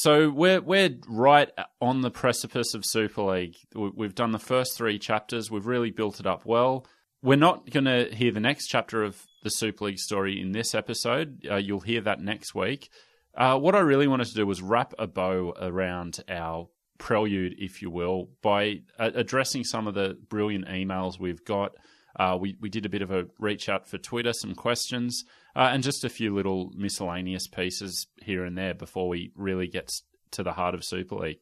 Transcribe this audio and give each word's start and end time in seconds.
So 0.00 0.30
we're 0.30 0.60
we're 0.60 0.96
right 1.08 1.50
on 1.80 2.02
the 2.02 2.10
precipice 2.12 2.72
of 2.72 2.84
Super 2.86 3.22
League. 3.22 3.56
We- 3.74 3.90
We've 3.96 4.14
done 4.14 4.30
the 4.30 4.38
first 4.38 4.76
three 4.76 4.96
chapters. 4.96 5.50
We've 5.50 5.66
really 5.66 5.90
built 5.90 6.20
it 6.20 6.26
up 6.26 6.46
well. 6.46 6.86
We're 7.20 7.34
not 7.34 7.68
going 7.68 7.86
to 7.86 8.04
hear 8.14 8.30
the 8.30 8.38
next 8.38 8.68
chapter 8.68 9.02
of 9.02 9.20
the 9.42 9.50
Super 9.50 9.86
League 9.86 9.98
story 9.98 10.40
in 10.40 10.52
this 10.52 10.72
episode. 10.72 11.44
Uh, 11.50 11.56
you'll 11.56 11.80
hear 11.80 12.00
that 12.02 12.20
next 12.20 12.54
week. 12.54 12.90
Uh, 13.36 13.58
what 13.58 13.74
I 13.74 13.80
really 13.80 14.06
wanted 14.06 14.28
to 14.28 14.34
do 14.34 14.46
was 14.46 14.62
wrap 14.62 14.94
a 15.00 15.08
bow 15.08 15.52
around 15.60 16.20
our 16.28 16.68
prelude, 16.98 17.56
if 17.58 17.82
you 17.82 17.90
will, 17.90 18.28
by 18.40 18.82
uh, 19.00 19.10
addressing 19.16 19.64
some 19.64 19.88
of 19.88 19.94
the 19.94 20.16
brilliant 20.28 20.68
emails 20.68 21.18
we've 21.18 21.44
got. 21.44 21.72
Uh, 22.14 22.38
we, 22.40 22.56
we 22.60 22.68
did 22.68 22.86
a 22.86 22.88
bit 22.88 23.02
of 23.02 23.10
a 23.10 23.26
reach 23.40 23.68
out 23.68 23.88
for 23.88 23.98
Twitter, 23.98 24.32
some 24.32 24.54
questions, 24.54 25.24
uh, 25.58 25.70
and 25.72 25.82
just 25.82 26.04
a 26.04 26.08
few 26.08 26.32
little 26.32 26.70
miscellaneous 26.76 27.48
pieces 27.48 28.06
here 28.22 28.44
and 28.44 28.56
there 28.56 28.74
before 28.74 29.08
we 29.08 29.32
really 29.34 29.66
get 29.66 29.90
to 30.30 30.44
the 30.44 30.52
heart 30.52 30.72
of 30.72 30.84
Super 30.84 31.16
League. 31.16 31.40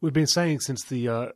We've 0.00 0.12
been 0.12 0.26
saying 0.26 0.60
since 0.60 0.84
the 0.84 1.08
uh, 1.08 1.26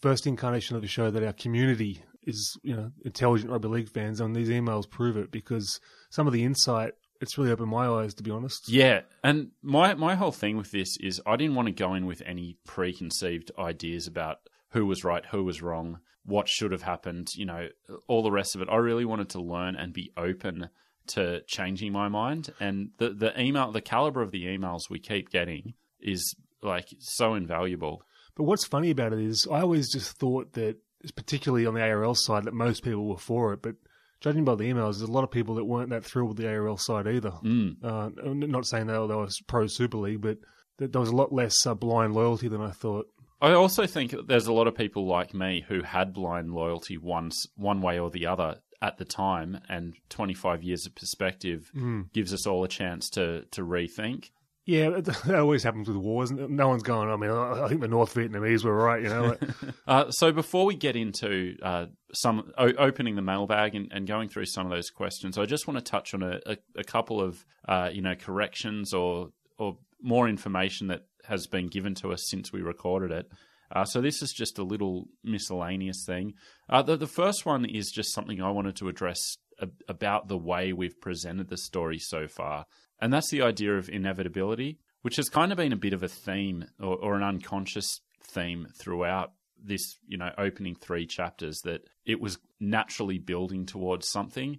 first 0.00 0.26
incarnation 0.26 0.76
of 0.76 0.82
the 0.82 0.88
show 0.88 1.10
that 1.10 1.24
our 1.24 1.32
community 1.32 2.02
is, 2.22 2.56
you 2.62 2.76
know, 2.76 2.92
intelligent 3.04 3.50
rugby 3.50 3.68
league 3.68 3.90
fans, 3.90 4.20
and 4.20 4.36
these 4.36 4.50
emails 4.50 4.88
prove 4.88 5.16
it 5.16 5.32
because 5.32 5.80
some 6.10 6.28
of 6.28 6.32
the 6.32 6.44
insight 6.44 6.92
it's 7.20 7.38
really 7.38 7.50
opened 7.50 7.70
my 7.70 7.86
eyes, 7.86 8.12
to 8.14 8.22
be 8.22 8.30
honest. 8.30 8.68
Yeah, 8.68 9.00
and 9.22 9.50
my 9.62 9.94
my 9.94 10.14
whole 10.14 10.32
thing 10.32 10.56
with 10.56 10.70
this 10.70 10.96
is 11.00 11.20
I 11.26 11.36
didn't 11.36 11.54
want 11.56 11.66
to 11.66 11.72
go 11.72 11.94
in 11.94 12.06
with 12.06 12.22
any 12.24 12.56
preconceived 12.64 13.50
ideas 13.58 14.06
about 14.06 14.38
who 14.70 14.86
was 14.86 15.04
right, 15.04 15.24
who 15.26 15.42
was 15.42 15.62
wrong, 15.62 15.98
what 16.24 16.48
should 16.48 16.72
have 16.72 16.82
happened, 16.82 17.28
you 17.34 17.46
know, 17.46 17.68
all 18.08 18.22
the 18.22 18.30
rest 18.30 18.54
of 18.54 18.62
it. 18.62 18.68
I 18.70 18.76
really 18.76 19.04
wanted 19.04 19.30
to 19.30 19.40
learn 19.40 19.74
and 19.74 19.92
be 19.92 20.12
open 20.16 20.68
to 21.08 21.42
changing 21.46 21.92
my 21.92 22.08
mind. 22.08 22.52
And 22.60 22.90
the 22.98 23.10
the 23.10 23.40
email, 23.40 23.72
the 23.72 23.80
caliber 23.80 24.22
of 24.22 24.30
the 24.30 24.44
emails 24.44 24.90
we 24.90 24.98
keep 24.98 25.30
getting 25.30 25.74
is 26.00 26.34
like 26.62 26.88
so 26.98 27.34
invaluable. 27.34 28.02
But 28.36 28.44
what's 28.44 28.66
funny 28.66 28.90
about 28.90 29.12
it 29.12 29.20
is 29.20 29.46
I 29.50 29.60
always 29.60 29.92
just 29.92 30.16
thought 30.18 30.52
that, 30.54 30.76
particularly 31.14 31.66
on 31.66 31.74
the 31.74 31.82
ARL 31.82 32.14
side, 32.14 32.44
that 32.44 32.54
most 32.54 32.82
people 32.82 33.06
were 33.06 33.18
for 33.18 33.52
it. 33.52 33.62
But 33.62 33.76
judging 34.20 34.44
by 34.44 34.54
the 34.54 34.64
emails, 34.64 34.98
there's 34.98 35.02
a 35.02 35.12
lot 35.12 35.24
of 35.24 35.30
people 35.30 35.54
that 35.56 35.64
weren't 35.64 35.90
that 35.90 36.04
thrilled 36.04 36.28
with 36.28 36.38
the 36.38 36.48
ARL 36.48 36.76
side 36.76 37.06
either. 37.06 37.32
Mm. 37.44 37.84
Uh, 37.84 38.10
not 38.24 38.66
saying 38.66 38.86
that 38.86 39.06
they 39.06 39.14
was 39.14 39.40
pro 39.46 39.66
Super 39.66 39.98
League, 39.98 40.22
but 40.22 40.38
that 40.78 40.92
there 40.92 41.00
was 41.00 41.10
a 41.10 41.16
lot 41.16 41.32
less 41.32 41.54
uh, 41.66 41.74
blind 41.74 42.14
loyalty 42.14 42.48
than 42.48 42.60
I 42.60 42.70
thought. 42.70 43.06
I 43.40 43.52
also 43.52 43.86
think 43.86 44.14
there's 44.26 44.46
a 44.46 44.52
lot 44.52 44.66
of 44.66 44.74
people 44.74 45.06
like 45.06 45.34
me 45.34 45.64
who 45.68 45.82
had 45.82 46.14
blind 46.14 46.52
loyalty 46.52 46.96
once, 46.96 47.46
one 47.56 47.82
way 47.82 47.98
or 47.98 48.10
the 48.10 48.26
other 48.26 48.60
at 48.82 48.98
the 48.98 49.04
time, 49.04 49.60
and 49.68 49.94
25 50.10 50.62
years 50.62 50.86
of 50.86 50.94
perspective 50.94 51.70
gives 52.12 52.32
us 52.34 52.46
all 52.46 52.64
a 52.64 52.68
chance 52.68 53.08
to 53.10 53.44
to 53.52 53.62
rethink. 53.62 54.30
Yeah, 54.66 54.88
that 55.00 55.34
always 55.34 55.62
happens 55.62 55.88
with 55.88 55.98
wars. 55.98 56.30
No 56.30 56.68
one's 56.68 56.82
going. 56.82 57.10
I 57.10 57.16
mean, 57.16 57.30
I 57.30 57.64
I 57.64 57.68
think 57.68 57.80
the 57.82 57.88
North 57.88 58.14
Vietnamese 58.14 58.64
were 58.64 58.74
right. 58.74 59.02
You 59.02 59.08
know, 59.10 59.36
Uh, 59.86 60.10
so 60.10 60.32
before 60.32 60.64
we 60.64 60.74
get 60.74 60.96
into 60.96 61.56
uh, 61.62 61.86
some 62.14 62.50
o- 62.56 62.72
opening 62.78 63.16
the 63.16 63.22
mailbag 63.22 63.74
and, 63.74 63.92
and 63.92 64.06
going 64.06 64.30
through 64.30 64.46
some 64.46 64.64
of 64.66 64.72
those 64.72 64.88
questions, 64.88 65.36
I 65.36 65.44
just 65.44 65.66
want 65.68 65.78
to 65.78 65.84
touch 65.84 66.14
on 66.14 66.22
a, 66.22 66.40
a, 66.46 66.56
a 66.76 66.84
couple 66.84 67.20
of 67.20 67.44
uh, 67.68 67.90
you 67.92 68.00
know 68.00 68.14
corrections 68.14 68.94
or 68.94 69.30
or 69.58 69.76
more 70.00 70.28
information 70.28 70.86
that 70.88 71.02
has 71.26 71.46
been 71.46 71.68
given 71.68 71.94
to 71.96 72.12
us 72.12 72.24
since 72.28 72.50
we 72.52 72.62
recorded 72.62 73.10
it. 73.10 73.30
Uh, 73.70 73.84
so 73.84 74.00
this 74.00 74.22
is 74.22 74.32
just 74.32 74.58
a 74.58 74.64
little 74.64 75.08
miscellaneous 75.22 76.04
thing. 76.06 76.34
Uh, 76.68 76.82
the, 76.82 76.96
the 76.96 77.06
first 77.06 77.46
one 77.46 77.64
is 77.64 77.90
just 77.90 78.12
something 78.12 78.40
I 78.40 78.50
wanted 78.50 78.76
to 78.76 78.88
address 78.88 79.38
a, 79.58 79.68
about 79.88 80.28
the 80.28 80.38
way 80.38 80.72
we've 80.72 81.00
presented 81.00 81.48
the 81.48 81.56
story 81.56 81.98
so 81.98 82.26
far, 82.28 82.66
and 83.00 83.12
that's 83.12 83.30
the 83.30 83.42
idea 83.42 83.76
of 83.76 83.88
inevitability, 83.88 84.78
which 85.02 85.16
has 85.16 85.28
kind 85.28 85.52
of 85.52 85.58
been 85.58 85.72
a 85.72 85.76
bit 85.76 85.92
of 85.92 86.02
a 86.02 86.08
theme 86.08 86.64
or, 86.80 86.96
or 86.96 87.16
an 87.16 87.22
unconscious 87.22 88.00
theme 88.22 88.66
throughout 88.78 89.32
this, 89.62 89.98
you 90.06 90.18
know, 90.18 90.30
opening 90.38 90.74
three 90.74 91.06
chapters 91.06 91.60
that 91.64 91.88
it 92.04 92.20
was 92.20 92.38
naturally 92.60 93.18
building 93.18 93.66
towards 93.66 94.08
something. 94.08 94.58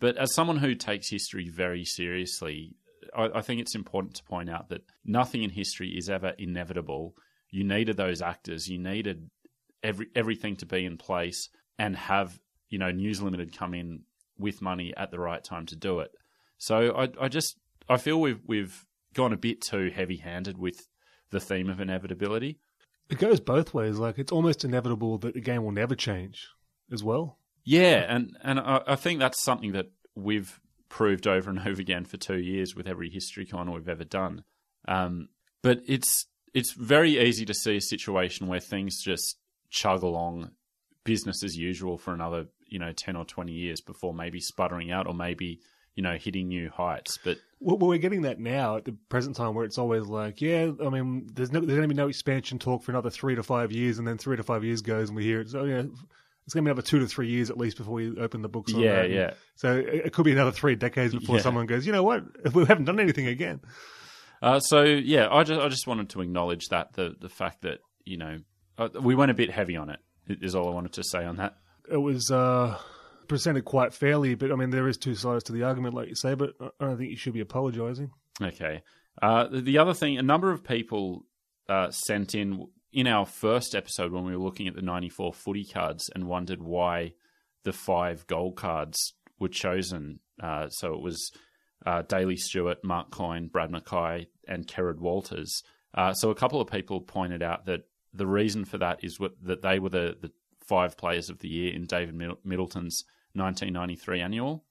But 0.00 0.16
as 0.16 0.34
someone 0.34 0.58
who 0.58 0.74
takes 0.74 1.10
history 1.10 1.48
very 1.48 1.84
seriously, 1.84 2.76
I, 3.16 3.28
I 3.36 3.40
think 3.40 3.60
it's 3.60 3.74
important 3.74 4.14
to 4.16 4.24
point 4.24 4.50
out 4.50 4.68
that 4.68 4.82
nothing 5.04 5.42
in 5.42 5.50
history 5.50 5.90
is 5.96 6.08
ever 6.08 6.32
inevitable. 6.38 7.14
You 7.50 7.64
needed 7.64 7.96
those 7.96 8.22
actors. 8.22 8.68
You 8.68 8.78
needed 8.78 9.30
every 9.82 10.08
everything 10.14 10.56
to 10.56 10.66
be 10.66 10.84
in 10.84 10.96
place 10.96 11.48
and 11.78 11.96
have 11.96 12.38
you 12.68 12.78
know 12.78 12.90
News 12.90 13.22
Limited 13.22 13.56
come 13.56 13.74
in 13.74 14.02
with 14.38 14.60
money 14.60 14.92
at 14.96 15.10
the 15.10 15.18
right 15.18 15.42
time 15.42 15.66
to 15.66 15.76
do 15.76 16.00
it. 16.00 16.10
So 16.58 16.94
I, 16.96 17.08
I 17.24 17.28
just 17.28 17.56
I 17.88 17.96
feel 17.96 18.20
we've 18.20 18.40
we've 18.46 18.84
gone 19.14 19.32
a 19.32 19.36
bit 19.36 19.60
too 19.60 19.90
heavy 19.94 20.16
handed 20.16 20.58
with 20.58 20.88
the 21.30 21.40
theme 21.40 21.70
of 21.70 21.80
inevitability. 21.80 22.58
it 23.08 23.18
goes 23.18 23.40
both 23.40 23.74
ways. 23.74 23.98
Like 23.98 24.18
it's 24.18 24.32
almost 24.32 24.64
inevitable 24.64 25.18
that 25.18 25.34
the 25.34 25.40
game 25.40 25.64
will 25.64 25.72
never 25.72 25.94
change, 25.94 26.48
as 26.92 27.02
well. 27.02 27.38
Yeah, 27.64 28.04
and 28.08 28.36
and 28.42 28.60
I, 28.60 28.82
I 28.86 28.96
think 28.96 29.20
that's 29.20 29.42
something 29.42 29.72
that 29.72 29.86
we've 30.14 30.60
proved 30.88 31.26
over 31.26 31.50
and 31.50 31.58
over 31.58 31.80
again 31.80 32.04
for 32.04 32.16
two 32.16 32.38
years 32.38 32.74
with 32.74 32.86
every 32.86 33.10
history 33.10 33.44
con 33.46 33.72
we've 33.72 33.88
ever 33.88 34.04
done. 34.04 34.44
Um, 34.86 35.28
but 35.62 35.80
it's 35.86 36.26
it's 36.56 36.72
very 36.72 37.18
easy 37.20 37.44
to 37.44 37.54
see 37.54 37.76
a 37.76 37.80
situation 37.80 38.46
where 38.48 38.60
things 38.60 39.02
just 39.02 39.36
chug 39.70 40.02
along, 40.02 40.50
business 41.04 41.44
as 41.44 41.56
usual 41.56 41.98
for 41.98 42.14
another 42.14 42.46
you 42.66 42.78
know 42.78 42.92
ten 42.92 43.14
or 43.14 43.24
twenty 43.24 43.52
years 43.52 43.80
before 43.80 44.14
maybe 44.14 44.40
sputtering 44.40 44.90
out 44.90 45.06
or 45.06 45.14
maybe 45.14 45.60
you 45.94 46.02
know 46.02 46.16
hitting 46.16 46.48
new 46.48 46.70
heights. 46.70 47.18
But 47.22 47.36
Well, 47.60 47.76
we're 47.78 47.98
getting 47.98 48.22
that 48.22 48.40
now 48.40 48.76
at 48.78 48.84
the 48.86 48.92
present 49.08 49.36
time, 49.36 49.54
where 49.54 49.64
it's 49.64 49.78
always 49.78 50.06
like, 50.06 50.40
yeah, 50.40 50.70
I 50.84 50.88
mean, 50.88 51.28
there's 51.34 51.52
no, 51.52 51.60
there's 51.60 51.76
going 51.78 51.88
to 51.88 51.94
be 51.94 52.02
no 52.02 52.08
expansion 52.08 52.58
talk 52.58 52.82
for 52.82 52.90
another 52.90 53.10
three 53.10 53.34
to 53.34 53.42
five 53.42 53.70
years, 53.70 53.98
and 53.98 54.06
then 54.08 54.18
three 54.18 54.36
to 54.36 54.42
five 54.42 54.64
years 54.64 54.82
goes, 54.82 55.08
and 55.10 55.16
we 55.16 55.24
hear 55.24 55.40
it. 55.40 55.50
So 55.50 55.64
yeah, 55.64 55.82
it's 56.44 56.54
going 56.54 56.64
to 56.64 56.68
be 56.68 56.70
another 56.70 56.82
two 56.82 56.98
to 57.00 57.06
three 57.06 57.28
years 57.28 57.50
at 57.50 57.58
least 57.58 57.76
before 57.76 57.94
we 57.94 58.16
open 58.18 58.40
the 58.42 58.48
books. 58.48 58.72
On 58.74 58.80
yeah, 58.80 59.02
that. 59.02 59.10
yeah. 59.10 59.30
So 59.56 59.76
it, 59.76 60.06
it 60.06 60.12
could 60.12 60.24
be 60.24 60.32
another 60.32 60.52
three 60.52 60.74
decades 60.74 61.14
before 61.14 61.36
Yeah. 61.36 61.42
someone 61.42 61.66
goes, 61.66 61.86
you 61.86 61.92
know 61.92 62.02
what, 62.02 62.24
we 62.54 62.64
haven't 62.64 62.84
done 62.84 63.00
anything 63.00 63.26
again. 63.26 63.60
Uh, 64.42 64.60
so 64.60 64.82
yeah, 64.82 65.28
I 65.30 65.42
just 65.44 65.60
I 65.60 65.68
just 65.68 65.86
wanted 65.86 66.10
to 66.10 66.20
acknowledge 66.20 66.66
that 66.68 66.92
the 66.94 67.14
the 67.20 67.28
fact 67.28 67.62
that 67.62 67.78
you 68.04 68.16
know 68.16 68.38
uh, 68.78 68.88
we 69.00 69.14
went 69.14 69.30
a 69.30 69.34
bit 69.34 69.50
heavy 69.50 69.76
on 69.76 69.90
it 69.90 70.00
is 70.28 70.54
all 70.54 70.68
I 70.68 70.74
wanted 70.74 70.92
to 70.94 71.04
say 71.04 71.24
on 71.24 71.36
that. 71.36 71.56
It 71.90 71.96
was 71.96 72.30
uh, 72.30 72.78
presented 73.28 73.64
quite 73.64 73.94
fairly, 73.94 74.34
but 74.34 74.50
I 74.52 74.56
mean, 74.56 74.70
there 74.70 74.88
is 74.88 74.96
two 74.96 75.14
sides 75.14 75.44
to 75.44 75.52
the 75.52 75.62
argument, 75.62 75.94
like 75.94 76.08
you 76.08 76.16
say. 76.16 76.34
But 76.34 76.54
I 76.60 76.70
don't 76.80 76.98
think 76.98 77.10
you 77.10 77.16
should 77.16 77.32
be 77.34 77.40
apologising. 77.40 78.10
Okay. 78.42 78.82
Uh, 79.22 79.46
the- 79.48 79.60
the 79.62 79.78
other 79.78 79.94
thing, 79.94 80.18
a 80.18 80.22
number 80.22 80.50
of 80.52 80.62
people 80.64 81.24
uh, 81.68 81.90
sent 81.90 82.34
in 82.34 82.66
in 82.92 83.06
our 83.06 83.24
first 83.26 83.74
episode 83.74 84.12
when 84.12 84.24
we 84.24 84.36
were 84.36 84.42
looking 84.42 84.68
at 84.68 84.74
the 84.74 84.82
94 84.82 85.32
footy 85.34 85.64
cards 85.64 86.10
and 86.14 86.26
wondered 86.26 86.62
why 86.62 87.12
the 87.64 87.72
five 87.72 88.26
gold 88.26 88.56
cards 88.56 89.14
were 89.38 89.48
chosen. 89.48 90.20
Uh, 90.42 90.68
so 90.68 90.94
it 90.94 91.00
was 91.02 91.30
uh, 91.86 92.02
Daley 92.02 92.36
Stuart, 92.36 92.84
Mark 92.84 93.10
Coyne, 93.10 93.46
Brad 93.46 93.70
Mackay, 93.70 94.26
and 94.46 94.66
Kerrod 94.66 94.98
Walters. 94.98 95.62
Uh, 95.94 96.12
so 96.12 96.30
a 96.30 96.34
couple 96.34 96.60
of 96.60 96.68
people 96.68 97.00
pointed 97.00 97.42
out 97.42 97.66
that 97.66 97.84
the 98.12 98.26
reason 98.26 98.64
for 98.64 98.76
that 98.78 99.02
is 99.02 99.18
what, 99.18 99.32
that 99.42 99.62
they 99.62 99.78
were 99.78 99.88
the, 99.88 100.16
the 100.20 100.30
five 100.66 100.96
players 100.96 101.30
of 101.30 101.38
the 101.38 101.48
year 101.48 101.72
in 101.72 101.86
David 101.86 102.14
Middleton's 102.44 103.04
1993 103.34 104.20
annual. 104.20 104.64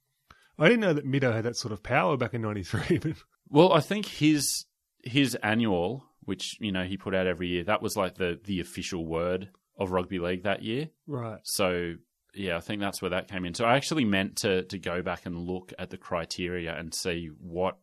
I 0.60 0.66
didn't 0.66 0.82
know 0.82 0.94
that 0.94 1.08
Mido 1.08 1.34
had 1.34 1.46
that 1.46 1.58
sort 1.58 1.72
of 1.72 1.84
power 1.84 2.18
back 2.18 2.34
in 2.34 2.42
'93, 2.42 2.98
but 3.02 3.14
Well, 3.50 3.74
I 3.74 3.82
think 3.82 4.06
his 4.06 4.66
his 5.04 5.36
annual, 5.36 6.06
which 6.24 6.58
you 6.60 6.72
know 6.72 6.84
he 6.84 6.98
put 6.98 7.14
out 7.14 7.28
every 7.28 7.48
year, 7.48 7.64
that 7.66 7.82
was 7.82 7.98
like 7.98 8.16
the 8.16 8.40
the 8.44 8.62
official 8.62 9.06
word 9.06 9.50
of 9.78 9.92
rugby 9.92 10.20
league 10.20 10.44
that 10.44 10.64
year. 10.64 10.90
right. 11.08 11.40
So 11.44 11.96
yeah, 12.36 12.58
I 12.58 12.60
think 12.60 12.82
that's 12.82 13.02
where 13.02 13.12
that 13.12 13.28
came 13.28 13.46
in. 13.46 13.54
So 13.54 13.66
I 13.66 13.76
actually 13.76 14.06
meant 14.06 14.38
to 14.38 14.64
to 14.64 14.78
go 14.80 15.02
back 15.02 15.26
and 15.26 15.38
look 15.38 15.74
at 15.80 15.90
the 15.90 15.98
criteria 15.98 16.78
and 16.78 16.94
see 16.94 17.30
what 17.40 17.78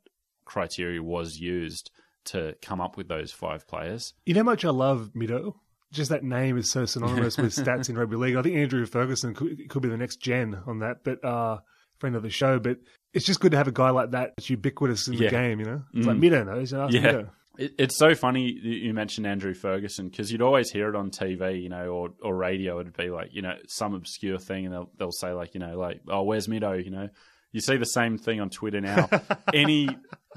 criteria 0.45 1.03
was 1.03 1.39
used 1.39 1.91
to 2.25 2.55
come 2.63 2.81
up 2.81 2.97
with 2.97 3.09
those 3.09 3.33
five 3.33 3.67
players. 3.67 4.15
You 4.27 4.35
know 4.35 4.41
how 4.41 4.45
much 4.45 4.65
I 4.65 4.71
love 4.71 5.11
Mido? 5.17 5.55
Just 5.93 6.11
that 6.11 6.23
name 6.25 6.57
is 6.57 6.71
so 6.71 6.85
synonymous 6.87 7.37
with 7.37 7.53
stats 7.55 7.89
in 7.91 7.97
rugby 7.99 8.17
league. 8.17 8.37
I 8.37 8.43
think 8.43 8.57
Andrew 8.57 8.87
Ferguson 8.87 9.35
could, 9.35 9.69
could 9.69 9.83
be 9.83 9.89
the 9.89 9.97
next 9.97 10.17
gen 10.21 10.59
on 10.67 10.79
that, 10.79 10.99
but 11.05 11.23
uh, 11.25 11.59
friend 11.99 12.17
of 12.17 12.23
the 12.23 12.31
show. 12.31 12.59
But 12.59 12.79
it's 13.13 13.27
just 13.27 13.41
good 13.41 13.51
to 13.53 13.59
have 13.59 13.69
a 13.69 13.73
guy 13.73 13.91
like 13.91 14.13
that 14.13 14.33
that's 14.37 14.49
ubiquitous 14.49 15.09
in 15.09 15.15
Yeah. 15.15 15.29
the 15.29 15.31
game, 15.31 15.61
you 15.61 15.67
know? 15.67 15.83
It's 15.93 16.07
Mm. 16.07 16.09
like 16.09 16.17
Mido 16.17 16.47
knows. 16.47 16.73
Ask 16.73 16.95
Yeah. 16.95 17.01
Mido. 17.03 17.31
It, 17.59 17.75
it's 17.79 17.99
so 17.99 18.15
funny 18.15 18.51
you 18.51 18.95
mentioned 18.95 19.27
Andrew 19.27 19.55
Ferguson 19.55 20.09
because 20.09 20.33
you'd 20.33 20.43
always 20.43 20.71
hear 20.71 20.89
it 20.89 20.97
on 20.97 21.11
TV, 21.11 21.63
you 21.63 21.69
know, 21.69 21.89
or, 21.89 22.11
or 22.23 22.35
radio. 22.35 22.81
It'd 22.81 22.97
be 22.97 23.11
like, 23.11 23.29
you 23.35 23.43
know, 23.43 23.57
some 23.69 23.95
obscure 23.95 24.39
thing, 24.39 24.65
and 24.67 24.75
they'll 24.75 24.91
they'll 24.99 25.13
say 25.13 25.33
like, 25.33 25.55
you 25.55 25.61
know, 25.61 25.79
like, 25.79 26.01
oh, 26.09 26.23
where's 26.23 26.47
Mido? 26.47 26.83
You 26.83 26.91
know, 26.91 27.09
you 27.53 27.61
see 27.61 27.77
the 27.77 27.85
same 27.85 28.17
thing 28.19 28.41
on 28.41 28.49
Twitter 28.51 28.81
now. 28.81 29.09
Any 29.55 29.89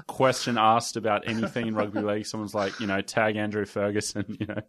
question 0.06 0.58
asked 0.58 0.96
about 0.96 1.26
anything 1.26 1.66
in 1.68 1.74
rugby 1.74 2.00
league, 2.00 2.26
someone's 2.26 2.54
like, 2.54 2.78
you 2.80 2.86
know, 2.86 3.00
tag 3.00 3.36
Andrew 3.36 3.64
Ferguson. 3.64 4.36
You 4.40 4.46
know, 4.46 4.60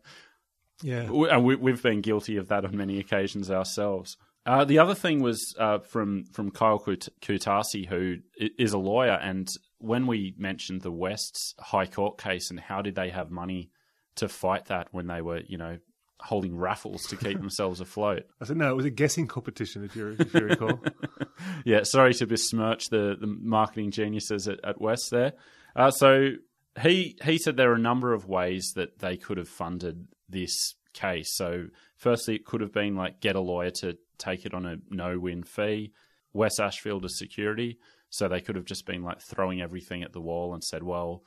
Yeah. 0.81 1.09
We- 1.11 1.29
and 1.29 1.43
we, 1.43 1.55
we've 1.55 1.81
been 1.83 2.01
guilty 2.01 2.37
of 2.37 2.47
that 2.47 2.63
on 2.63 2.77
many 2.77 2.99
occasions 2.99 3.51
ourselves. 3.51 4.15
Uh, 4.45 4.63
the 4.63 4.79
other 4.79 4.95
thing 4.95 5.21
was 5.21 5.53
uh, 5.59 5.79
from 5.79 6.23
from 6.31 6.51
Kyle 6.51 6.79
Kut- 6.79 7.09
Kutasi, 7.21 7.85
who 7.85 8.17
is 8.37 8.71
a 8.71 8.77
lawyer, 8.77 9.19
and 9.21 9.45
when 9.79 10.07
we 10.07 10.33
mentioned 10.37 10.81
the 10.81 10.91
West's 10.91 11.53
High 11.59 11.85
Court 11.85 12.17
case 12.17 12.49
and 12.49 12.59
how 12.59 12.81
did 12.81 12.95
they 12.95 13.09
have 13.09 13.31
money 13.31 13.69
to 14.15 14.27
fight 14.27 14.65
that 14.65 14.87
when 14.91 15.07
they 15.07 15.21
were, 15.21 15.41
you 15.47 15.57
know, 15.57 15.77
holding 16.19 16.57
raffles 16.57 17.03
to 17.03 17.15
keep 17.15 17.37
themselves 17.39 17.79
afloat. 17.79 18.23
I 18.41 18.45
said, 18.45 18.57
no, 18.57 18.69
it 18.71 18.75
was 18.75 18.85
a 18.85 18.89
guessing 18.89 19.27
competition, 19.27 19.83
if 19.83 19.95
you, 19.95 20.15
if 20.17 20.33
you 20.33 20.39
recall. 20.41 20.79
yeah, 21.65 21.83
sorry 21.83 22.13
to 22.15 22.25
besmirch 22.25 22.89
the, 22.89 23.15
the 23.19 23.27
marketing 23.27 23.91
geniuses 23.91 24.47
at, 24.47 24.59
at 24.63 24.81
West 24.81 25.11
there. 25.11 25.33
Uh, 25.75 25.91
so 25.91 26.31
he 26.81 27.17
he 27.23 27.37
said 27.37 27.57
there 27.57 27.71
are 27.71 27.75
a 27.75 27.79
number 27.79 28.13
of 28.13 28.27
ways 28.27 28.73
that 28.75 28.99
they 28.99 29.17
could 29.17 29.37
have 29.37 29.49
funded 29.49 30.07
this 30.29 30.75
case. 30.93 31.35
So 31.35 31.67
firstly, 31.95 32.35
it 32.35 32.45
could 32.45 32.61
have 32.61 32.73
been 32.73 32.95
like 32.95 33.19
get 33.21 33.35
a 33.35 33.39
lawyer 33.39 33.71
to 33.81 33.97
take 34.17 34.45
it 34.45 34.53
on 34.53 34.65
a 34.65 34.77
no 34.89 35.19
win 35.19 35.43
fee. 35.43 35.93
West 36.33 36.59
Ashfield 36.59 37.05
as 37.05 37.17
security, 37.17 37.79
so 38.09 38.27
they 38.27 38.41
could 38.41 38.55
have 38.55 38.65
just 38.65 38.85
been 38.85 39.03
like 39.03 39.21
throwing 39.21 39.61
everything 39.61 40.03
at 40.03 40.13
the 40.13 40.21
wall 40.21 40.53
and 40.53 40.63
said, 40.63 40.83
well, 40.83 41.23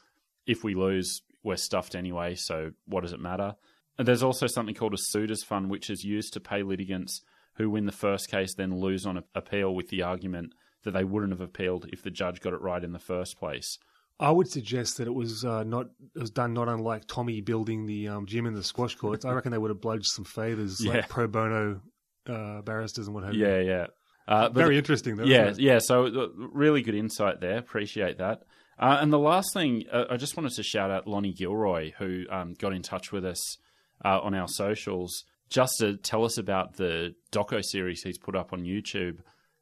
if 0.47 0.65
we 0.65 0.75
lose, 0.75 1.23
we're 1.43 1.57
stuffed 1.57 1.95
anyway. 1.95 2.35
So 2.35 2.71
what 2.87 3.03
does 3.03 3.13
it 3.13 3.21
matter? 3.21 3.55
And 3.99 4.09
there's 4.09 4.23
also 4.23 4.47
something 4.47 4.75
called 4.75 4.95
a 4.95 4.99
suitors 4.99 5.43
fund, 5.45 5.71
which 5.71 5.91
is 5.91 6.05
used 6.05 6.33
to 6.35 6.41
pay 6.41 6.63
litigants 6.63 7.21
who 7.57 7.69
win 7.69 7.85
the 7.87 7.93
first 7.93 8.31
case 8.31 8.55
then 8.55 8.79
lose 8.81 9.05
on 9.05 9.19
a- 9.19 9.25
appeal 9.35 9.75
with 9.75 9.89
the 9.89 10.03
argument 10.03 10.55
that 10.85 10.93
they 10.93 11.05
wouldn't 11.05 11.33
have 11.33 11.43
appealed 11.43 11.87
if 11.93 12.03
the 12.03 12.11
judge 12.11 12.41
got 12.41 12.55
it 12.55 12.61
right 12.63 12.83
in 12.83 12.93
the 12.93 12.99
first 12.99 13.39
place. 13.39 13.79
I 14.19 14.31
would 14.31 14.49
suggest 14.49 14.97
that 14.99 15.07
it 15.07 15.15
was 15.15 15.45
uh, 15.45 15.65
not 15.65 15.87
it 16.15 16.21
was 16.21 16.31
done 16.31 16.53
not 16.55 16.69
unlike 16.69 17.07
Tommy 17.07 17.41
building 17.43 17.87
the 17.87 18.09
um, 18.09 18.27
gym 18.27 18.47
in 18.47 18.55
the 18.55 18.63
squash 18.63 18.95
courts. 18.95 19.25
I 19.25 19.33
reckon 19.33 19.51
they 19.53 19.59
would 19.59 19.71
have 19.71 19.81
bludged 19.81 20.07
some 20.07 20.25
favors, 20.25 20.83
Yeah. 20.83 20.93
like 20.93 21.09
pro 21.09 21.27
bono 21.27 21.81
uh, 22.27 22.61
barristers 22.63 23.07
and 23.07 23.15
what 23.15 23.25
have 23.25 23.35
you. 23.35 23.47
Yeah, 23.47 23.61
yeah. 23.61 23.87
Uh, 24.31 24.49
Very 24.49 24.79
interesting, 24.79 25.17
though. 25.17 25.25
yeah, 25.25 25.53
yeah. 25.57 25.81
So 25.81 26.07
uh, 26.07 26.29
really 26.37 26.83
good 26.83 26.95
insight 26.95 27.41
there. 27.41 27.59
Appreciate 27.59 28.19
that. 28.19 28.45
Uh, 28.79 28.99
and 29.01 29.13
the 29.13 29.19
last 29.19 29.53
thing, 29.53 29.85
uh, 29.93 30.05
I 30.09 30.17
just 30.17 30.37
wanted 30.37 30.53
to 30.53 30.63
shout 30.63 30.91
out 30.91 31.09
Lonnie 31.09 31.35
Gilroy, 31.35 31.93
who 31.99 32.25
um, 32.31 32.55
got 32.55 32.73
in 32.73 32.83
touch 32.83 33.11
with 33.11 33.25
us 33.25 33.59
uh, 34.05 34.21
on 34.21 34.35
our 34.35 34.47
socials 34.49 35.25
just 35.51 35.79
to 35.81 35.97
tell 35.97 36.25
us 36.25 36.39
about 36.39 36.77
the 36.77 37.15
doco 37.33 37.63
series 37.63 38.03
he's 38.03 38.19
put 38.19 38.37
up 38.37 38.53
on 38.53 38.63
YouTube 38.63 39.19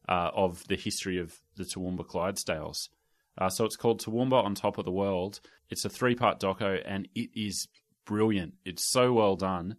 uh, 0.09 0.31
of 0.35 0.63
the 0.69 0.77
history 0.77 1.19
of 1.19 1.41
the 1.57 1.65
Toowoomba 1.65 2.07
Clydesdales. 2.07 2.91
Uh, 3.39 3.49
so 3.49 3.65
it's 3.65 3.77
called 3.77 4.03
Toowoomba 4.03 4.45
on 4.45 4.55
Top 4.55 4.79
of 4.79 4.85
the 4.85 4.93
World. 4.93 5.41
It's 5.71 5.85
a 5.85 5.89
three 5.89 6.15
part 6.15 6.41
doco, 6.41 6.81
and 6.85 7.09
it 7.15 7.31
is 7.35 7.69
brilliant. 8.05 8.55
It's 8.65 8.91
so 8.91 9.13
well 9.15 9.37
done. 9.37 9.77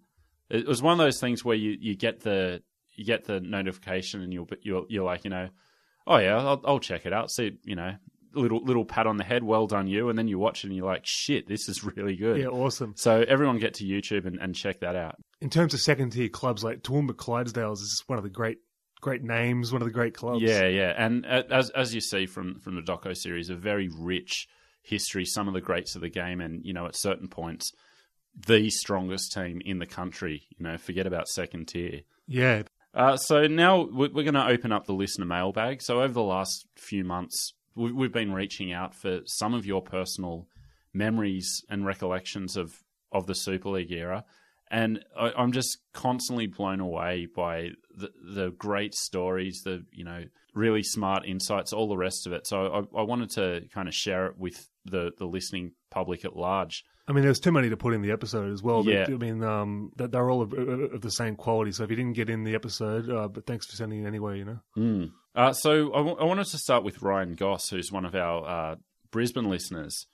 It 0.50 0.66
was 0.66 0.82
one 0.82 0.94
of 0.94 0.98
those 0.98 1.20
things 1.20 1.46
where 1.46 1.56
you, 1.56 1.78
you 1.80 1.96
get 1.96 2.22
the 2.22 2.64
you 2.96 3.06
get 3.06 3.26
the 3.26 3.40
notification 3.40 4.22
and 4.22 4.34
you're 4.34 4.48
you're, 4.62 4.86
you're 4.90 5.06
like 5.06 5.24
you 5.24 5.30
know, 5.30 5.50
oh 6.08 6.18
yeah, 6.18 6.38
I'll, 6.38 6.62
I'll 6.66 6.80
check 6.80 7.06
it 7.06 7.14
out. 7.14 7.32
See 7.32 7.58
you 7.64 7.76
know, 7.76 7.96
little 8.34 8.64
little 8.64 8.86
pat 8.86 9.08
on 9.08 9.18
the 9.18 9.24
head, 9.24 9.44
well 9.44 9.68
done 9.68 9.88
you, 9.88 10.10
and 10.10 10.18
then 10.18 10.28
you 10.28 10.40
watch 10.40 10.64
it 10.64 10.68
and 10.68 10.76
you're 10.76 10.86
like, 10.86 11.06
shit, 11.06 11.48
this 11.48 11.70
is 11.70 11.84
really 11.96 12.16
good. 12.16 12.40
Yeah, 12.40 12.48
awesome. 12.48 12.94
So 12.96 13.24
everyone 13.28 13.58
get 13.58 13.76
to 13.76 13.86
YouTube 13.86 14.26
and, 14.26 14.40
and 14.40 14.56
check 14.56 14.82
that 14.82 14.96
out. 14.96 15.16
In 15.42 15.50
terms 15.50 15.74
of 15.74 15.80
second 15.82 16.12
tier 16.12 16.30
clubs, 16.30 16.64
like 16.64 16.82
Toowoomba 16.82 17.12
Clydesdales 17.12 17.80
is 17.80 18.04
one 18.08 18.18
of 18.18 18.24
the 18.24 18.30
great 18.30 18.60
great 19.02 19.24
names, 19.24 19.72
one 19.72 19.82
of 19.82 19.88
the 19.88 19.94
great 19.94 20.14
clubs. 20.14 20.42
Yeah, 20.42 20.68
yeah, 20.68 20.94
and 20.98 21.26
as 21.26 21.70
as 21.72 21.94
you 21.94 22.02
see 22.02 22.26
from 22.26 22.60
from 22.60 22.76
the 22.76 22.82
doco 22.82 23.16
series, 23.16 23.50
a 23.50 23.56
very 23.56 23.90
rich 23.90 24.48
history. 24.82 25.26
Some 25.26 25.48
of 25.48 25.54
the 25.54 25.62
greats 25.62 25.96
of 25.96 26.02
the 26.02 26.10
game, 26.10 26.42
and 26.42 26.66
you 26.66 26.74
know, 26.74 26.86
at 26.86 26.96
certain 26.96 27.28
points, 27.28 27.72
the 28.36 28.70
strongest 28.70 29.34
team 29.34 29.62
in 29.66 29.80
the 29.80 29.86
country. 29.86 30.44
You 30.58 30.66
know, 30.66 30.78
forget 30.78 31.08
about 31.08 31.28
second 31.28 31.68
tier. 31.68 32.02
Yeah. 32.28 32.64
Uh, 32.94 33.18
so 33.18 33.48
now 33.48 33.88
we're, 33.92 34.10
going 34.10 34.34
to 34.34 34.48
open 34.48 34.72
up 34.72 34.86
the 34.86 34.94
listener 34.94 35.26
mailbag. 35.26 35.82
So 35.82 36.02
over 36.02 36.14
the 36.14 36.24
last 36.24 36.66
few 36.76 37.04
months, 37.04 37.54
we, 37.76 37.92
we've 37.92 38.12
been 38.12 38.34
reaching 38.34 38.74
out 38.74 38.96
for 38.96 39.22
some 39.26 39.54
of 39.54 39.66
your 39.66 39.82
personal 39.82 40.48
memories 40.94 41.64
and 41.70 41.86
recollections 41.86 42.58
of 42.58 42.84
of 43.12 43.26
the 43.26 43.36
Super 43.36 43.70
League 43.70 43.92
era. 43.92 44.24
And 44.72 45.04
I, 45.18 45.32
I'm 45.36 45.52
just 45.52 45.80
constantly 45.94 46.46
blown 46.46 46.80
away 46.80 47.28
by 47.36 47.70
the, 47.96 48.12
the 48.24 48.52
great 48.52 48.94
stories, 48.94 49.62
the 49.64 49.86
you 49.92 50.04
know 50.04 50.26
really 50.54 50.84
smart 50.84 51.26
insights, 51.28 51.74
all 51.74 51.88
the 51.88 51.98
rest 51.98 52.28
of 52.28 52.34
it. 52.34 52.48
So 52.48 52.88
I, 52.94 53.00
I 53.00 53.04
wanted 53.04 53.32
to 53.32 53.64
kind 53.74 53.88
of 53.88 53.94
share 53.94 54.28
it 54.28 54.38
with 54.38 54.68
the 54.90 55.12
the 55.18 55.26
listening 55.26 55.72
public 55.90 56.26
at 56.26 56.36
large. 56.36 56.84
I 57.08 57.12
mean, 57.12 57.24
there's 57.24 57.40
too 57.40 57.52
many 57.52 57.70
to 57.70 57.78
put 57.78 57.94
in 57.96 58.04
the 58.04 58.12
episode 58.12 58.52
as 58.54 58.62
well. 58.62 58.84
But, 58.84 58.94
Yeah. 58.94 59.06
I 59.10 59.16
mean, 59.18 59.44
um, 59.44 59.92
that 59.96 60.12
they're 60.12 60.30
all 60.30 60.44
of, 60.44 60.54
of 60.54 61.02
the 61.02 61.10
same 61.10 61.36
quality. 61.36 61.72
So 61.72 61.84
if 61.84 61.90
you 61.90 61.96
didn't 61.96 62.14
get 62.14 62.30
in 62.30 62.44
the 62.44 62.54
episode, 62.54 63.10
uh, 63.10 63.28
but 63.28 63.48
thanks 63.48 63.66
for 63.66 63.76
sending 63.76 64.04
it 64.04 64.08
anyway. 64.08 64.38
You 64.38 64.46
know. 64.46 64.60
Mm. 64.78 65.12
Uh, 65.36 65.54
so 65.54 65.92
I, 65.94 65.98
w- 65.98 66.18
I 66.20 66.24
wanted 66.26 66.46
to 66.48 66.58
start 66.58 66.84
with 66.84 67.02
Ryan 67.02 67.36
Goss, 67.36 67.70
who's 67.70 67.92
one 67.92 68.06
of 68.06 68.14
our 68.14 68.46
uh, 68.48 68.76
Brisbane 69.12 69.50
listeners. 69.50 70.06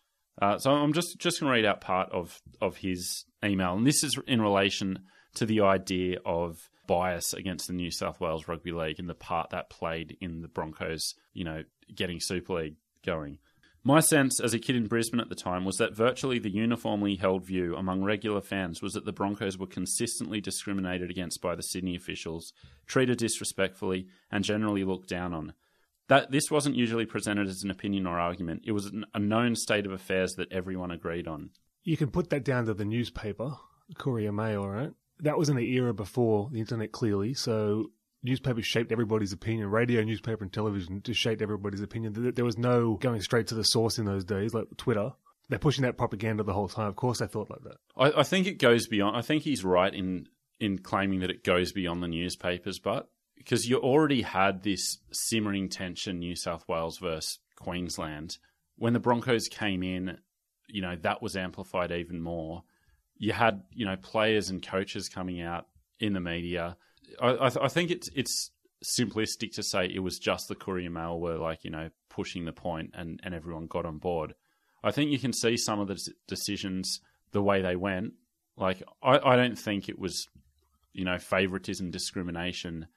Uh, 0.42 0.57
so 0.57 0.72
I'm 0.72 0.94
just 0.94 1.18
just 1.19 1.39
going 1.39 1.50
to 1.50 1.54
read 1.56 1.66
out 1.66 1.81
part 1.81 2.10
of 2.12 2.39
of 2.62 2.78
his 2.78 3.25
email, 3.44 3.74
and 3.75 3.86
this 3.86 4.04
is 4.04 4.18
in 4.28 4.42
relation 4.42 5.00
to 5.36 5.45
the 5.45 5.62
idea 5.62 6.19
of 6.25 6.57
bias 6.88 7.33
against 7.33 7.68
the 7.68 7.74
New 7.74 7.92
South 7.92 8.21
Wales 8.21 8.48
Rugby 8.48 8.71
League 8.71 9.00
and 9.00 9.10
the 9.10 9.16
part 9.16 9.50
that 9.50 9.69
played 9.69 10.16
in 10.21 10.42
the 10.42 10.48
Broncos, 10.48 11.13
you 11.33 11.44
know, 11.44 11.63
getting 11.94 12.19
Super 12.21 12.54
League 12.54 12.75
going. 13.06 13.39
My 13.88 14.00
sense 14.00 14.40
as 14.40 14.56
a 14.56 14.60
kid 14.60 14.76
in 14.76 14.88
Brisbane 14.88 15.20
at 15.20 15.30
the 15.30 15.36
time 15.36 15.64
was 15.64 15.78
that 15.78 15.95
virtually 15.95 16.40
the 16.40 16.50
uniformly 16.50 17.18
held 17.18 17.45
view 17.45 17.76
among 17.76 18.04
regular 18.04 18.42
fans 18.42 18.81
was 18.81 18.94
that 18.94 19.06
the 19.06 19.14
Broncos 19.14 19.59
were 19.59 19.68
consistently 19.68 20.42
discriminated 20.42 21.12
against 21.12 21.40
by 21.40 21.54
the 21.54 21.62
Sydney 21.62 21.95
officials, 21.95 22.52
treated 22.88 23.19
disrespectfully, 23.19 24.07
and 24.31 24.44
generally 24.44 24.83
looked 24.83 25.07
down 25.07 25.36
on. 25.36 25.54
That 26.07 26.31
this 26.31 26.50
wasn't 26.50 26.76
usually 26.76 27.06
presented 27.06 27.48
as 27.48 27.62
an 27.62 27.69
opinion 27.69 28.07
or 28.07 28.19
argument. 28.19 28.64
It 28.66 28.71
was 28.71 28.88
an, 28.88 29.06
a 29.14 29.19
known 29.19 29.56
state 29.56 29.86
of 29.86 29.92
affairs 29.92 30.33
that 30.33 30.52
everyone 30.52 30.90
agreed 30.90 31.28
on. 31.28 31.52
You 31.83 31.95
can 31.95 32.09
put 32.09 32.31
that 32.31 32.44
down 32.44 32.66
to 32.66 32.74
the 32.74 32.86
newspaper, 32.86 33.52
Courier 34.00 34.31
Mail, 34.31 34.68
right? 34.68 34.94
That 35.19 35.38
was 35.38 35.50
in 35.50 35.57
the 35.57 35.71
era 35.74 35.94
before 35.94 36.50
the 36.52 36.59
internet, 36.59 36.92
clearly. 36.92 37.36
So 37.36 37.92
newspapers 38.26 38.66
shaped 38.66 38.92
everybody's 38.92 39.32
opinion. 39.32 39.70
Radio, 39.70 40.04
newspaper, 40.04 40.44
and 40.44 40.52
television 40.52 41.02
just 41.04 41.20
shaped 41.20 41.42
everybody's 41.42 41.82
opinion. 41.82 42.34
There- 42.34 42.46
was 42.46 42.58
no 42.58 42.96
going 42.96 43.22
straight 43.22 43.48
to 43.48 43.56
the 43.56 43.64
source 43.64 43.98
in 43.98 44.06
those 44.06 44.26
days, 44.26 44.54
like 44.54 44.66
Twitter. 44.78 45.12
They're 45.50 45.60
pushing 45.60 45.84
that 45.84 45.98
propaganda 45.98 46.44
the 46.44 46.54
whole 46.54 46.68
time. 46.68 46.88
Of 46.88 46.96
course, 46.96 47.20
they 47.20 47.28
thought 47.28 47.50
like 47.50 47.62
that. 47.64 47.78
I, 47.96 48.20
I 48.22 48.24
think 48.24 48.48
it 48.48 48.60
goes 48.60 48.88
beyond. 48.88 49.16
I 49.16 49.22
think 49.22 49.44
he's 49.44 49.64
right 49.64 49.94
in 49.94 50.28
in 50.60 50.80
claiming 50.80 51.20
that 51.20 51.30
it 51.30 51.44
goes 51.44 51.72
beyond 51.72 52.02
the 52.02 52.08
newspapers, 52.08 52.80
but 52.80 53.10
because 53.36 53.68
you 53.68 53.78
already 53.78 54.22
had 54.22 54.64
this 54.64 54.98
simmering 55.12 55.70
tension, 55.70 56.20
New 56.20 56.36
South 56.36 56.64
Wales 56.68 56.98
versus 56.98 57.40
Queensland, 57.58 58.38
when 58.78 58.94
the 58.94 59.00
Broncos 59.00 59.48
came 59.48 59.84
in, 59.84 60.18
you 60.68 60.82
know 60.82 60.96
that 61.02 61.22
was 61.22 61.36
amplified 61.36 61.92
even 61.92 62.22
more. 62.22 62.64
You 63.18 63.34
had 63.34 63.64
you 63.72 63.86
know 63.86 63.98
players 63.98 64.50
and 64.50 64.66
coaches 64.66 65.10
coming 65.10 65.42
out 65.42 65.68
in 66.00 66.14
the 66.14 66.20
media. 66.20 66.78
I, 67.21 67.45
I, 67.45 67.50
th- 67.50 67.64
I 67.64 67.68
think 67.68 67.92
it's 67.92 68.09
it's 68.16 68.52
simplistic 68.83 69.54
to 69.54 69.64
say 69.64 69.85
it 69.85 70.00
was 70.00 70.19
just 70.19 70.47
the 70.47 70.56
Courier 70.56 70.90
Mail 70.90 71.19
were 71.19 71.38
like 71.38 71.64
you 71.64 71.71
know 71.71 71.90
pushing 72.09 72.45
the 72.45 72.54
point 72.54 72.92
and 72.94 73.19
and 73.24 73.33
everyone 73.33 73.68
got 73.68 73.85
on 73.85 73.97
board. 73.97 74.33
I 74.83 74.92
think 74.92 75.12
you 75.12 75.19
can 75.19 75.33
see 75.33 75.57
some 75.57 75.80
of 75.80 75.88
the 75.88 76.00
decisions 76.28 77.02
the 77.31 77.42
way 77.42 77.62
they 77.62 77.76
went. 77.76 78.14
Like 78.57 78.83
I, 79.02 79.18
I 79.18 79.35
don't 79.35 79.57
think 79.57 79.90
it 79.90 80.00
was, 80.00 80.28
you 80.94 81.06
know, 81.06 81.18
favoritism, 81.18 81.92
discrimination 81.92 82.88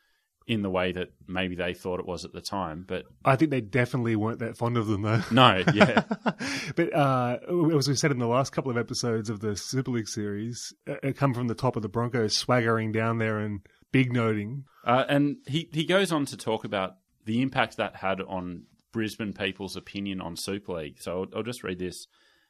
in 0.48 0.62
the 0.62 0.70
way 0.70 0.92
that 0.92 1.08
maybe 1.26 1.54
they 1.54 1.74
thought 1.74 2.00
it 2.00 2.06
was 2.06 2.24
at 2.24 2.32
the 2.32 2.40
time. 2.40 2.84
But 2.88 3.04
I 3.24 3.36
think 3.36 3.50
they 3.50 3.60
definitely 3.60 4.16
weren't 4.16 4.38
that 4.38 4.56
fond 4.56 4.78
of 4.78 4.86
them, 4.86 5.02
though. 5.02 5.22
no, 5.30 5.62
yeah, 5.74 6.02
but 6.76 6.94
uh, 6.94 7.38
as 7.76 7.86
we 7.86 7.94
said 7.94 8.10
in 8.10 8.18
the 8.18 8.26
last 8.26 8.50
couple 8.50 8.70
of 8.70 8.78
episodes 8.78 9.28
of 9.28 9.40
the 9.40 9.56
Super 9.56 9.90
League 9.90 10.08
series, 10.08 10.72
uh, 10.88 10.94
it 11.02 11.16
come 11.16 11.34
from 11.34 11.48
the 11.48 11.54
top 11.54 11.76
of 11.76 11.82
the 11.82 11.88
Broncos, 11.88 12.36
swaggering 12.36 12.92
down 12.92 13.18
there 13.18 13.38
and 13.38 13.60
big 13.92 14.12
noting. 14.12 14.64
Uh, 14.84 15.04
and 15.08 15.36
he, 15.46 15.68
he 15.72 15.84
goes 15.84 16.12
on 16.12 16.24
to 16.26 16.36
talk 16.36 16.64
about 16.64 16.96
the 17.24 17.42
impact 17.42 17.76
that 17.76 17.96
had 17.96 18.20
on 18.20 18.64
Brisbane 18.92 19.32
people's 19.32 19.76
opinion 19.76 20.20
on 20.20 20.36
Super 20.36 20.74
League. 20.74 21.00
So 21.00 21.22
I'll, 21.22 21.38
I'll 21.38 21.42
just 21.42 21.62
read 21.62 21.78
this. 21.78 22.06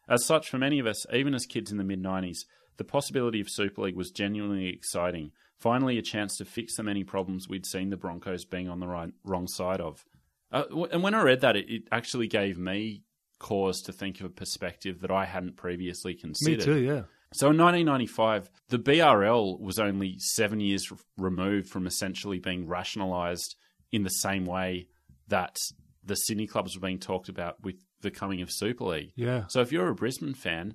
As 0.08 0.24
such, 0.24 0.48
for 0.48 0.58
many 0.58 0.78
of 0.78 0.86
us, 0.86 1.04
even 1.12 1.34
as 1.34 1.46
kids 1.46 1.70
in 1.70 1.78
the 1.78 1.84
mid 1.84 2.02
90s, 2.02 2.38
the 2.78 2.84
possibility 2.84 3.40
of 3.40 3.50
Super 3.50 3.82
League 3.82 3.96
was 3.96 4.10
genuinely 4.10 4.68
exciting. 4.68 5.32
Finally, 5.58 5.98
a 5.98 6.02
chance 6.02 6.36
to 6.36 6.44
fix 6.44 6.76
the 6.76 6.82
many 6.82 7.02
problems 7.02 7.48
we'd 7.48 7.66
seen 7.66 7.90
the 7.90 7.96
Broncos 7.96 8.44
being 8.44 8.68
on 8.68 8.80
the 8.80 8.86
right, 8.86 9.12
wrong 9.24 9.48
side 9.48 9.80
of. 9.80 10.04
Uh, 10.50 10.64
and 10.92 11.02
when 11.02 11.14
I 11.14 11.22
read 11.22 11.40
that, 11.40 11.56
it, 11.56 11.68
it 11.68 11.82
actually 11.90 12.28
gave 12.28 12.56
me 12.56 13.02
cause 13.38 13.82
to 13.82 13.92
think 13.92 14.20
of 14.20 14.26
a 14.26 14.30
perspective 14.30 15.00
that 15.00 15.10
I 15.10 15.24
hadn't 15.24 15.56
previously 15.56 16.14
considered. 16.14 16.60
Me 16.60 16.64
too, 16.64 16.80
yeah. 16.80 17.02
So 17.34 17.50
in 17.50 17.58
1995, 17.58 18.50
the 18.68 18.78
BRL 18.78 19.60
was 19.60 19.78
only 19.78 20.16
seven 20.18 20.60
years 20.60 20.90
removed 21.16 21.68
from 21.68 21.86
essentially 21.86 22.38
being 22.38 22.66
rationalised 22.66 23.56
in 23.92 24.02
the 24.02 24.08
same 24.10 24.44
way 24.46 24.88
that 25.28 25.56
the 26.04 26.14
Sydney 26.14 26.46
clubs 26.46 26.74
were 26.74 26.80
being 26.86 26.98
talked 26.98 27.28
about 27.28 27.62
with 27.62 27.76
the 28.00 28.10
coming 28.10 28.40
of 28.40 28.50
Super 28.50 28.84
League. 28.84 29.12
Yeah. 29.14 29.44
So 29.48 29.60
if 29.60 29.72
you're 29.72 29.88
a 29.88 29.94
Brisbane 29.94 30.32
fan 30.34 30.74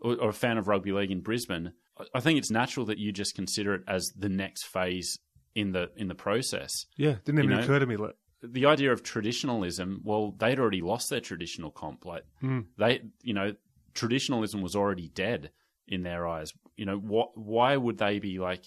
or, 0.00 0.16
or 0.16 0.28
a 0.30 0.34
fan 0.34 0.58
of 0.58 0.66
rugby 0.66 0.90
league 0.92 1.12
in 1.12 1.20
Brisbane, 1.20 1.72
I 2.12 2.18
think 2.20 2.38
it's 2.38 2.50
natural 2.50 2.86
that 2.86 2.98
you 2.98 3.12
just 3.12 3.36
consider 3.36 3.74
it 3.74 3.82
as 3.86 4.10
the 4.16 4.28
next 4.28 4.64
phase 4.66 5.18
in 5.54 5.70
the 5.70 5.90
in 5.96 6.08
the 6.08 6.14
process. 6.16 6.70
Yeah, 6.96 7.16
didn't 7.24 7.38
even 7.38 7.50
You 7.50 7.56
know? 7.58 7.62
occur 7.62 7.78
to 7.78 7.86
me. 7.86 7.96
Like, 7.96 8.16
the 8.42 8.66
idea 8.66 8.92
of 8.92 9.04
traditionalism, 9.04 10.00
well, 10.04 10.32
they'd 10.36 10.58
already 10.58 10.80
lost 10.80 11.08
their 11.08 11.20
traditional 11.20 11.70
comp. 11.70 12.04
Like 12.04 12.24
Mm. 12.42 12.66
they, 12.76 13.02
you 13.22 13.32
know, 13.32 13.54
traditionalism 13.94 14.60
was 14.60 14.74
already 14.74 15.08
dead 15.08 15.50
in 15.88 16.02
their 16.02 16.26
eyes. 16.26 16.52
You 16.76 16.86
know, 16.86 16.96
what? 16.96 17.36
Why 17.36 17.76
would 17.76 17.98
they 17.98 18.18
be 18.18 18.38
like, 18.38 18.64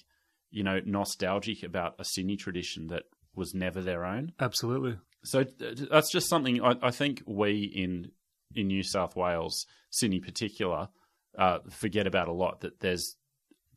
you 0.52 0.64
know, 0.64 0.80
nostalgic 0.86 1.64
about 1.64 1.96
a 2.00 2.06
Sydney 2.06 2.38
tradition 2.38 2.88
that 2.88 3.04
was 3.36 3.54
never 3.54 3.82
their 3.82 4.06
own? 4.06 4.34
absolutely. 4.40 4.98
So 5.24 5.46
that's 5.92 6.12
just 6.12 6.30
something 6.30 6.64
I, 6.64 6.76
I 6.82 6.92
think 6.92 7.22
we 7.26 7.64
in 7.64 8.12
in 8.56 8.68
New 8.68 8.84
South 8.84 9.16
Wales, 9.16 9.66
Sydney 9.90 10.20
particular, 10.20 10.88
uh, 11.38 11.60
forget 11.70 12.08
about 12.08 12.28
a 12.28 12.34
lot. 12.34 12.62
That 12.62 12.80
there's 12.80 13.18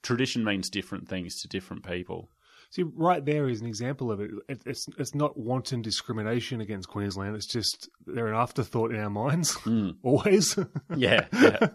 tradition 0.02 0.44
means 0.44 0.70
different 0.70 1.08
things 1.08 1.40
to 1.40 1.48
different 1.48 1.84
people. 1.84 2.30
See, 2.70 2.84
right 2.84 3.24
there 3.24 3.48
is 3.48 3.60
an 3.60 3.66
example 3.66 4.12
of 4.12 4.20
it. 4.20 4.30
it 4.48 4.62
it's 4.64 4.86
it's 4.96 5.14
not 5.14 5.36
wanton 5.36 5.82
discrimination 5.82 6.60
against 6.60 6.88
Queensland. 6.88 7.34
It's 7.34 7.46
just 7.46 7.88
they're 8.06 8.28
an 8.28 8.36
afterthought 8.36 8.92
in 8.92 9.00
our 9.00 9.10
minds, 9.10 9.56
always. 10.02 10.56
Yeah, 10.94 11.26
yeah. 11.32 11.68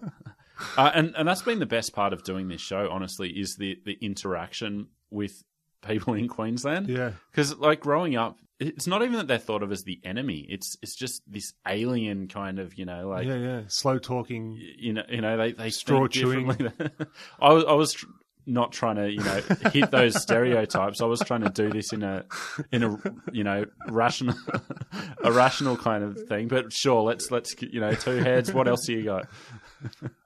uh, 0.77 0.91
and 0.93 1.13
and 1.17 1.27
that's 1.27 1.41
been 1.41 1.59
the 1.59 1.65
best 1.65 1.93
part 1.93 2.13
of 2.13 2.23
doing 2.23 2.47
this 2.47 2.61
show. 2.61 2.89
Honestly, 2.91 3.29
is 3.29 3.55
the 3.57 3.79
the 3.85 3.97
interaction 4.01 4.87
with 5.09 5.43
people 5.85 6.13
in 6.15 6.27
Queensland. 6.27 6.87
yeah, 6.89 7.11
Because 7.31 7.55
like 7.57 7.79
growing 7.79 8.15
up, 8.15 8.39
it's 8.59 8.87
not 8.87 9.01
even 9.03 9.13
that 9.17 9.27
they're 9.27 9.37
thought 9.37 9.61
of 9.63 9.71
as 9.71 9.83
the 9.83 9.99
enemy. 10.03 10.45
It's 10.49 10.77
it's 10.81 10.95
just 10.95 11.21
this 11.27 11.53
alien 11.67 12.27
kind 12.27 12.59
of 12.59 12.77
you 12.77 12.85
know 12.85 13.09
like 13.09 13.27
yeah, 13.27 13.35
yeah. 13.35 13.61
Slow 13.67 13.99
talking. 13.99 14.59
you 14.77 14.93
know 14.93 15.03
you 15.09 15.21
know 15.21 15.37
they 15.37 15.51
they 15.51 15.69
Straw 15.69 16.07
chewing. 16.07 16.49
I 17.39 17.53
was 17.53 17.65
I 17.65 17.73
was 17.73 17.93
tr- 17.93 18.07
not 18.47 18.71
trying 18.71 18.95
to 18.97 19.11
you 19.11 19.23
know 19.23 19.41
hit 19.71 19.91
those 19.91 20.21
stereotypes. 20.21 21.01
I 21.01 21.05
was 21.05 21.19
trying 21.19 21.41
to 21.41 21.49
do 21.49 21.69
this 21.69 21.91
in 21.93 22.03
a 22.03 22.25
in 22.71 22.83
a 22.83 22.97
you 23.31 23.43
know 23.43 23.65
rational 23.87 24.35
a 25.23 25.31
rational 25.31 25.77
kind 25.77 26.03
of 26.03 26.27
thing. 26.27 26.47
But 26.47 26.71
sure, 26.71 27.01
let's 27.01 27.31
let's 27.31 27.55
you 27.61 27.81
know 27.81 27.93
two 27.93 28.17
heads. 28.17 28.53
What 28.53 28.67
else 28.67 28.85
do 28.85 28.93
you 28.93 29.03
got? 29.03 29.27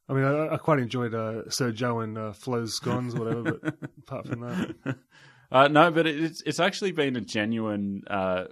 I 0.09 0.13
mean, 0.13 0.23
I, 0.25 0.55
I 0.55 0.57
quite 0.57 0.79
enjoyed 0.79 1.13
uh, 1.13 1.49
Sir 1.49 1.71
Joh 1.71 1.99
and 1.99 2.17
uh, 2.17 2.33
Flo's 2.33 2.75
scones, 2.75 3.13
or 3.15 3.19
whatever. 3.19 3.43
But 3.43 3.75
apart 3.99 4.27
from 4.27 4.39
that, 4.41 4.97
Uh, 5.51 5.67
no, 5.67 5.89
but 5.89 6.05
it's 6.05 6.41
it's 6.43 6.59
actually 6.59 6.91
been 6.91 7.15
a 7.15 7.21
genuine 7.21 8.03
uh, 8.07 8.45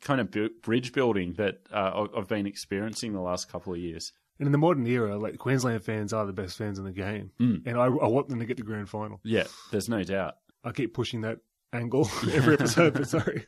kind 0.00 0.20
of 0.22 0.30
bu- 0.30 0.48
bridge 0.62 0.92
building 0.92 1.34
that 1.34 1.58
uh, 1.70 2.06
I've 2.16 2.28
been 2.28 2.46
experiencing 2.46 3.12
the 3.12 3.20
last 3.20 3.50
couple 3.52 3.74
of 3.74 3.78
years. 3.78 4.12
and 4.38 4.46
in 4.46 4.52
the 4.52 4.56
modern 4.56 4.86
era, 4.86 5.18
like 5.18 5.36
Queensland 5.36 5.84
fans 5.84 6.14
are 6.14 6.24
the 6.24 6.32
best 6.32 6.56
fans 6.56 6.78
in 6.78 6.84
the 6.86 6.92
game, 6.92 7.30
and 7.38 7.68
I, 7.76 7.84
I 7.84 8.06
want 8.06 8.28
them 8.28 8.38
to 8.38 8.46
get 8.46 8.56
the 8.56 8.62
grand 8.62 8.88
final. 8.88 9.20
Yeah, 9.22 9.44
there's 9.70 9.90
no 9.90 10.02
doubt. 10.02 10.34
I 10.64 10.70
keep 10.72 10.94
pushing 10.94 11.20
that 11.22 11.40
angle 11.74 12.08
every 12.32 12.54
episode, 12.54 12.94
but 12.94 13.06
sorry. 13.06 13.44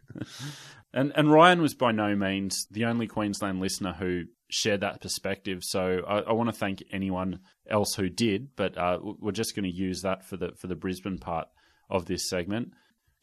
And 0.94 1.12
and 1.14 1.30
Ryan 1.30 1.62
was 1.62 1.74
by 1.74 1.92
no 1.92 2.14
means 2.14 2.66
the 2.70 2.84
only 2.84 3.06
Queensland 3.06 3.60
listener 3.60 3.94
who 3.94 4.24
shared 4.50 4.80
that 4.82 5.00
perspective. 5.00 5.64
So 5.64 6.02
I, 6.06 6.18
I 6.18 6.32
want 6.32 6.48
to 6.50 6.58
thank 6.58 6.82
anyone 6.92 7.40
else 7.68 7.94
who 7.94 8.08
did, 8.08 8.54
but 8.54 8.76
uh, 8.76 8.98
we're 9.00 9.32
just 9.32 9.56
going 9.56 9.64
to 9.64 9.74
use 9.74 10.02
that 10.02 10.24
for 10.24 10.36
the 10.36 10.52
for 10.56 10.66
the 10.66 10.76
Brisbane 10.76 11.18
part 11.18 11.48
of 11.88 12.06
this 12.06 12.28
segment. 12.28 12.72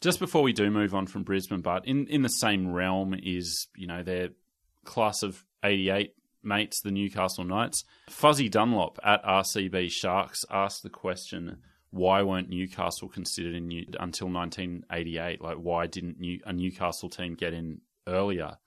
Just 0.01 0.19
before 0.19 0.41
we 0.41 0.53
do 0.53 0.71
move 0.71 0.95
on 0.95 1.07
from 1.07 1.23
Brisbane, 1.23 1.61
but 1.61 1.85
in, 1.85 2.07
in 2.07 2.21
the 2.21 2.29
same 2.29 2.71
realm 2.71 3.13
is 3.21 3.67
you 3.75 3.85
know 3.85 4.01
their 4.01 4.29
class 4.85 5.21
of 5.21 5.45
'88 5.63 6.13
mates, 6.41 6.81
the 6.81 6.91
Newcastle 6.91 7.43
Knights. 7.43 7.83
Fuzzy 8.09 8.49
Dunlop 8.49 8.97
at 9.03 9.23
RCB 9.23 9.91
Sharks 9.91 10.45
asked 10.49 10.83
the 10.83 10.89
question. 10.89 11.57
Why 11.91 12.21
weren't 12.21 12.49
Newcastle 12.49 13.09
considered 13.09 13.55
in 13.55 13.67
New- 13.67 13.87
until 13.99 14.29
1988? 14.29 15.41
Like, 15.41 15.57
why 15.57 15.87
didn't 15.87 16.19
New- 16.19 16.41
a 16.45 16.53
Newcastle 16.53 17.09
team 17.09 17.35
get 17.35 17.53
in 17.53 17.81
earlier? 18.07 18.57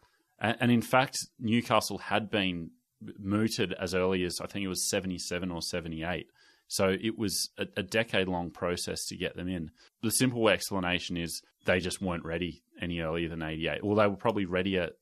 And, 0.41 0.57
and 0.61 0.71
in 0.71 0.83
fact, 0.83 1.19
Newcastle 1.39 1.99
had 1.99 2.31
been 2.31 2.71
mooted 3.19 3.73
as 3.75 3.95
early 3.95 4.25
as 4.25 4.41
I 4.41 4.47
think 4.47 4.65
it 4.65 4.69
was 4.69 4.89
77 4.89 5.51
or 5.51 5.63
78. 5.63 6.27
So 6.69 6.97
it 7.01 7.19
was 7.19 7.51
a, 7.59 7.67
a 7.77 7.83
decade 7.83 8.29
long 8.29 8.51
process 8.51 9.05
to 9.07 9.17
get 9.17 9.37
them 9.37 9.49
in. 9.49 9.71
The 10.03 10.11
simple 10.11 10.49
explanation 10.49 11.17
is 11.17 11.43
they 11.65 11.81
just 11.81 12.01
weren't 12.01 12.25
ready 12.25 12.63
any 12.81 13.01
earlier 13.01 13.29
than 13.29 13.43
88. 13.43 13.85
Well, 13.85 13.97
they 13.97 14.07
were 14.07 14.17
probably 14.17 14.47
ready 14.47 14.79
at, 14.79 14.93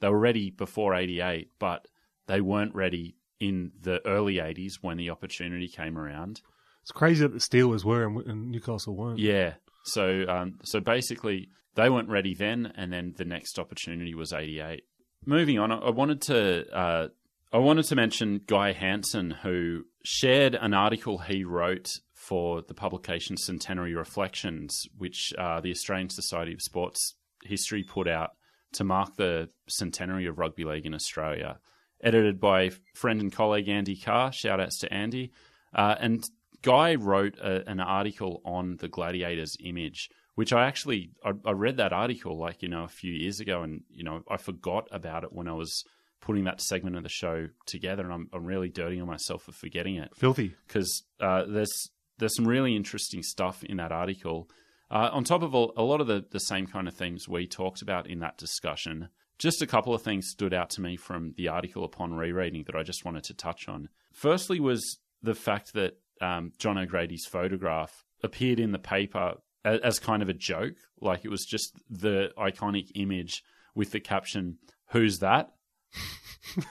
they 0.00 0.08
were 0.08 0.18
ready 0.18 0.50
before 0.50 0.94
88, 0.94 1.50
but 1.58 1.86
they 2.26 2.40
weren't 2.40 2.74
ready 2.74 3.16
in 3.38 3.72
the 3.80 4.04
early 4.06 4.34
80s 4.34 4.74
when 4.80 4.96
the 4.96 5.10
opportunity 5.10 5.68
came 5.68 5.96
around. 5.96 6.42
It's 6.90 6.98
crazy 6.98 7.22
that 7.22 7.32
the 7.32 7.38
Steelers 7.38 7.84
were 7.84 8.02
and, 8.02 8.50
Newcastle 8.50 8.96
weren't. 8.96 9.20
Yeah. 9.20 9.54
So 9.84 10.24
um, 10.28 10.58
so 10.64 10.80
basically, 10.80 11.48
they 11.76 11.88
weren't 11.88 12.08
ready 12.08 12.34
then, 12.34 12.72
and 12.76 12.92
then 12.92 13.14
the 13.16 13.24
next 13.24 13.60
opportunity 13.60 14.12
was 14.12 14.32
'88. 14.32 14.82
Moving 15.24 15.60
on, 15.60 15.70
I 15.70 15.76
I 15.76 15.90
wanted 15.90 16.20
to 16.22 16.76
uh, 16.76 17.08
I 17.52 17.58
wanted 17.58 17.84
to 17.84 17.94
mention 17.94 18.40
Guy 18.44 18.72
Hansen, 18.72 19.30
who 19.30 19.84
shared 20.02 20.56
an 20.56 20.74
article 20.74 21.18
he 21.18 21.44
wrote 21.44 22.00
for 22.12 22.62
the 22.62 22.74
publication 22.74 23.36
Centenary 23.36 23.94
Reflections, 23.94 24.88
which 24.98 25.32
uh, 25.38 25.60
the 25.60 25.70
Australian 25.70 26.10
Society 26.10 26.52
of 26.54 26.60
Sports 26.60 27.14
History 27.44 27.84
put 27.84 28.08
out 28.08 28.30
to 28.72 28.82
mark 28.82 29.14
the 29.14 29.48
centenary 29.68 30.26
of 30.26 30.40
rugby 30.40 30.64
league 30.64 30.86
in 30.86 30.94
Australia. 30.94 31.60
Edited 32.02 32.40
by 32.40 32.72
friend 32.96 33.20
and 33.20 33.32
colleague 33.32 33.68
Andy 33.68 33.96
Carr. 33.96 34.32
Shout 34.32 34.58
outs 34.58 34.80
to 34.80 34.92
Andy. 34.92 35.30
Uh, 35.72 35.94
and 36.00 36.24
Guy 36.62 36.94
wrote 36.94 37.38
a, 37.38 37.68
an 37.68 37.80
article 37.80 38.40
on 38.44 38.76
the 38.76 38.88
Gladiators 38.88 39.56
image, 39.64 40.10
which 40.34 40.52
I 40.52 40.66
actually 40.66 41.10
I, 41.24 41.32
I 41.44 41.52
read 41.52 41.78
that 41.78 41.92
article 41.92 42.38
like 42.38 42.62
you 42.62 42.68
know 42.68 42.84
a 42.84 42.88
few 42.88 43.12
years 43.12 43.40
ago, 43.40 43.62
and 43.62 43.82
you 43.90 44.04
know 44.04 44.22
I 44.28 44.36
forgot 44.36 44.88
about 44.90 45.24
it 45.24 45.32
when 45.32 45.48
I 45.48 45.54
was 45.54 45.84
putting 46.20 46.44
that 46.44 46.60
segment 46.60 46.96
of 46.96 47.02
the 47.02 47.08
show 47.08 47.48
together, 47.66 48.04
and 48.04 48.12
I'm, 48.12 48.28
I'm 48.32 48.44
really 48.44 48.68
dirtying 48.68 49.00
on 49.00 49.08
myself 49.08 49.44
for 49.44 49.52
forgetting 49.52 49.96
it 49.96 50.10
Filthy. 50.14 50.54
because 50.66 51.02
uh, 51.20 51.44
there's 51.46 51.90
there's 52.18 52.36
some 52.36 52.46
really 52.46 52.76
interesting 52.76 53.22
stuff 53.22 53.64
in 53.64 53.78
that 53.78 53.92
article. 53.92 54.48
Uh, 54.90 55.08
on 55.12 55.24
top 55.24 55.42
of 55.42 55.54
all, 55.54 55.72
a 55.76 55.82
lot 55.82 56.00
of 56.00 56.08
the, 56.08 56.24
the 56.32 56.40
same 56.40 56.66
kind 56.66 56.88
of 56.88 56.94
themes 56.94 57.28
we 57.28 57.46
talked 57.46 57.80
about 57.80 58.08
in 58.08 58.18
that 58.18 58.36
discussion, 58.36 59.08
just 59.38 59.62
a 59.62 59.66
couple 59.66 59.94
of 59.94 60.02
things 60.02 60.28
stood 60.28 60.52
out 60.52 60.68
to 60.68 60.80
me 60.80 60.96
from 60.96 61.32
the 61.36 61.48
article 61.48 61.84
upon 61.84 62.12
rereading 62.12 62.64
that 62.64 62.74
I 62.74 62.82
just 62.82 63.04
wanted 63.04 63.24
to 63.24 63.34
touch 63.34 63.68
on. 63.68 63.88
Firstly, 64.12 64.58
was 64.60 64.98
the 65.22 65.34
fact 65.34 65.72
that 65.74 65.98
um, 66.20 66.52
John 66.58 66.78
O'Gready's 66.78 67.26
photograph 67.26 68.04
appeared 68.22 68.60
in 68.60 68.72
the 68.72 68.78
paper 68.78 69.34
as, 69.64 69.80
as 69.80 69.98
kind 69.98 70.22
of 70.22 70.28
a 70.28 70.34
joke, 70.34 70.76
like 71.00 71.24
it 71.24 71.30
was 71.30 71.44
just 71.44 71.76
the 71.88 72.30
iconic 72.38 72.90
image 72.94 73.42
with 73.74 73.92
the 73.92 74.00
caption 74.00 74.58
"Who's 74.92 75.18
that?" 75.20 75.52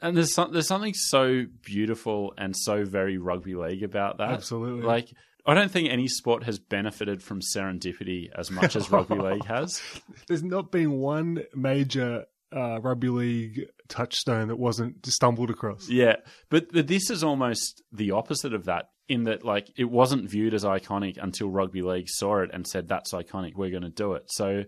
and 0.00 0.16
there's 0.16 0.32
some, 0.34 0.52
there's 0.52 0.66
something 0.66 0.94
so 0.94 1.44
beautiful 1.64 2.34
and 2.36 2.56
so 2.56 2.84
very 2.84 3.18
rugby 3.18 3.54
league 3.54 3.82
about 3.82 4.18
that. 4.18 4.30
Absolutely. 4.30 4.86
Like 4.86 5.12
I 5.46 5.54
don't 5.54 5.70
think 5.70 5.88
any 5.88 6.08
sport 6.08 6.44
has 6.44 6.58
benefited 6.58 7.22
from 7.22 7.40
serendipity 7.40 8.28
as 8.36 8.50
much 8.50 8.76
as 8.76 8.90
rugby 8.90 9.14
league 9.18 9.46
has. 9.46 9.80
There's 10.26 10.42
not 10.42 10.70
been 10.70 10.98
one 10.98 11.44
major 11.54 12.26
uh, 12.54 12.80
rugby 12.80 13.08
league 13.08 13.60
touchstone 13.88 14.48
that 14.48 14.56
wasn't 14.58 15.04
stumbled 15.06 15.50
across. 15.50 15.88
Yeah, 15.88 16.16
but, 16.50 16.72
but 16.72 16.86
this 16.86 17.10
is 17.10 17.22
almost 17.24 17.82
the 17.92 18.10
opposite 18.12 18.54
of 18.54 18.64
that. 18.66 18.90
In 19.08 19.24
that, 19.24 19.42
like, 19.42 19.70
it 19.78 19.84
wasn't 19.90 20.28
viewed 20.28 20.52
as 20.52 20.64
iconic 20.64 21.16
until 21.18 21.48
rugby 21.48 21.80
league 21.80 22.10
saw 22.10 22.42
it 22.42 22.50
and 22.52 22.66
said, 22.66 22.88
"That's 22.88 23.14
iconic. 23.14 23.54
We're 23.56 23.70
going 23.70 23.82
to 23.82 23.88
do 23.88 24.12
it." 24.12 24.24
So, 24.26 24.64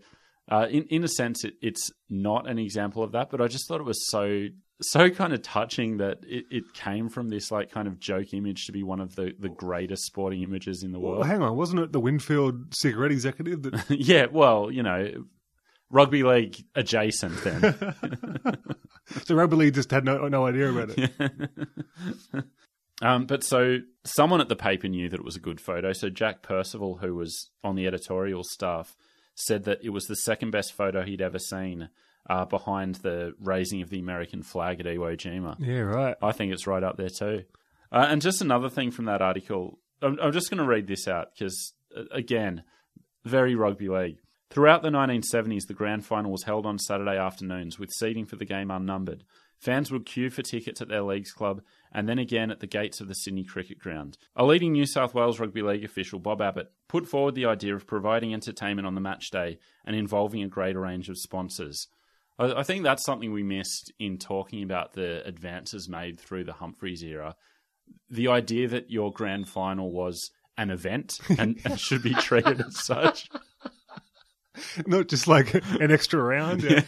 uh, 0.51 0.67
in 0.71 0.85
in 0.85 1.05
a 1.05 1.09
sense, 1.09 1.45
it, 1.45 1.55
it's 1.61 1.91
not 2.09 2.49
an 2.49 2.59
example 2.59 3.03
of 3.03 3.13
that. 3.13 3.29
But 3.31 3.43
I 3.43 3.49
just 3.49 3.69
thought 3.69 3.81
it 3.81 3.85
was 3.87 4.09
so 4.09 4.47
so 4.81 5.11
kind 5.11 5.35
of 5.35 5.43
touching 5.43 5.99
that 5.99 6.21
it, 6.27 6.47
it 6.51 6.65
came 6.73 7.11
from 7.11 7.29
this 7.29 7.51
like 7.51 7.71
kind 7.71 7.87
of 7.87 7.99
joke 8.01 8.33
image 8.33 8.65
to 8.65 8.73
be 8.73 8.83
one 8.83 8.99
of 8.99 9.15
the, 9.15 9.33
the 9.39 9.51
greatest 9.51 10.05
sporting 10.07 10.43
images 10.43 10.83
in 10.83 10.93
the 10.93 10.99
Well, 10.99 11.17
world. 11.17 11.27
hang 11.27 11.43
on, 11.43 11.55
wasn't 11.55 11.81
it 11.83 11.93
the 11.93 12.01
Winfield 12.01 12.75
cigarette 12.75 13.13
executive 13.13 13.63
that 13.65 13.85
yeah, 13.91 14.25
well, 14.33 14.71
you 14.71 14.83
know, 14.83 15.27
rugby 15.91 16.23
league 16.23 16.65
adjacent 16.75 17.43
then. 17.43 17.95
so 19.25 19.35
rugby 19.35 19.57
league 19.57 19.75
just 19.75 19.91
had 19.91 20.05
no 20.05 20.29
no 20.29 20.47
idea 20.47 20.71
about 20.71 20.91
it? 20.97 21.11
Um, 23.03 23.27
but 23.27 23.43
so 23.43 23.79
someone 24.05 24.41
at 24.41 24.49
the 24.49 24.57
paper 24.57 24.89
knew 24.89 25.09
that 25.09 25.21
it 25.21 25.25
was 25.25 25.37
a 25.37 25.41
good 25.41 25.61
photo. 25.61 25.93
So 25.93 26.11
Jack 26.11 26.43
Percival, 26.43 26.99
who 26.99 27.15
was 27.15 27.51
on 27.65 27.75
the 27.75 27.87
editorial 27.87 28.45
staff, 28.45 28.97
said 29.35 29.65
that 29.65 29.79
it 29.83 29.91
was 29.91 30.07
the 30.07 30.17
second 30.17 30.51
best 30.51 30.75
photo 30.75 31.03
he'd 31.03 31.23
ever 31.23 31.39
seen 31.39 31.89
uh, 32.29 32.45
behind 32.45 32.97
the 32.97 33.33
raising 33.41 33.81
of 33.81 33.89
the 33.89 33.99
American 33.99 34.43
flag 34.43 34.81
at 34.81 34.87
Iwo 34.87 35.17
Jima. 35.17 35.57
Yeah, 35.59 35.81
right. 35.81 36.17
I 36.21 36.33
think 36.33 36.53
it's 36.53 36.67
right 36.67 36.83
up 36.83 36.97
there 36.97 37.09
too. 37.09 37.45
Uh, 37.91 38.07
and 38.09 38.21
just 38.21 38.43
another 38.43 38.69
thing 38.69 38.91
from 38.91 39.07
that 39.07 39.23
article, 39.23 39.79
I'm, 40.03 40.19
I'm 40.21 40.33
just 40.33 40.51
going 40.51 40.59
to 40.59 40.67
read 40.67 40.87
this 40.87 41.09
out 41.09 41.33
because, 41.33 41.73
uh, 41.97 42.03
again, 42.13 42.63
very 43.25 43.55
rugby 43.55 43.89
league. 43.89 44.19
Throughout 44.51 44.83
the 44.83 44.91
1970s, 44.91 45.69
the 45.69 45.75
grand 45.75 46.05
final 46.05 46.33
was 46.33 46.43
held 46.43 46.67
on 46.67 46.79
Saturday 46.79 47.17
afternoons 47.17 47.79
with 47.79 47.93
seating 47.93 48.27
for 48.27 48.35
the 48.35 48.45
game 48.45 48.69
unnumbered. 48.71 49.23
Fans 49.61 49.93
would 49.93 50.07
queue 50.07 50.29
for 50.29 50.43
tickets 50.43 50.81
at 50.81 50.89
their 50.89 51.03
league's 51.03 51.33
club 51.33 51.63
and 51.93 52.09
then 52.09 52.19
again 52.19 52.51
at 52.51 52.59
the 52.59 52.67
gates 52.67 53.01
of 53.01 53.07
the 53.07 53.15
Sydney 53.15 53.45
Cricket 53.45 53.79
Ground. 53.79 54.19
A 54.35 54.45
leading 54.45 54.73
New 54.73 54.87
South 54.87 55.15
Wales 55.15 55.39
Rugby 55.39 55.63
League 55.63 55.85
official, 55.85 56.19
Bob 56.19 56.41
Abbott, 56.41 56.73
put 56.89 57.07
forward 57.07 57.37
the 57.37 57.47
idea 57.47 57.77
of 57.77 57.87
providing 57.87 58.35
entertainment 58.35 58.87
on 58.87 58.97
the 58.97 59.01
match 59.01 59.31
day 59.31 59.59
and 59.85 59.95
involving 59.95 60.43
a 60.43 60.49
greater 60.49 60.81
range 60.81 61.09
of 61.09 61.19
sponsors. 61.19 61.87
I, 62.39 62.63
think 62.63 62.83
that's 62.85 63.05
something 63.05 63.33
we 63.33 63.43
missed 63.43 63.93
in 63.99 64.17
talking 64.17 64.63
about 64.63 64.95
the 64.95 65.23
advances 65.27 65.91
made 65.91 66.19
through 66.19 66.45
the 66.45 66.55
Humphreys 66.55 67.05
era. 67.05 67.37
The 68.09 68.29
idea 68.29 68.67
that 68.69 68.91
your 68.91 69.13
grand 69.13 69.47
final 69.47 69.93
was 69.93 70.31
an 70.57 70.71
event 70.71 71.19
and, 71.39 71.61
and 71.67 71.79
should 71.79 72.03
be 72.03 72.15
treated 72.15 72.63
as 72.63 72.83
such. 72.83 73.29
Not 74.87 75.09
just 75.09 75.27
like 75.29 75.55
an 75.55 75.91
extra 75.91 76.23
round. 76.23 76.63
Yeah. 76.63 76.83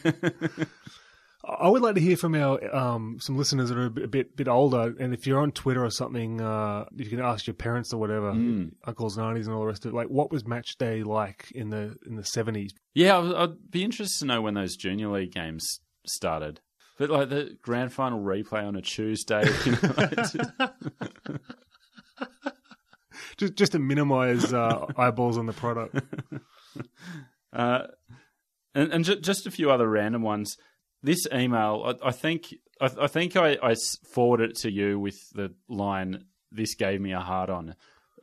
I 1.44 1.68
would 1.68 1.82
like 1.82 1.96
to 1.96 2.00
hear 2.00 2.16
from 2.16 2.36
our 2.36 2.74
um, 2.74 3.18
some 3.20 3.36
listeners 3.36 3.68
that 3.68 3.76
are 3.76 3.86
a 3.86 3.90
bit, 4.08 4.36
bit 4.36 4.46
older, 4.46 4.94
and 5.00 5.12
if 5.12 5.26
you're 5.26 5.40
on 5.40 5.50
Twitter 5.50 5.84
or 5.84 5.90
something, 5.90 6.40
uh, 6.40 6.84
you 6.94 7.06
can 7.06 7.18
ask 7.20 7.48
your 7.48 7.54
parents 7.54 7.92
or 7.92 7.98
whatever, 7.98 8.30
uncles, 8.30 9.16
and 9.16 9.26
aunties, 9.26 9.48
and 9.48 9.54
all 9.56 9.62
the 9.62 9.66
rest 9.66 9.84
of 9.84 9.92
it. 9.92 9.94
Like, 9.96 10.06
what 10.06 10.30
was 10.30 10.46
match 10.46 10.76
day 10.78 11.02
like 11.02 11.50
in 11.52 11.70
the 11.70 11.96
in 12.06 12.14
the 12.14 12.24
seventies? 12.24 12.72
Yeah, 12.94 13.18
I'd, 13.18 13.34
I'd 13.34 13.70
be 13.72 13.82
interested 13.82 14.20
to 14.20 14.26
know 14.26 14.40
when 14.40 14.54
those 14.54 14.76
junior 14.76 15.08
league 15.08 15.32
games 15.32 15.80
started. 16.06 16.60
But 16.96 17.10
like 17.10 17.28
the 17.30 17.56
grand 17.60 17.92
final 17.92 18.20
replay 18.20 18.64
on 18.64 18.76
a 18.76 18.82
Tuesday, 18.82 19.42
you 19.66 19.72
know, 19.72 19.78
like, 19.96 20.14
just- 20.14 20.36
Just 23.38 23.54
just 23.56 23.72
to 23.72 23.78
minimise 23.78 24.52
uh, 24.52 24.86
eyeballs 24.96 25.38
on 25.38 25.46
the 25.46 25.52
product. 25.54 25.98
Uh, 27.52 27.86
and, 28.74 28.92
and 28.92 29.04
ju- 29.04 29.20
just 29.20 29.46
a 29.46 29.50
few 29.50 29.70
other 29.70 29.88
random 29.88 30.22
ones. 30.22 30.56
This 31.02 31.26
email, 31.32 31.96
I, 32.02 32.08
I 32.08 32.12
think, 32.12 32.54
I, 32.80 32.90
I 33.00 33.06
think 33.08 33.36
I, 33.36 33.58
I 33.62 33.74
forwarded 34.12 34.50
it 34.50 34.56
to 34.58 34.70
you 34.70 34.98
with 34.98 35.18
the 35.34 35.54
line, 35.68 36.24
"This 36.50 36.74
gave 36.74 37.00
me 37.00 37.12
a 37.12 37.20
hard 37.20 37.50
on," 37.50 37.74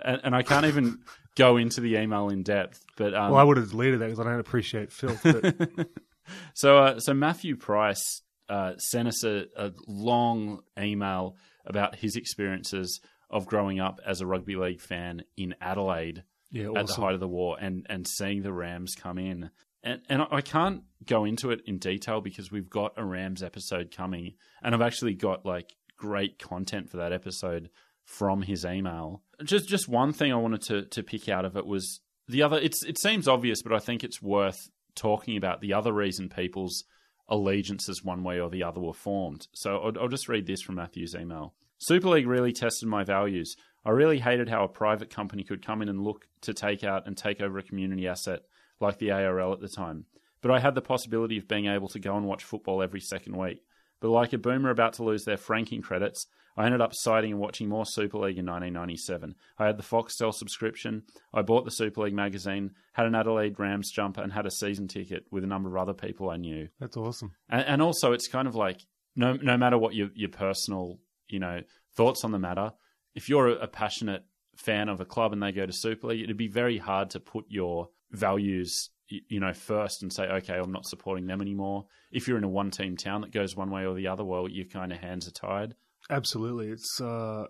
and, 0.04 0.22
and 0.24 0.36
I 0.36 0.44
can't 0.44 0.66
even 0.66 1.00
go 1.36 1.58
into 1.58 1.82
the 1.82 1.98
email 1.98 2.30
in 2.30 2.44
depth. 2.44 2.84
But 2.98 3.14
um, 3.14 3.32
Well, 3.32 3.40
I 3.40 3.44
would 3.44 3.58
have 3.58 3.70
deleted 3.72 4.00
that 4.00 4.06
because 4.06 4.20
I 4.20 4.24
don't 4.24 4.40
appreciate 4.40 4.92
filth. 4.92 5.22
But 5.24 5.88
So, 6.54 6.78
uh, 6.78 7.00
so 7.00 7.14
Matthew 7.14 7.56
Price 7.56 8.22
uh, 8.50 8.78
sent 8.78 9.08
us 9.08 9.24
a, 9.24 9.46
a 9.58 9.72
long 9.88 10.60
email 10.80 11.36
about 11.66 11.96
his 11.96 12.16
experiences 12.16 13.00
of 13.30 13.46
growing 13.46 13.80
up 13.80 14.00
as 14.06 14.22
a 14.22 14.26
rugby 14.28 14.56
league 14.56 14.82
fan 14.82 15.24
in 15.38 15.56
Adelaide 15.62 16.24
yeah, 16.52 16.70
at 16.76 16.88
the 16.88 16.94
height 16.94 17.14
of 17.14 17.20
the 17.20 17.28
war 17.28 17.58
and, 17.60 17.86
and 17.90 18.08
seeing 18.08 18.42
the 18.42 18.54
Rams 18.54 18.96
come 18.96 19.18
in. 19.18 19.50
And, 19.84 20.02
and 20.10 20.24
I 20.32 20.42
can't 20.42 20.84
go 21.06 21.24
into 21.26 21.52
it 21.52 21.62
in 21.66 21.78
detail 21.78 22.22
because 22.22 22.52
we've 22.52 22.70
got 22.70 22.94
a 22.98 23.06
Rams 23.06 23.42
episode 23.44 23.92
coming, 23.96 24.34
and 24.62 24.76
I've 24.76 24.82
actually 24.82 25.14
got 25.14 25.46
like 25.46 25.74
great 25.96 26.40
content 26.40 26.90
for 26.90 26.98
that 26.98 27.14
episode 27.14 27.70
from 28.04 28.42
his 28.42 28.66
email. 28.66 29.22
Just 29.44 29.70
just 29.70 29.88
one 29.88 30.12
thing 30.12 30.34
I 30.34 30.38
wanted 30.38 30.62
to 30.64 30.82
to 30.84 31.04
pick 31.04 31.30
out 31.30 31.46
of 31.46 31.56
it 31.56 31.66
was 31.66 32.02
the 32.28 32.44
other. 32.44 32.58
It's 32.58 32.84
it 32.84 33.00
seems 33.00 33.28
obvious, 33.28 33.62
but 33.62 33.74
I 33.74 33.80
think 33.80 34.04
it's 34.04 34.22
worth 34.22 34.70
talking 34.96 35.38
about 35.38 35.62
the 35.62 35.74
other 35.74 35.94
reason 35.94 36.28
people's 36.28 36.84
allegiances 37.30 38.04
one 38.04 38.24
way 38.24 38.40
or 38.40 38.50
the 38.50 38.64
other 38.64 38.82
were 38.82 38.94
formed. 38.94 39.48
So 39.54 39.78
I'll, 39.78 40.02
I'll 40.02 40.08
just 40.08 40.28
read 40.28 40.48
this 40.48 40.62
from 40.62 40.76
Matthew's 40.76 41.16
email. 41.16 41.54
Super 41.78 42.10
League 42.10 42.28
really 42.28 42.52
tested 42.52 42.90
my 42.90 43.04
values. 43.04 43.56
I 43.86 43.92
really 43.92 44.20
hated 44.20 44.50
how 44.50 44.64
a 44.64 44.70
private 44.70 45.10
company 45.10 45.44
could 45.44 45.66
come 45.66 45.82
in 45.82 45.90
and 45.90 46.04
look 46.04 46.28
to 46.42 46.54
take 46.54 46.84
out 46.84 47.08
and 47.08 47.18
take 47.18 47.42
over 47.42 47.58
a 47.58 47.64
community 47.64 48.08
asset 48.08 48.42
like 48.80 48.98
the 48.98 49.12
ARL 49.12 49.54
at 49.54 49.62
the 49.62 49.70
time. 49.70 50.06
But 50.42 50.52
I 50.52 50.60
had 50.60 50.76
the 50.76 50.82
possibility 50.82 51.38
of 51.38 51.48
being 51.48 51.68
able 51.68 51.90
to 51.90 52.00
go 52.00 52.16
and 52.16 52.26
watch 52.26 52.44
football 52.44 52.82
every 52.82 53.02
second 53.02 53.36
week. 53.36 53.64
But 54.00 54.10
like 54.10 54.32
a 54.34 54.38
boomer 54.38 54.70
about 54.70 54.94
to 54.94 55.04
lose 55.04 55.26
their 55.26 55.38
franking 55.38 55.82
credits, 55.82 56.28
I 56.56 56.66
ended 56.66 56.82
up 56.82 56.92
siding 56.94 57.32
and 57.32 57.40
watching 57.40 57.70
more 57.70 57.86
Super 57.86 58.18
League 58.18 58.38
in 58.38 58.46
1997. 58.46 59.36
I 59.58 59.66
had 59.66 59.78
the 59.78 59.84
Foxtel 59.84 60.34
subscription, 60.34 61.04
I 61.34 61.42
bought 61.42 61.66
the 61.66 61.72
Super 61.72 62.02
League 62.02 62.14
magazine, 62.14 62.72
had 62.94 63.06
an 63.06 63.16
Adelaide 63.16 63.60
Rams 63.60 63.92
jumper, 63.92 64.22
and 64.22 64.34
had 64.34 64.46
a 64.46 64.52
season 64.52 64.88
ticket 64.88 65.26
with 65.32 65.44
a 65.44 65.48
number 65.48 65.70
of 65.70 65.78
other 65.78 65.94
people 65.94 66.30
I 66.30 66.38
knew. 66.38 66.68
That's 66.80 66.98
awesome. 66.98 67.32
And, 67.50 67.66
and 67.66 67.82
also, 67.82 68.12
it's 68.12 68.28
kind 68.28 68.48
of 68.48 68.56
like 68.56 68.82
no 69.16 69.34
no 69.34 69.58
matter 69.58 69.78
what 69.78 69.96
your 69.96 70.10
your 70.14 70.30
personal 70.30 71.00
you 71.28 71.40
know 71.40 71.62
thoughts 71.96 72.24
on 72.24 72.32
the 72.32 72.40
matter, 72.40 72.74
if 73.20 73.28
you're 73.28 73.50
a, 73.50 73.68
passionate 73.68 74.24
fan 74.56 74.88
of 74.88 75.02
a 75.02 75.06
club 75.06 75.34
and 75.34 75.44
they 75.44 75.52
go 75.52 75.66
to 75.66 75.74
Super 75.74 76.08
League, 76.08 76.24
it'd 76.24 76.38
be 76.38 76.48
very 76.48 76.78
hard 76.78 77.10
to 77.10 77.20
put 77.20 77.44
your 77.50 77.90
values 78.12 78.92
you 79.10 79.40
know 79.40 79.54
first 79.54 80.04
and 80.04 80.14
say 80.14 80.24
okay 80.24 80.56
I'm 80.56 80.72
not 80.72 80.86
supporting 80.86 81.28
them 81.28 81.42
anymore. 81.42 81.86
If 82.12 82.28
you're 82.28 82.38
in 82.38 82.46
a 82.46 82.50
one 82.50 82.72
team 82.72 82.96
town 82.96 83.22
that 83.22 83.32
goes 83.32 83.58
one 83.58 83.72
way 83.72 83.86
or 83.86 83.94
the 83.94 84.08
other, 84.08 84.24
well 84.24 84.48
your 84.48 84.68
kind 84.68 84.94
of 84.94 85.00
hands 85.00 85.28
are 85.28 85.32
tied. 85.32 85.76
Absolutely, 86.10 86.70
it's 86.70 87.02
uh, 87.02 87.46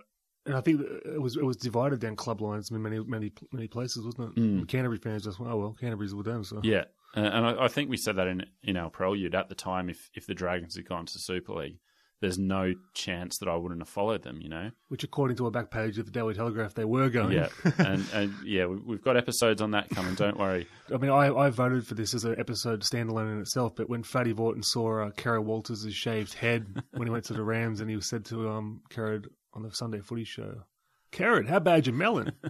and 0.48 0.56
I 0.56 0.62
think 0.62 0.82
it 0.82 1.22
was 1.22 1.38
it 1.38 1.46
was 1.46 1.58
divided 1.58 2.00
down 2.00 2.16
club 2.16 2.42
lines 2.42 2.72
in 2.72 2.82
many 2.82 3.00
many 3.00 3.32
many 3.52 3.68
places, 3.68 4.04
wasn't 4.04 4.36
it? 4.36 4.42
Mm. 4.42 4.68
Canterbury 4.68 4.98
fans 4.98 5.24
just 5.24 5.40
went, 5.40 5.54
oh 5.54 5.58
well, 5.58 5.76
Canterbury's 5.80 6.16
with 6.16 6.26
them, 6.26 6.44
so 6.44 6.62
Yeah, 6.64 6.86
uh, 7.16 7.20
and 7.20 7.46
I, 7.46 7.66
I 7.66 7.68
think 7.68 7.92
we 7.92 7.98
said 7.98 8.16
that 8.16 8.28
in 8.28 8.46
in 8.64 8.76
our 8.76 8.90
prelude 8.90 9.36
at 9.36 9.50
the 9.50 9.56
time. 9.56 9.88
If 9.88 10.10
if 10.16 10.26
the 10.26 10.34
Dragons 10.34 10.76
had 10.76 10.90
gone 10.90 11.06
to 11.06 11.20
Super 11.20 11.54
League, 11.54 11.78
there's 12.22 12.38
no 12.38 12.74
chance 12.94 13.38
that 13.38 13.48
I 13.48 13.56
wouldn't 13.56 13.82
have 13.82 13.90
followed 13.90 14.24
them. 14.24 14.40
You 14.42 14.50
know. 14.50 14.72
which 14.90 15.04
according 15.04 15.38
to 15.38 15.48
a 15.48 15.52
back 15.52 15.72
page 15.72 15.98
of 15.98 16.06
the 16.06 16.12
Daily 16.12 16.34
Telegraph, 16.34 16.74
they 16.74 16.86
were 16.86 17.10
going. 17.10 17.32
Yeah, 17.34 17.50
and, 17.78 18.06
and 18.14 18.34
yeah, 18.46 18.66
we- 18.66 18.78
we've 18.78 19.02
got 19.04 19.18
episodes 19.18 19.62
on 19.62 19.72
that 19.72 19.90
coming. 19.90 20.16
Don't 20.16 20.38
worry. 20.38 20.68
I 20.94 20.98
mean, 20.98 21.12
I, 21.12 21.34
I 21.34 21.50
voted 21.50 21.86
for 21.88 21.96
this 21.96 22.14
as 22.14 22.26
an 22.26 22.36
episode 22.40 22.82
standalone 22.82 23.32
in 23.34 23.40
itself, 23.42 23.76
but 23.76 23.90
when 23.90 24.04
Fatty 24.04 24.34
Vautin 24.34 24.64
saw 24.66 25.04
uh, 25.08 25.12
Kerrod 25.12 25.44
Walters' 25.44 25.94
shaved 25.94 26.34
head 26.34 26.66
when 26.92 27.08
he 27.08 27.12
went 27.12 27.26
to 27.26 27.34
the 27.34 27.44
Rams, 27.44 27.80
and 27.82 27.90
he 27.90 28.00
said 28.02 28.26
to 28.26 28.50
um, 28.50 28.82
Kerrod 28.90 29.28
on 29.54 29.64
the 29.64 29.72
Sunday 29.72 30.00
Footy 30.00 30.24
Show, 30.26 30.64
"Kerrod, 31.12 31.48
how 31.48 31.60
bad 31.60 31.88
your 31.88 31.96
melon?" 31.96 32.32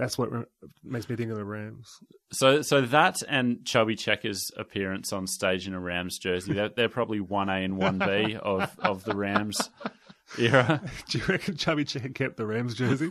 That's 0.00 0.16
what 0.16 0.32
re- 0.32 0.46
makes 0.82 1.10
me 1.10 1.16
think 1.16 1.30
of 1.30 1.36
the 1.36 1.44
Rams. 1.44 1.98
So, 2.32 2.62
so 2.62 2.80
that 2.80 3.16
and 3.28 3.66
Chubby 3.66 3.96
Checker's 3.96 4.50
appearance 4.56 5.12
on 5.12 5.26
stage 5.26 5.68
in 5.68 5.74
a 5.74 5.78
Rams 5.78 6.18
jersey, 6.18 6.54
they're, 6.54 6.70
they're 6.70 6.88
probably 6.88 7.20
one 7.20 7.50
A 7.50 7.62
and 7.62 7.76
one 7.76 7.98
B 7.98 8.34
of 8.40 8.74
of 8.78 9.04
the 9.04 9.14
Rams 9.14 9.60
era. 10.38 10.80
Do 11.10 11.18
you 11.18 11.24
reckon 11.26 11.58
Chubby 11.58 11.84
Checker 11.84 12.08
kept 12.08 12.38
the 12.38 12.46
Rams 12.46 12.76
jersey? 12.76 13.10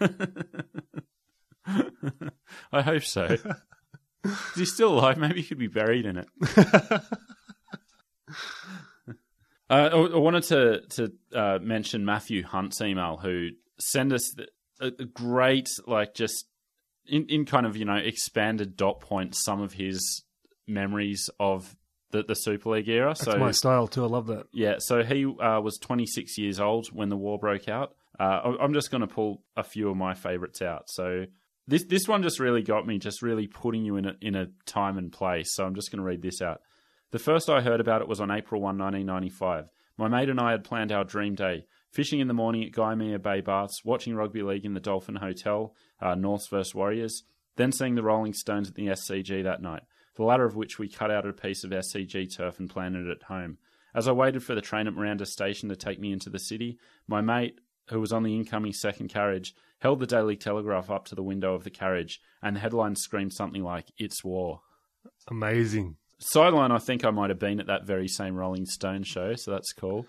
I 2.71 2.81
hope 2.81 3.03
so. 3.03 3.37
Is 4.25 4.55
he 4.55 4.65
still 4.65 4.93
alive? 4.97 5.19
Maybe 5.19 5.41
he 5.41 5.47
could 5.47 5.59
be 5.59 5.67
buried 5.67 6.07
in 6.07 6.17
it. 6.17 6.27
Uh, 9.71 9.89
I 9.93 9.97
I 9.97 10.17
wanted 10.17 10.41
to 10.45 10.81
to 10.95 11.11
uh, 11.31 11.59
mention 11.61 12.03
Matthew 12.03 12.41
Hunt's 12.41 12.81
email, 12.81 13.17
who 13.17 13.49
sent 13.79 14.11
us 14.11 14.33
the, 14.35 14.47
a, 14.81 14.87
a 14.87 15.05
great, 15.05 15.69
like, 15.85 16.15
just 16.15 16.47
in, 17.09 17.25
in 17.27 17.45
kind 17.45 17.65
of 17.65 17.75
you 17.75 17.85
know 17.85 17.95
expanded 17.95 18.75
dot 18.77 19.01
points 19.01 19.43
some 19.43 19.61
of 19.61 19.73
his 19.73 20.23
memories 20.67 21.29
of 21.39 21.75
the, 22.11 22.23
the 22.23 22.35
Super 22.35 22.71
League 22.71 22.87
era. 22.87 23.09
That's 23.09 23.23
so 23.23 23.37
my 23.37 23.51
style 23.51 23.87
too. 23.87 24.03
I 24.03 24.07
love 24.07 24.27
that. 24.27 24.47
yeah, 24.51 24.75
so 24.79 25.03
he 25.03 25.25
uh, 25.25 25.61
was 25.61 25.77
26 25.77 26.37
years 26.37 26.59
old 26.59 26.87
when 26.87 27.09
the 27.09 27.17
war 27.17 27.37
broke 27.37 27.67
out. 27.67 27.95
Uh, 28.19 28.53
I'm 28.59 28.73
just 28.73 28.91
going 28.91 29.01
to 29.01 29.07
pull 29.07 29.43
a 29.55 29.63
few 29.63 29.89
of 29.89 29.95
my 29.95 30.13
favorites 30.13 30.61
out. 30.61 30.89
So 30.89 31.25
this 31.67 31.85
this 31.85 32.07
one 32.07 32.23
just 32.23 32.39
really 32.39 32.63
got 32.63 32.85
me, 32.85 32.97
just 32.97 33.21
really 33.21 33.47
putting 33.47 33.85
you 33.85 33.95
in 33.95 34.05
a, 34.05 34.15
in 34.21 34.35
a 34.35 34.47
time 34.65 34.97
and 34.97 35.11
place. 35.11 35.53
So 35.53 35.65
I'm 35.65 35.75
just 35.75 35.91
going 35.91 35.99
to 35.99 36.05
read 36.05 36.21
this 36.21 36.41
out. 36.41 36.61
The 37.11 37.19
first 37.19 37.49
I 37.49 37.61
heard 37.61 37.79
about 37.79 38.01
it 38.01 38.07
was 38.07 38.19
on 38.19 38.29
April 38.31 38.61
1, 38.61 38.77
1995. 38.77 39.69
My 39.97 40.07
mate 40.07 40.29
and 40.29 40.39
I 40.39 40.51
had 40.51 40.63
planned 40.63 40.91
our 40.91 41.03
dream 41.03 41.35
day. 41.35 41.65
Fishing 41.91 42.19
in 42.19 42.27
the 42.27 42.33
morning 42.33 42.63
at 42.63 42.71
Gunnamatta 42.71 43.21
Bay 43.21 43.41
Baths, 43.41 43.83
watching 43.83 44.15
rugby 44.15 44.43
league 44.43 44.65
in 44.65 44.73
the 44.73 44.79
Dolphin 44.79 45.15
Hotel, 45.15 45.73
uh, 45.99 46.15
Norths 46.15 46.47
vs 46.47 46.75
Warriors, 46.75 47.23
then 47.55 47.71
seeing 47.71 47.95
the 47.95 48.03
Rolling 48.03 48.33
Stones 48.33 48.69
at 48.69 48.75
the 48.75 48.87
SCG 48.87 49.43
that 49.43 49.61
night, 49.61 49.83
the 50.15 50.23
latter 50.23 50.45
of 50.45 50.55
which 50.55 50.77
we 50.77 50.87
cut 50.87 51.11
out 51.11 51.27
a 51.27 51.33
piece 51.33 51.63
of 51.63 51.71
SCG 51.71 52.35
turf 52.35 52.59
and 52.59 52.69
planted 52.69 53.07
it 53.07 53.17
at 53.21 53.23
home. 53.23 53.57
As 53.93 54.07
I 54.07 54.11
waited 54.11 54.43
for 54.43 54.53
the 54.53 54.61
train 54.61 54.87
at 54.87 54.93
Miranda 54.93 55.25
Station 55.25 55.67
to 55.69 55.75
take 55.75 55.99
me 55.99 56.11
into 56.11 56.29
the 56.29 56.39
city, 56.39 56.77
my 57.07 57.21
mate, 57.21 57.59
who 57.89 57.99
was 57.99 58.13
on 58.13 58.21
the 58.23 58.35
incoming 58.35 58.73
second 58.73 59.09
carriage, 59.09 59.55
held 59.79 59.99
the 59.99 60.05
Daily 60.05 60.35
Telegraph 60.35 60.91
up 60.91 61.05
to 61.05 61.15
the 61.15 61.23
window 61.23 61.55
of 61.55 61.63
the 61.63 61.71
carriage, 61.71 62.21
and 62.41 62.55
the 62.55 62.59
headline 62.59 62.95
screamed 62.95 63.33
something 63.33 63.63
like, 63.63 63.87
It's 63.97 64.23
War. 64.23 64.61
Amazing. 65.27 65.97
Sideline, 66.19 66.71
I 66.71 66.77
think 66.77 67.03
I 67.03 67.11
might 67.11 67.29
have 67.29 67.39
been 67.39 67.59
at 67.59 67.67
that 67.67 67.87
very 67.87 68.07
same 68.07 68.35
Rolling 68.35 68.65
Stone 68.65 69.03
show, 69.03 69.33
so 69.35 69.51
that's 69.51 69.73
cool. 69.73 70.05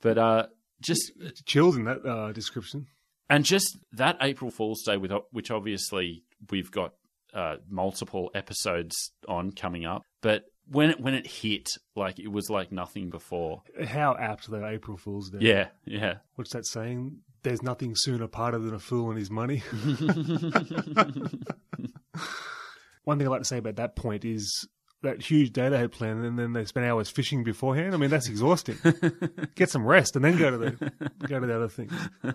But 0.00 0.18
uh, 0.18 0.46
just 0.80 1.12
Chills 1.46 1.76
in 1.76 1.84
that 1.84 2.04
uh, 2.06 2.32
description. 2.32 2.86
and 3.28 3.44
just 3.44 3.78
that 3.92 4.16
April 4.20 4.50
Fool's 4.50 4.82
Day, 4.82 4.96
with 4.96 5.12
which 5.30 5.50
obviously 5.50 6.24
we've 6.50 6.70
got 6.70 6.94
uh, 7.34 7.56
multiple 7.68 8.30
episodes 8.34 9.12
on 9.28 9.52
coming 9.52 9.84
up, 9.84 10.02
but 10.20 10.44
when 10.70 10.90
it 10.90 11.00
when 11.00 11.14
it 11.14 11.26
hit, 11.26 11.68
like 11.96 12.18
it 12.18 12.28
was 12.28 12.48
like 12.50 12.70
nothing 12.72 13.10
before. 13.10 13.62
How 13.86 14.16
apt 14.16 14.50
that 14.50 14.64
April 14.64 14.96
Fool's 14.96 15.30
Day. 15.30 15.38
Yeah, 15.40 15.68
yeah. 15.84 16.14
What's 16.36 16.52
that 16.52 16.66
saying? 16.66 17.18
There's 17.42 17.62
nothing 17.62 17.94
sooner 17.96 18.26
parted 18.28 18.60
than 18.64 18.74
a 18.74 18.78
fool 18.78 19.10
and 19.10 19.18
his 19.18 19.30
money. 19.30 19.62
One 23.04 23.18
thing 23.18 23.26
I 23.26 23.30
like 23.30 23.40
to 23.40 23.46
say 23.46 23.58
about 23.58 23.76
that 23.76 23.96
point 23.96 24.24
is 24.24 24.68
that 25.02 25.22
huge 25.22 25.52
day 25.52 25.68
they 25.68 25.78
had 25.78 25.92
planned, 25.92 26.24
and 26.24 26.38
then 26.38 26.52
they 26.52 26.64
spent 26.64 26.86
hours 26.86 27.08
fishing 27.08 27.42
beforehand. 27.42 27.94
I 27.94 27.96
mean, 27.96 28.10
that's 28.10 28.28
exhausting. 28.28 28.76
Get 29.54 29.70
some 29.70 29.86
rest, 29.86 30.16
and 30.16 30.24
then 30.24 30.36
go 30.36 30.50
to 30.50 30.58
the 30.58 30.92
go 31.26 31.40
to 31.40 31.46
the 31.46 31.56
other 31.56 31.68
things. 31.68 31.92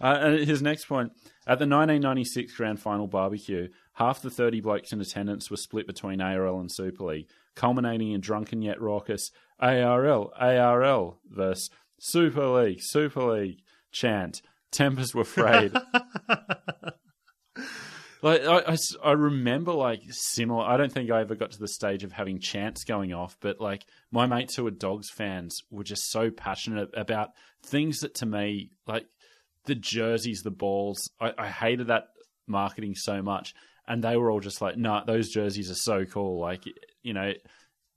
Uh, 0.00 0.18
and 0.20 0.48
his 0.48 0.60
next 0.60 0.86
point 0.86 1.12
at 1.46 1.60
the 1.60 1.66
1996 1.66 2.56
Grand 2.56 2.80
Final 2.80 3.06
barbecue, 3.06 3.68
half 3.94 4.20
the 4.20 4.30
30 4.30 4.60
blokes 4.60 4.92
in 4.92 5.00
attendance 5.00 5.48
were 5.48 5.56
split 5.56 5.86
between 5.86 6.20
ARL 6.20 6.58
and 6.58 6.72
Super 6.72 7.04
League, 7.04 7.28
culminating 7.54 8.10
in 8.10 8.20
drunken 8.20 8.62
yet 8.62 8.80
raucous 8.80 9.30
ARL, 9.60 10.32
ARL 10.36 11.20
versus 11.30 11.70
Super 12.00 12.48
League, 12.48 12.82
Super 12.82 13.22
League 13.22 13.62
chant. 13.92 14.42
Tempers 14.72 15.14
were 15.14 15.24
frayed. 15.24 15.72
Like 18.22 18.44
I, 18.44 18.72
I 18.72 18.76
I 19.04 19.12
remember 19.12 19.72
like 19.72 20.02
similar. 20.10 20.64
I 20.64 20.76
don't 20.76 20.92
think 20.92 21.10
I 21.10 21.20
ever 21.20 21.34
got 21.34 21.50
to 21.52 21.58
the 21.58 21.66
stage 21.66 22.04
of 22.04 22.12
having 22.12 22.38
chants 22.38 22.84
going 22.84 23.12
off, 23.12 23.36
but 23.40 23.60
like 23.60 23.84
my 24.12 24.26
mates 24.26 24.54
who 24.54 24.64
were 24.64 24.70
dogs 24.70 25.10
fans 25.10 25.60
were 25.70 25.82
just 25.82 26.10
so 26.10 26.30
passionate 26.30 26.90
about 26.96 27.30
things 27.64 27.98
that 28.00 28.14
to 28.16 28.26
me 28.26 28.70
like 28.86 29.06
the 29.64 29.74
jerseys, 29.74 30.42
the 30.42 30.52
balls. 30.52 31.10
I, 31.20 31.32
I 31.36 31.48
hated 31.48 31.88
that 31.88 32.08
marketing 32.46 32.94
so 32.94 33.22
much, 33.22 33.54
and 33.88 34.04
they 34.04 34.16
were 34.16 34.30
all 34.30 34.40
just 34.40 34.62
like, 34.62 34.76
"No, 34.76 35.02
those 35.04 35.30
jerseys 35.30 35.70
are 35.70 35.74
so 35.74 36.04
cool." 36.04 36.40
Like 36.40 36.62
you 37.02 37.14
know, 37.14 37.32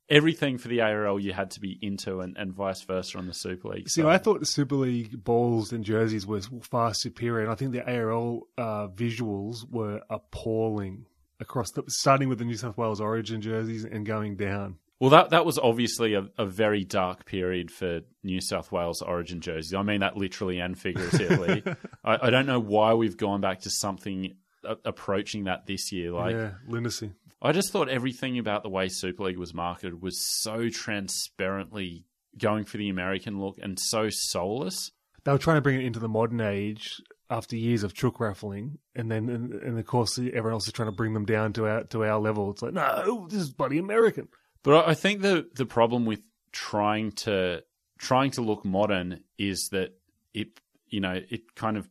everything 0.10 0.58
for 0.58 0.68
the 0.68 0.82
ARL 0.82 1.20
you 1.20 1.34
had 1.34 1.52
to 1.52 1.60
be 1.60 1.78
into, 1.82 2.22
and, 2.22 2.38
and 2.38 2.54
vice 2.54 2.82
versa 2.82 3.18
on 3.18 3.28
the 3.28 3.34
Super 3.34 3.70
League. 3.70 3.90
See, 3.90 4.02
side. 4.02 4.12
I 4.12 4.18
thought 4.18 4.40
the 4.40 4.46
Super 4.46 4.76
League 4.76 5.24
balls 5.24 5.72
and 5.72 5.84
jerseys 5.84 6.26
were 6.26 6.42
far 6.62 6.94
superior, 6.94 7.44
and 7.44 7.52
I 7.52 7.56
think 7.56 7.72
the 7.72 7.86
ARL 7.86 8.48
uh, 8.58 8.88
visuals 8.88 9.70
were 9.70 10.02
appalling 10.10 11.06
across 11.40 11.72
the 11.72 11.84
starting 11.88 12.30
with 12.30 12.40
the 12.40 12.46
New 12.46 12.58
South 12.58 12.78
Wales 12.78 13.02
Origin 13.02 13.42
jerseys 13.42 13.86
and 13.86 14.06
going 14.06 14.36
down. 14.36 14.78
Well, 15.00 15.10
that 15.10 15.32
that 15.32 15.46
was 15.46 15.60
obviously 15.60 16.14
a, 16.14 16.30
a 16.38 16.46
very 16.46 16.86
dark 16.86 17.26
period 17.26 17.70
for 17.70 18.02
New 18.24 18.40
South 18.40 18.72
Wales 18.72 19.02
Origin 19.02 19.42
jerseys. 19.42 19.74
I 19.74 19.84
mean 19.84 20.00
that 20.00 20.16
literally 20.16 20.60
and 20.60 20.80
figuratively. 20.80 21.64
I, 22.04 22.28
I 22.28 22.30
don't 22.30 22.46
know 22.46 22.62
why 22.62 22.94
we've 22.94 23.18
gone 23.18 23.42
back 23.42 23.62
to 23.62 23.70
something 23.70 24.36
a- 24.64 24.78
approaching 24.86 25.46
that 25.46 25.66
this 25.66 25.92
year. 25.92 26.12
Like, 26.12 26.34
yeah, 26.34 26.52
lunacy. 26.68 27.12
I 27.46 27.52
just 27.52 27.72
thought 27.72 27.90
everything 27.90 28.40
about 28.40 28.64
the 28.64 28.70
way 28.70 28.90
Super 28.90 29.24
League 29.24 29.38
was 29.38 29.54
marketed 29.54 30.02
was 30.02 30.20
so 30.42 30.70
transparently 30.70 32.06
going 32.38 32.66
for 32.66 32.78
the 32.78 32.90
American 32.90 33.40
look 33.40 33.60
and 33.62 33.78
so 33.80 34.10
soulless. 34.10 34.92
They 35.24 35.32
were 35.32 35.38
trying 35.38 35.58
to 35.58 35.62
bring 35.62 35.80
it 35.80 35.86
into 35.86 36.00
the 36.00 36.10
modern 36.10 36.42
age 36.42 37.02
after 37.30 37.56
years 37.56 37.84
of 37.84 37.94
chook 37.94 38.20
raffling, 38.20 38.80
and 38.96 39.12
then 39.12 39.30
and, 39.30 39.54
and 39.54 39.80
of 39.80 39.86
course 39.86 40.18
everyone 40.18 40.54
else 40.54 40.68
is 40.68 40.74
trying 40.74 40.90
to 40.90 40.96
bring 40.96 41.14
them 41.14 41.26
down 41.26 41.54
to 41.54 41.68
our 41.68 41.84
to 41.86 42.04
our 42.04 42.20
level. 42.20 42.52
It's 42.52 42.62
like, 42.62 42.74
no, 42.74 43.28
this 43.30 43.40
is 43.40 43.52
bloody 43.52 43.78
American. 43.78 44.28
But 44.64 44.86
I 44.86 44.92
I 44.92 44.94
think 44.94 45.22
the 45.22 45.48
the 45.56 45.66
problem 45.66 46.06
with 46.06 46.22
trying 46.52 47.12
to 47.12 47.64
trying 47.98 48.32
to 48.32 48.42
look 48.42 48.66
modern 48.66 49.22
is 49.38 49.70
that 49.72 49.94
it 50.34 50.60
you 50.88 51.00
know 51.00 51.20
it 51.30 51.56
kind 51.56 51.78
of 51.78 51.88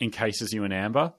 encases 0.00 0.52
you 0.52 0.64
in 0.64 0.72
amber, 0.72 1.12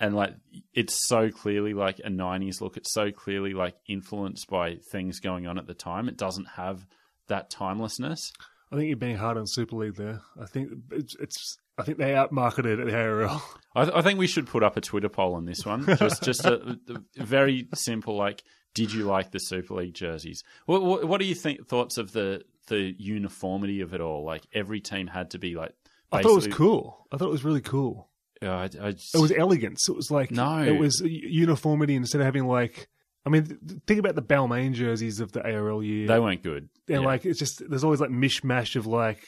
and 0.00 0.14
like 0.14 0.34
it's 0.72 1.06
so 1.08 1.30
clearly 1.30 1.74
like 1.74 1.98
a 2.00 2.10
'90s 2.10 2.60
look. 2.60 2.76
It's 2.76 2.92
so 2.92 3.10
clearly 3.12 3.54
like 3.54 3.76
influenced 3.88 4.48
by 4.48 4.76
things 4.90 5.20
going 5.20 5.46
on 5.46 5.58
at 5.58 5.66
the 5.66 5.74
time. 5.74 6.08
It 6.08 6.16
doesn't 6.16 6.48
have 6.56 6.86
that 7.28 7.50
timelessness. 7.50 8.32
I 8.72 8.76
think 8.76 8.88
you're 8.88 8.96
being 8.96 9.16
hard 9.16 9.36
on 9.36 9.46
Super 9.46 9.76
League 9.76 9.94
there. 9.94 10.20
I 10.40 10.46
think 10.46 10.70
it's, 10.90 11.14
it's 11.20 11.58
I 11.78 11.82
think 11.82 11.98
they 11.98 12.10
outmarketed 12.10 12.80
at 12.80 12.86
the 12.86 12.96
ARL. 12.96 13.42
I, 13.74 13.98
I 13.98 14.02
think 14.02 14.18
we 14.18 14.26
should 14.26 14.46
put 14.46 14.62
up 14.62 14.76
a 14.76 14.80
Twitter 14.80 15.08
poll 15.08 15.34
on 15.34 15.44
this 15.44 15.64
one. 15.64 15.84
Just 15.96 16.22
just 16.22 16.44
a, 16.44 16.78
a 16.88 17.24
very 17.24 17.68
simple 17.74 18.16
like. 18.16 18.42
Did 18.74 18.92
you 18.92 19.04
like 19.04 19.30
the 19.30 19.38
Super 19.38 19.74
League 19.74 19.94
jerseys? 19.94 20.42
What, 20.66 20.82
what, 20.82 21.04
what 21.04 21.20
do 21.20 21.26
you 21.26 21.36
think? 21.36 21.68
Thoughts 21.68 21.96
of 21.96 22.10
the 22.10 22.42
the 22.66 22.94
uniformity 22.98 23.82
of 23.82 23.94
it 23.94 24.00
all? 24.00 24.24
Like 24.24 24.42
every 24.52 24.80
team 24.80 25.06
had 25.06 25.30
to 25.30 25.38
be 25.38 25.54
like. 25.54 25.72
I 26.10 26.22
thought 26.22 26.32
it 26.32 26.34
was 26.34 26.48
cool. 26.48 27.06
I 27.12 27.16
thought 27.16 27.28
it 27.28 27.32
was 27.32 27.44
really 27.44 27.60
cool. 27.60 28.08
I, 28.52 28.64
I 28.64 28.92
just, 28.92 29.14
It 29.14 29.20
was 29.20 29.32
elegance. 29.32 29.88
It 29.88 29.94
was 29.96 30.10
like 30.10 30.30
No. 30.30 30.62
it 30.62 30.78
was 30.78 31.00
uniformity 31.00 31.94
instead 31.94 32.20
of 32.20 32.24
having 32.26 32.46
like. 32.46 32.88
I 33.26 33.30
mean, 33.30 33.58
think 33.86 33.98
about 34.00 34.16
the 34.16 34.22
Balmain 34.22 34.72
jerseys 34.74 35.18
of 35.20 35.32
the 35.32 35.42
ARL 35.42 35.82
year. 35.82 36.06
they 36.06 36.20
weren't 36.20 36.42
good. 36.42 36.68
and 36.88 37.00
Yeah. 37.02 37.06
like 37.06 37.24
it's 37.24 37.38
just 37.38 37.62
there's 37.68 37.82
always 37.84 38.00
like 38.00 38.10
mishmash 38.10 38.76
of 38.76 38.86
like 38.86 39.24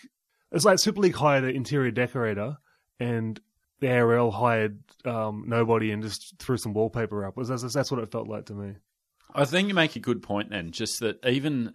it's 0.52 0.64
like 0.66 0.78
Super 0.78 1.00
League 1.00 1.14
hired 1.14 1.44
an 1.44 1.56
interior 1.56 1.90
decorator 1.90 2.58
and 3.00 3.40
the 3.80 3.90
ARL 3.90 4.30
hired 4.30 4.80
um, 5.06 5.44
nobody 5.46 5.92
and 5.92 6.02
just 6.02 6.34
threw 6.38 6.56
some 6.58 6.74
wallpaper 6.74 7.24
up. 7.24 7.36
Was 7.38 7.48
that's, 7.48 7.72
that's 7.72 7.90
what 7.90 8.00
it 8.02 8.10
felt 8.12 8.28
like 8.28 8.46
to 8.46 8.54
me. 8.54 8.74
I 9.34 9.44
think 9.46 9.68
you 9.68 9.74
make 9.74 9.96
a 9.96 10.00
good 10.00 10.22
point 10.22 10.50
then. 10.50 10.72
Just 10.72 11.00
that 11.00 11.24
even 11.26 11.72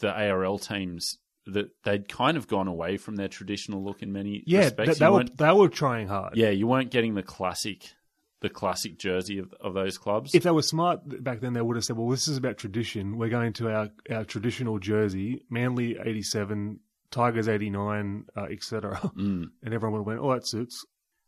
the 0.00 0.12
ARL 0.12 0.58
teams 0.58 1.18
that 1.46 1.70
they'd 1.84 2.08
kind 2.08 2.36
of 2.36 2.48
gone 2.48 2.68
away 2.68 2.96
from 2.96 3.16
their 3.16 3.28
traditional 3.28 3.82
look 3.84 4.02
in 4.02 4.12
many 4.12 4.42
Yeah, 4.46 4.60
respects. 4.60 4.86
th- 4.90 4.98
they 4.98 5.08
were 5.10 5.24
they 5.24 5.52
were 5.52 5.68
trying 5.68 6.08
hard. 6.08 6.36
yeah, 6.36 6.50
you 6.50 6.66
weren't 6.66 6.90
getting 6.90 7.14
the 7.14 7.22
classic, 7.22 7.92
the 8.40 8.48
classic 8.48 8.98
jersey 8.98 9.38
of, 9.38 9.52
of 9.60 9.74
those 9.74 9.98
clubs. 9.98 10.34
If 10.34 10.42
they 10.42 10.50
were 10.50 10.62
smart 10.62 11.00
back 11.22 11.40
then, 11.40 11.52
they 11.52 11.60
would 11.62 11.76
have 11.76 11.84
said, 11.84 11.96
"Well, 11.96 12.08
this 12.08 12.28
is 12.28 12.36
about 12.38 12.56
tradition. 12.58 13.18
We're 13.18 13.28
going 13.28 13.52
to 13.54 13.70
our, 13.70 13.90
our 14.10 14.24
traditional 14.24 14.78
jersey, 14.78 15.44
Manly 15.50 15.98
'87, 16.02 16.80
Tigers 17.10 17.48
'89, 17.48 18.24
uh, 18.36 18.42
etc." 18.50 18.98
Mm. 19.16 19.50
And 19.62 19.74
everyone 19.74 19.92
would 19.92 19.98
have 20.00 20.06
went, 20.06 20.20
"Oh, 20.20 20.32
that 20.34 20.46
suits." 20.48 20.84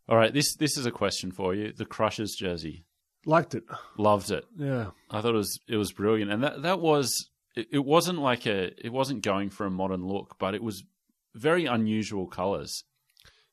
All 0.09 0.17
right, 0.17 0.33
this 0.33 0.55
this 0.57 0.79
is 0.79 0.87
a 0.87 0.91
question 0.91 1.31
for 1.33 1.55
you. 1.55 1.73
The 1.73 1.85
Crushers 1.85 2.35
jersey, 2.35 2.85
Liked 3.27 3.55
it. 3.57 3.65
loved 3.99 4.31
it. 4.31 4.45
Yeah. 4.57 4.91
I 5.11 5.21
thought 5.21 5.35
it 5.35 5.39
was 5.39 5.59
it 5.69 5.77
was 5.77 5.93
brilliant, 5.93 6.31
and 6.31 6.43
that 6.45 6.63
that 6.63 6.81
was 6.81 7.29
it, 7.57 7.69
it 7.73 7.85
wasn't 7.85 8.21
like 8.21 8.47
a 8.47 8.73
it 8.85 8.93
wasn't 8.93 9.23
going 9.23 9.51
for 9.51 9.67
a 9.67 9.71
modern 9.71 10.05
look, 10.07 10.37
but 10.39 10.55
it 10.55 10.63
was 10.63 10.85
very 11.35 11.65
unusual 11.67 12.27
colours. 12.27 12.85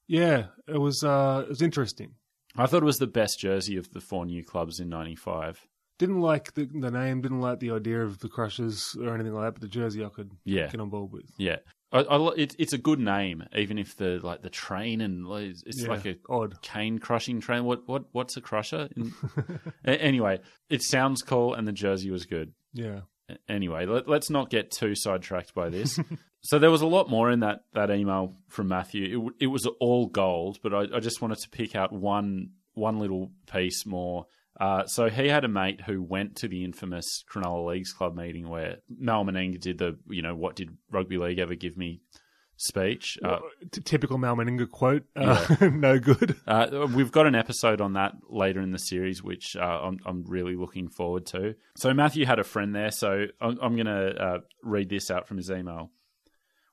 Yeah, 0.07 0.47
it 0.67 0.77
was. 0.79 1.03
Uh, 1.03 1.43
it 1.45 1.49
was 1.49 1.61
interesting. 1.61 2.15
I 2.55 2.67
thought 2.67 2.83
it 2.83 2.85
was 2.85 2.99
the 2.99 3.07
best 3.07 3.39
jersey 3.39 3.77
of 3.77 3.91
the 3.93 4.01
four 4.01 4.25
new 4.25 4.43
clubs 4.43 4.79
in 4.79 4.89
'95. 4.89 5.65
Didn't 5.99 6.21
like 6.21 6.53
the, 6.55 6.65
the 6.65 6.91
name. 6.91 7.21
Didn't 7.21 7.39
like 7.41 7.59
the 7.59 7.71
idea 7.71 8.01
of 8.03 8.19
the 8.19 8.27
Crushers 8.27 8.95
or 8.99 9.13
anything 9.13 9.33
like 9.33 9.45
that. 9.45 9.51
But 9.53 9.61
the 9.61 9.67
jersey, 9.67 10.03
I 10.03 10.09
could 10.09 10.31
Yeah, 10.43 10.67
get 10.67 10.81
on 10.81 10.89
board 10.89 11.11
with. 11.11 11.25
yeah. 11.37 11.57
I, 11.91 11.99
I, 12.01 12.33
it, 12.35 12.55
it's 12.57 12.73
a 12.73 12.79
good 12.79 12.99
name, 12.99 13.43
even 13.55 13.77
if 13.77 13.95
the 13.95 14.19
like 14.23 14.41
the 14.41 14.49
train 14.49 14.99
and 15.01 15.25
it's 15.65 15.77
Yeah, 15.77 15.87
like 15.89 16.05
a 16.05 16.15
odd. 16.27 16.59
cane 16.63 16.97
crushing 16.97 17.39
train. 17.39 17.63
What 17.63 17.87
what 17.87 18.05
what's 18.11 18.35
a 18.35 18.41
crusher? 18.41 18.89
Anyway, 19.85 20.39
it 20.69 20.81
sounds 20.81 21.21
cool, 21.21 21.53
and 21.53 21.67
the 21.67 21.71
jersey 21.71 22.09
was 22.09 22.25
good. 22.25 22.53
Yeah. 22.73 23.01
Anyway, 23.47 23.85
let, 23.85 24.07
let's 24.07 24.29
not 24.29 24.49
get 24.49 24.71
too 24.71 24.95
sidetracked 24.95 25.53
by 25.53 25.69
this. 25.69 25.99
so 26.41 26.59
there 26.59 26.71
was 26.71 26.81
a 26.81 26.87
lot 26.87 27.09
more 27.09 27.31
in 27.31 27.39
that 27.39 27.63
that 27.73 27.89
email 27.89 28.33
from 28.49 28.67
Matthew. 28.67 29.27
It, 29.27 29.45
it 29.45 29.47
was 29.47 29.65
all 29.79 30.07
gold, 30.07 30.59
but 30.61 30.73
I, 30.73 30.97
I 30.97 30.99
just 30.99 31.21
wanted 31.21 31.39
to 31.39 31.49
pick 31.49 31.75
out 31.75 31.93
one 31.93 32.51
one 32.73 32.99
little 32.99 33.31
piece 33.51 33.85
more. 33.85 34.25
Uh, 34.59 34.85
so 34.85 35.09
he 35.09 35.27
had 35.29 35.43
a 35.43 35.47
mate 35.47 35.81
who 35.81 36.01
went 36.01 36.35
to 36.37 36.47
the 36.47 36.63
infamous 36.63 37.23
Cronulla 37.31 37.71
Leagues 37.71 37.91
Club 37.91 38.15
meeting 38.15 38.47
where 38.47 38.77
Mal 38.87 39.25
Meninga 39.25 39.59
did 39.59 39.79
the, 39.79 39.97
you 40.07 40.21
know, 40.21 40.35
what 40.35 40.55
did 40.55 40.77
rugby 40.91 41.17
league 41.17 41.39
ever 41.39 41.55
give 41.55 41.75
me 41.75 42.01
speech. 42.63 43.17
Uh, 43.23 43.39
typical 43.71 44.17
Mal 44.17 44.35
Meninga 44.35 44.69
quote. 44.69 45.03
Uh, 45.15 45.45
no 45.73 45.99
good. 45.99 46.35
uh, 46.47 46.87
we've 46.93 47.11
got 47.11 47.27
an 47.27 47.35
episode 47.35 47.81
on 47.81 47.93
that 47.93 48.13
later 48.29 48.61
in 48.61 48.71
the 48.71 48.79
series, 48.79 49.21
which 49.21 49.55
uh, 49.55 49.79
I'm, 49.83 49.99
I'm 50.05 50.23
really 50.23 50.55
looking 50.55 50.87
forward 50.87 51.25
to. 51.27 51.55
So 51.75 51.93
Matthew 51.93 52.25
had 52.25 52.39
a 52.39 52.43
friend 52.43 52.73
there, 52.73 52.91
so 52.91 53.25
I'm, 53.41 53.59
I'm 53.61 53.75
going 53.75 53.87
to 53.87 54.15
uh, 54.15 54.37
read 54.63 54.89
this 54.89 55.11
out 55.11 55.27
from 55.27 55.37
his 55.37 55.51
email. 55.51 55.91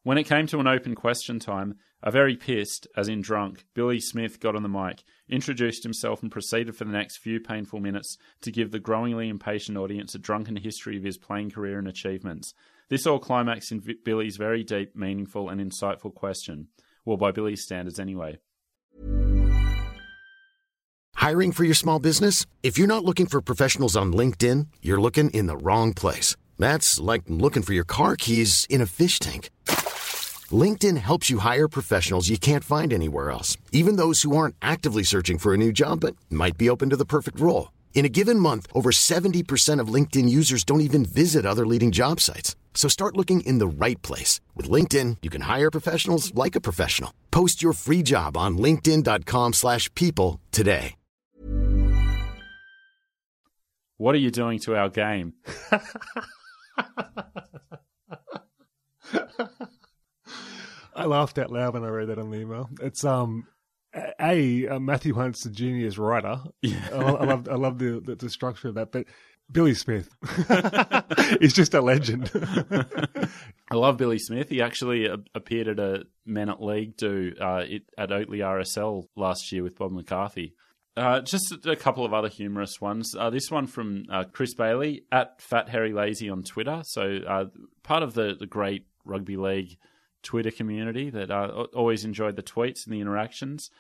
When 0.03 0.17
it 0.17 0.25
came 0.25 0.47
to 0.47 0.61
an 0.61 0.67
open 0.67 0.95
question 0.95 1.39
time, 1.39 1.77
a 2.03 2.11
very 2.11 2.35
pissed, 2.35 2.87
as 2.97 3.09
in 3.09 3.21
drunk, 3.21 3.65
Billy 3.75 4.01
Smith 4.01 4.41
got 4.41 4.57
on 4.57 4.63
the 4.63 4.69
mic, 4.69 5.03
introduced 5.29 5.83
himself, 5.83 6.23
and 6.23 6.33
proceeded 6.33 6.75
for 6.75 6.85
the 6.85 6.93
next 6.93 7.19
few 7.19 7.39
painful 7.39 7.81
minutes 7.81 8.17
to 8.41 8.51
give 8.51 8.71
the 8.71 8.79
growingly 8.79 9.29
impatient 9.29 9.77
audience 9.77 10.15
a 10.15 10.19
drunken 10.19 10.57
history 10.57 10.97
of 10.97 11.05
his 11.05 11.19
playing 11.19 11.51
career 11.51 11.79
and 11.79 11.87
achievements. 11.87 12.55
This 12.91 13.07
all 13.07 13.21
climaxed 13.21 13.71
in 13.71 13.83
Billy's 14.05 14.37
very 14.37 14.65
deep, 14.65 14.97
meaningful, 14.97 15.49
and 15.49 15.61
insightful 15.61 16.13
question. 16.13 16.69
Well, 17.05 17.17
by 17.17 17.31
Billy's 17.31 17.63
standards, 17.63 18.01
anyway. 18.01 18.39
Hiring 21.15 21.53
for 21.53 21.63
your 21.63 21.75
small 21.75 22.01
business? 22.01 22.47
If 22.65 22.79
you're 22.79 22.89
not 22.89 23.05
looking 23.05 23.27
for 23.27 23.41
professionals 23.41 23.97
on 23.97 24.13
LinkedIn, 24.13 24.67
you're 24.83 25.01
looking 25.01 25.31
in 25.31 25.47
the 25.47 25.57
wrong 25.57 25.95
place. 25.95 26.35
That's 26.59 26.99
like 26.99 27.23
looking 27.29 27.63
for 27.63 27.75
your 27.75 27.85
car 27.85 28.17
keys 28.17 28.67
in 28.69 28.81
a 28.81 28.87
fish 28.87 29.21
tank. 29.21 29.51
LinkedIn 30.51 30.97
helps 30.97 31.31
you 31.31 31.39
hire 31.39 31.69
professionals 31.69 32.29
you 32.29 32.39
can't 32.39 32.65
find 32.65 32.93
anywhere 32.93 33.31
else, 33.31 33.57
even 33.71 33.97
those 33.97 34.23
who 34.23 34.37
aren't 34.37 34.57
actively 34.61 35.05
searching 35.05 35.39
for 35.39 35.55
a 35.55 35.59
new 35.59 35.71
job 35.71 36.01
but 36.01 36.17
might 36.29 36.59
be 36.59 36.69
open 36.69 36.91
to 36.91 36.97
the 36.97 37.05
perfect 37.05 37.39
role. 37.39 37.71
In 37.95 38.05
a 38.05 38.09
given 38.09 38.41
month, 38.41 38.67
over 38.75 38.91
70% 38.91 39.79
of 39.79 39.95
LinkedIn 39.95 40.29
users 40.29 40.65
don't 40.65 40.81
even 40.81 41.05
visit 41.05 41.47
other 41.47 41.67
leading 41.67 41.93
job 41.93 42.21
sites. 42.21 42.57
So 42.75 42.89
start 42.89 43.17
looking 43.17 43.43
in 43.43 43.59
the 43.59 43.67
right 43.69 44.01
place. 44.01 44.41
With 44.57 44.71
LinkedIn, 44.71 45.19
you 45.21 45.29
can 45.29 45.43
hire 45.43 45.71
professionals 45.71 46.35
like 46.35 46.57
a 46.57 46.61
professional. 46.61 47.13
Post 47.31 47.63
your 47.63 47.75
free 47.75 48.03
job 48.03 48.39
on 48.39 48.57
linkedin.com 48.57 49.53
slash 49.53 49.95
people 49.95 50.41
today. 50.51 50.95
What 53.99 54.15
are 54.15 54.19
you 54.19 54.31
doing 54.31 54.59
to 54.61 54.77
our 54.77 54.89
game? 54.89 55.35
I 60.95 61.05
laughed 61.05 61.39
out 61.39 61.53
loud 61.53 61.75
when 61.75 61.85
I 61.85 61.89
read 61.89 62.09
that 62.09 62.19
on 62.19 62.31
the 62.31 62.39
email. 62.39 62.71
It's 62.81 63.05
um, 63.05 63.47
a, 63.95 64.65
a 64.67 64.81
Matthew 64.81 65.13
Hunt's 65.15 65.45
a 65.45 65.51
genius 65.51 65.99
writer. 65.99 66.41
Yeah. 66.63 66.79
I, 66.93 66.97
I 66.97 67.25
love 67.27 67.49
I 67.51 67.57
love 67.57 67.79
the, 67.79 68.01
the 68.03 68.15
the 68.17 68.31
structure 68.31 68.69
of 68.69 68.77
that, 68.77 68.91
but. 68.91 69.07
Billy 69.51 69.75
Smith. 69.75 70.09
He's 71.41 71.53
just 71.53 71.75
a 71.75 71.81
legend. 71.81 72.31
I 73.71 73.75
love 73.75 73.97
Billy 73.97 74.19
Smith. 74.19 74.49
He 74.49 74.63
actually 74.63 75.09
uh, 75.09 75.19
appeared 75.35 75.69
at 75.69 75.79
a 75.79 76.05
Men 76.25 76.49
of 76.49 76.61
League 76.61 76.97
do 76.97 77.33
uh, 77.41 77.65
at 77.99 78.11
Oatley 78.11 78.39
RSL 78.39 79.05
last 79.17 79.51
year 79.53 79.63
with 79.63 79.77
Bob 79.77 79.93
McCarthy. 79.93 80.55
Uh, 80.97 81.21
just 81.21 81.55
a 81.67 81.77
couple 81.77 82.05
of 82.05 82.13
other 82.13 82.29
humorous 82.29 82.81
ones. 82.81 83.15
Uh, 83.19 83.31
this 83.31 83.51
one 83.51 83.67
from 83.67 84.05
uh, 84.11 84.25
Chris 84.33 84.55
Bailey 84.55 85.05
at 85.11 85.41
Fat 85.41 85.69
Harry 85.69 85.93
Lazy 85.93 86.29
on 86.29 86.43
Twitter. 86.43 86.83
So 86.85 87.21
uh, 87.27 87.45
part 87.83 88.03
of 88.03 88.15
the, 88.15 88.37
the 88.39 88.47
great 88.47 88.87
rugby 89.05 89.37
league 89.37 89.79
Twitter 90.23 90.51
community 90.51 91.09
that 91.11 91.31
always 91.31 92.05
enjoyed 92.05 92.37
the 92.37 92.43
tweets 92.43 92.85
and 92.85 92.95
the 92.95 93.01
interactions. 93.01 93.71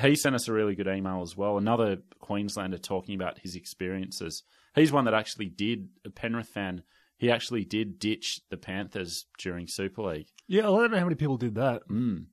He 0.00 0.16
sent 0.16 0.34
us 0.34 0.48
a 0.48 0.52
really 0.52 0.74
good 0.74 0.88
email 0.88 1.22
as 1.22 1.36
well. 1.36 1.56
Another 1.58 1.98
Queenslander 2.18 2.78
talking 2.78 3.14
about 3.14 3.38
his 3.38 3.54
experiences. 3.54 4.42
He's 4.74 4.92
one 4.92 5.04
that 5.04 5.14
actually 5.14 5.46
did 5.46 5.88
a 6.04 6.10
Penrith 6.10 6.48
fan. 6.48 6.82
He 7.16 7.30
actually 7.30 7.64
did 7.64 7.98
ditch 7.98 8.40
the 8.50 8.56
Panthers 8.56 9.26
during 9.38 9.66
Super 9.68 10.02
League. 10.02 10.26
Yeah, 10.48 10.62
I 10.62 10.80
don't 10.80 10.90
know 10.90 10.98
how 10.98 11.04
many 11.04 11.14
people 11.14 11.36
did 11.36 11.54
that. 11.54 11.88
Mm. 11.88 12.26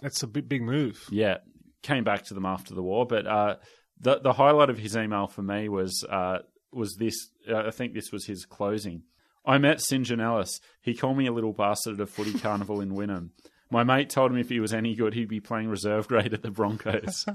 That's 0.00 0.22
a 0.22 0.26
big, 0.26 0.48
big 0.48 0.62
move. 0.62 1.06
Yeah, 1.10 1.38
came 1.82 2.04
back 2.04 2.24
to 2.24 2.34
them 2.34 2.46
after 2.46 2.74
the 2.74 2.82
war. 2.82 3.06
But 3.06 3.26
uh, 3.26 3.56
the 4.00 4.20
the 4.20 4.32
highlight 4.32 4.70
of 4.70 4.78
his 4.78 4.96
email 4.96 5.26
for 5.26 5.42
me 5.42 5.68
was 5.68 6.04
uh, 6.08 6.38
was 6.72 6.96
this. 6.96 7.14
Uh, 7.48 7.66
I 7.66 7.70
think 7.70 7.94
this 7.94 8.10
was 8.10 8.26
his 8.26 8.44
closing. 8.44 9.02
I 9.44 9.58
met 9.58 9.80
St 9.80 10.04
John 10.04 10.20
Ellis. 10.20 10.60
He 10.80 10.94
called 10.94 11.18
me 11.18 11.26
a 11.26 11.32
little 11.32 11.52
bastard 11.52 11.94
at 11.94 12.00
a 12.00 12.06
footy 12.06 12.38
carnival 12.38 12.80
in 12.80 12.92
Wynnum. 12.92 13.30
My 13.70 13.84
mate 13.84 14.10
told 14.10 14.30
him 14.30 14.38
if 14.38 14.50
he 14.50 14.60
was 14.60 14.74
any 14.74 14.94
good, 14.94 15.14
he'd 15.14 15.28
be 15.28 15.40
playing 15.40 15.68
reserve 15.68 16.06
grade 16.06 16.34
at 16.34 16.42
the 16.42 16.50
Broncos. 16.50 17.24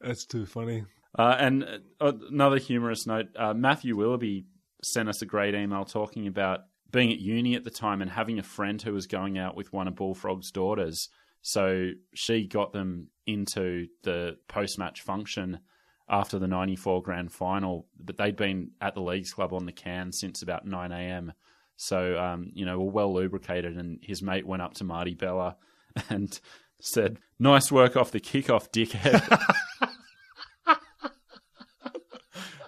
That's 0.00 0.26
too 0.26 0.46
funny. 0.46 0.84
Uh, 1.18 1.36
and 1.38 1.64
uh, 2.00 2.12
another 2.30 2.58
humorous 2.58 3.06
note 3.06 3.26
uh, 3.36 3.52
Matthew 3.52 3.96
Willoughby 3.96 4.46
sent 4.82 5.08
us 5.08 5.22
a 5.22 5.26
great 5.26 5.54
email 5.54 5.84
talking 5.84 6.26
about 6.26 6.60
being 6.90 7.12
at 7.12 7.18
uni 7.18 7.54
at 7.54 7.64
the 7.64 7.70
time 7.70 8.02
and 8.02 8.10
having 8.10 8.38
a 8.38 8.42
friend 8.42 8.80
who 8.80 8.92
was 8.92 9.06
going 9.06 9.38
out 9.38 9.56
with 9.56 9.72
one 9.72 9.88
of 9.88 9.94
Bullfrog's 9.94 10.50
daughters. 10.50 11.08
So 11.40 11.90
she 12.14 12.46
got 12.46 12.72
them 12.72 13.08
into 13.26 13.88
the 14.02 14.36
post 14.48 14.78
match 14.78 15.00
function 15.00 15.60
after 16.08 16.38
the 16.38 16.46
94 16.46 17.02
grand 17.02 17.32
final, 17.32 17.86
but 17.98 18.16
they'd 18.16 18.36
been 18.36 18.70
at 18.80 18.94
the 18.94 19.00
Leagues 19.00 19.32
Club 19.32 19.52
on 19.52 19.64
the 19.64 19.72
can 19.72 20.12
since 20.12 20.42
about 20.42 20.66
9 20.66 20.92
a.m. 20.92 21.32
So, 21.76 22.18
um, 22.18 22.50
you 22.54 22.66
know, 22.66 22.78
were 22.78 22.90
well 22.90 23.14
lubricated. 23.14 23.76
And 23.76 23.98
his 24.02 24.22
mate 24.22 24.46
went 24.46 24.62
up 24.62 24.74
to 24.74 24.84
Marty 24.84 25.14
Bella 25.14 25.56
and 26.10 26.38
said, 26.80 27.18
Nice 27.38 27.72
work 27.72 27.96
off 27.96 28.10
the 28.10 28.20
kickoff, 28.20 28.70
dickhead. 28.70 29.42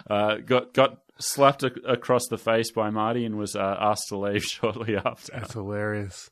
uh, 0.09 0.37
got 0.37 0.75
got 0.75 0.99
slapped 1.19 1.63
a- 1.63 1.73
across 1.87 2.27
the 2.29 2.39
face 2.39 2.71
by 2.71 2.91
Marty 2.91 3.25
and 3.25 3.37
was 3.37 3.57
uh, 3.57 3.77
asked 3.81 4.09
to 4.09 4.19
leave 4.19 4.45
shortly 4.45 4.97
after. 4.97 5.33
That's 5.33 5.53
hilarious. 5.53 6.31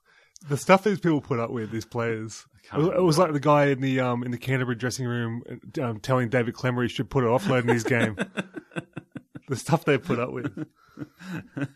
The 0.48 0.56
stuff 0.56 0.82
these 0.82 0.98
people 0.98 1.20
put 1.20 1.38
up 1.38 1.50
with, 1.50 1.70
these 1.70 1.84
players. 1.84 2.46
It 2.72 2.78
was, 2.78 2.88
it 2.88 3.02
was 3.02 3.18
like 3.18 3.32
the 3.32 3.40
guy 3.40 3.66
in 3.66 3.80
the 3.80 4.00
um 4.00 4.22
in 4.22 4.30
the 4.30 4.38
Canterbury 4.38 4.76
dressing 4.76 5.06
room 5.06 5.42
um, 5.80 6.00
telling 6.00 6.28
David 6.28 6.54
Klemmer 6.54 6.82
he 6.82 6.88
should 6.88 7.10
put 7.10 7.24
an 7.24 7.30
offload 7.30 7.62
in 7.62 7.68
his 7.68 7.84
game. 7.84 8.16
the 9.52 9.58
stuff 9.58 9.84
they 9.84 9.98
put 9.98 10.18
up 10.18 10.32
with. 10.32 10.66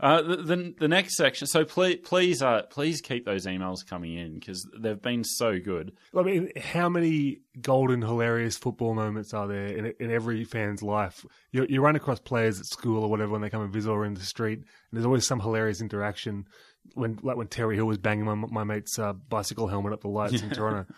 Uh, 0.00 0.20
the, 0.22 0.36
the 0.36 0.74
the 0.80 0.88
next 0.88 1.16
section. 1.16 1.46
So 1.46 1.64
please 1.64 2.00
please 2.02 2.42
uh 2.42 2.62
please 2.68 3.00
keep 3.00 3.24
those 3.24 3.46
emails 3.46 3.86
coming 3.86 4.18
in 4.18 4.34
because 4.34 4.68
they've 4.76 5.00
been 5.00 5.22
so 5.22 5.60
good. 5.60 5.92
I 6.14 6.22
mean, 6.22 6.50
how 6.60 6.88
many 6.88 7.42
golden, 7.60 8.02
hilarious 8.02 8.58
football 8.58 8.94
moments 8.94 9.32
are 9.32 9.46
there 9.46 9.66
in, 9.66 9.94
in 10.00 10.10
every 10.10 10.42
fan's 10.42 10.82
life? 10.82 11.24
You, 11.52 11.64
you 11.70 11.80
run 11.80 11.94
across 11.94 12.18
players 12.18 12.58
at 12.58 12.66
school 12.66 13.04
or 13.04 13.08
whatever 13.08 13.30
when 13.30 13.40
they 13.40 13.48
come 13.48 13.62
and 13.62 13.72
visit 13.72 13.88
or 13.88 14.04
in 14.04 14.14
the 14.14 14.20
street, 14.20 14.58
and 14.58 14.66
there's 14.92 15.06
always 15.06 15.28
some 15.28 15.38
hilarious 15.38 15.80
interaction. 15.80 16.48
When 16.94 17.20
like 17.22 17.36
when 17.36 17.46
Terry 17.46 17.76
Hill 17.76 17.86
was 17.86 17.98
banging 17.98 18.24
my, 18.24 18.34
my 18.34 18.64
mate's 18.64 18.98
uh, 18.98 19.12
bicycle 19.12 19.68
helmet 19.68 19.92
up 19.92 20.00
the 20.00 20.08
lights 20.08 20.42
in 20.42 20.50
Toronto, 20.50 20.92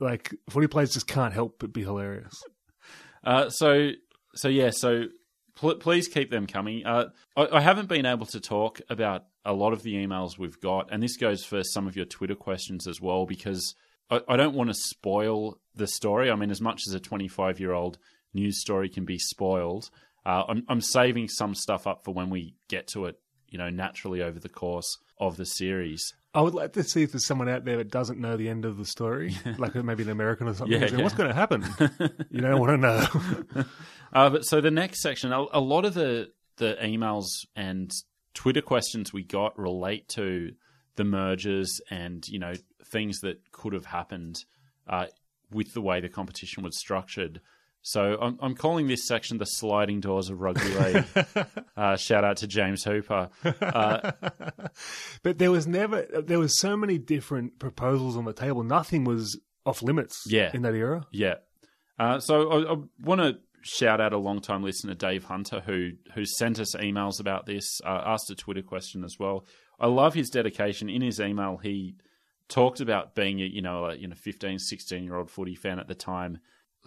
like 0.00 0.34
footy 0.48 0.66
players 0.66 0.94
just 0.94 1.06
can't 1.06 1.34
help 1.34 1.56
but 1.58 1.74
be 1.74 1.82
hilarious. 1.82 2.42
Uh, 3.22 3.50
so 3.50 3.90
so 4.34 4.48
yeah, 4.48 4.70
so 4.70 5.04
pl- 5.56 5.76
please 5.76 6.08
keep 6.08 6.30
them 6.30 6.46
coming. 6.46 6.84
Uh, 6.84 7.06
I, 7.36 7.48
I 7.52 7.60
haven't 7.60 7.88
been 7.88 8.06
able 8.06 8.26
to 8.26 8.40
talk 8.40 8.80
about 8.88 9.24
a 9.44 9.52
lot 9.52 9.72
of 9.72 9.82
the 9.82 9.94
emails 9.94 10.38
we've 10.38 10.60
got, 10.60 10.92
and 10.92 11.02
this 11.02 11.16
goes 11.16 11.44
for 11.44 11.62
some 11.62 11.86
of 11.86 11.96
your 11.96 12.06
Twitter 12.06 12.34
questions 12.34 12.86
as 12.86 13.00
well, 13.00 13.26
because 13.26 13.74
I, 14.10 14.20
I 14.28 14.36
don't 14.36 14.54
want 14.54 14.70
to 14.70 14.74
spoil 14.74 15.58
the 15.74 15.86
story. 15.86 16.30
I 16.30 16.36
mean, 16.36 16.50
as 16.50 16.60
much 16.60 16.82
as 16.86 16.94
a 16.94 17.00
25 17.00 17.60
year 17.60 17.72
old 17.72 17.98
news 18.32 18.60
story 18.60 18.88
can 18.88 19.04
be 19.04 19.18
spoiled, 19.18 19.90
uh, 20.26 20.44
I'm, 20.48 20.64
I'm 20.68 20.80
saving 20.80 21.28
some 21.28 21.54
stuff 21.54 21.86
up 21.86 22.04
for 22.04 22.14
when 22.14 22.30
we 22.30 22.54
get 22.68 22.88
to 22.88 23.06
it, 23.06 23.18
you 23.54 23.58
know, 23.58 23.70
naturally 23.70 24.20
over 24.20 24.40
the 24.40 24.48
course 24.48 24.98
of 25.16 25.36
the 25.36 25.46
series. 25.46 26.12
I 26.34 26.40
would 26.40 26.54
like 26.54 26.72
to 26.72 26.82
see 26.82 27.04
if 27.04 27.12
there's 27.12 27.24
someone 27.24 27.48
out 27.48 27.64
there 27.64 27.76
that 27.76 27.88
doesn't 27.88 28.18
know 28.18 28.36
the 28.36 28.48
end 28.48 28.64
of 28.64 28.78
the 28.78 28.84
story, 28.84 29.36
like 29.58 29.76
maybe 29.76 30.02
an 30.02 30.10
American 30.10 30.48
or 30.48 30.54
something. 30.54 30.72
Yeah, 30.72 30.88
going, 30.88 30.98
yeah. 30.98 31.04
What's 31.04 31.14
going 31.14 31.28
to 31.28 31.36
happen? 31.36 31.64
you 32.32 32.40
don't 32.40 32.58
want 32.58 32.72
to 32.72 32.76
know. 32.76 33.64
Uh, 34.12 34.30
but 34.30 34.44
so 34.44 34.60
the 34.60 34.70
next 34.70 35.02
section, 35.02 35.32
a, 35.32 35.44
a 35.52 35.58
lot 35.58 35.84
of 35.84 35.92
the 35.94 36.30
the 36.58 36.76
emails 36.80 37.26
and 37.56 37.90
Twitter 38.32 38.60
questions 38.60 39.12
we 39.12 39.24
got 39.24 39.58
relate 39.58 40.06
to 40.10 40.52
the 40.94 41.02
mergers 41.02 41.80
and 41.90 42.24
you 42.28 42.38
know 42.38 42.52
things 42.92 43.18
that 43.22 43.50
could 43.50 43.72
have 43.72 43.86
happened 43.86 44.36
uh, 44.86 45.06
with 45.50 45.74
the 45.74 45.80
way 45.80 46.00
the 46.00 46.08
competition 46.08 46.62
was 46.62 46.78
structured. 46.78 47.40
So 47.86 48.16
I'm, 48.18 48.38
I'm 48.40 48.54
calling 48.54 48.86
this 48.86 49.06
section 49.06 49.36
the 49.36 49.44
sliding 49.44 50.00
doors 50.00 50.30
of 50.30 50.40
rugby 50.40 50.68
league. 50.70 51.04
uh, 51.76 51.96
shout 51.96 52.24
out 52.24 52.38
to 52.38 52.46
James 52.46 52.82
Hooper. 52.82 53.28
Uh, 53.44 54.12
but 55.22 55.36
there 55.36 55.50
was 55.50 55.66
never, 55.66 56.06
there 56.24 56.38
was 56.38 56.58
so 56.58 56.78
many 56.78 56.96
different 56.96 57.58
proposals 57.58 58.16
on 58.16 58.24
the 58.24 58.32
table. 58.32 58.62
Nothing 58.62 59.04
was 59.04 59.38
off 59.66 59.82
limits. 59.82 60.22
Yeah. 60.26 60.50
in 60.54 60.62
that 60.62 60.74
era. 60.74 61.06
Yeah. 61.12 61.34
Uh, 61.98 62.20
so 62.20 62.50
I, 62.50 62.72
I 62.72 62.76
want 63.02 63.20
to 63.20 63.38
shout 63.60 64.00
out 64.00 64.14
a 64.14 64.18
long-time 64.18 64.62
listener, 64.62 64.94
Dave 64.94 65.24
Hunter, 65.24 65.60
who 65.60 65.92
who 66.14 66.24
sent 66.24 66.58
us 66.58 66.74
emails 66.76 67.20
about 67.20 67.44
this, 67.44 67.80
uh, 67.84 68.02
asked 68.06 68.30
a 68.30 68.34
Twitter 68.34 68.62
question 68.62 69.04
as 69.04 69.16
well. 69.18 69.44
I 69.78 69.88
love 69.88 70.14
his 70.14 70.30
dedication. 70.30 70.88
In 70.88 71.02
his 71.02 71.20
email, 71.20 71.58
he 71.62 71.96
talked 72.48 72.80
about 72.80 73.14
being 73.14 73.40
a 73.40 73.44
you 73.44 73.62
know 73.62 73.86
a 73.86 73.94
you 73.94 74.08
know 74.08 74.14
15, 74.14 74.58
16 74.58 75.04
year 75.04 75.16
old 75.16 75.30
footy 75.30 75.54
fan 75.54 75.78
at 75.78 75.88
the 75.88 75.94
time, 75.94 76.38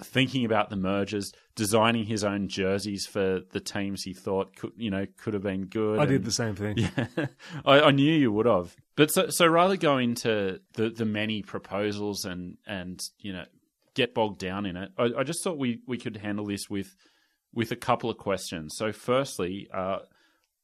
thinking 0.03 0.45
about 0.45 0.69
the 0.69 0.75
mergers, 0.75 1.33
designing 1.55 2.05
his 2.05 2.23
own 2.23 2.47
jerseys 2.47 3.05
for 3.05 3.41
the 3.51 3.59
teams 3.59 4.03
he 4.03 4.13
thought 4.13 4.55
could 4.55 4.71
you 4.77 4.91
know 4.91 5.05
could 5.17 5.33
have 5.33 5.43
been 5.43 5.65
good. 5.65 5.99
I 5.99 6.05
did 6.05 6.23
the 6.23 6.31
same 6.31 6.55
thing. 6.55 6.77
yeah, 6.77 7.07
I, 7.65 7.81
I 7.81 7.91
knew 7.91 8.13
you 8.13 8.31
would 8.31 8.45
have. 8.45 8.75
But 8.95 9.11
so, 9.11 9.29
so 9.29 9.45
rather 9.47 9.77
go 9.77 9.97
into 9.97 10.59
the, 10.73 10.89
the 10.89 11.05
many 11.05 11.41
proposals 11.41 12.25
and, 12.25 12.57
and 12.65 13.01
you 13.19 13.33
know 13.33 13.45
get 13.93 14.13
bogged 14.13 14.39
down 14.39 14.65
in 14.65 14.77
it, 14.77 14.91
I, 14.97 15.09
I 15.19 15.23
just 15.23 15.43
thought 15.43 15.57
we, 15.57 15.81
we 15.87 15.97
could 15.97 16.17
handle 16.17 16.45
this 16.45 16.69
with 16.69 16.95
with 17.53 17.71
a 17.71 17.75
couple 17.75 18.09
of 18.09 18.17
questions. 18.17 18.75
So, 18.77 18.91
firstly, 18.91 19.67
uh, 19.73 19.99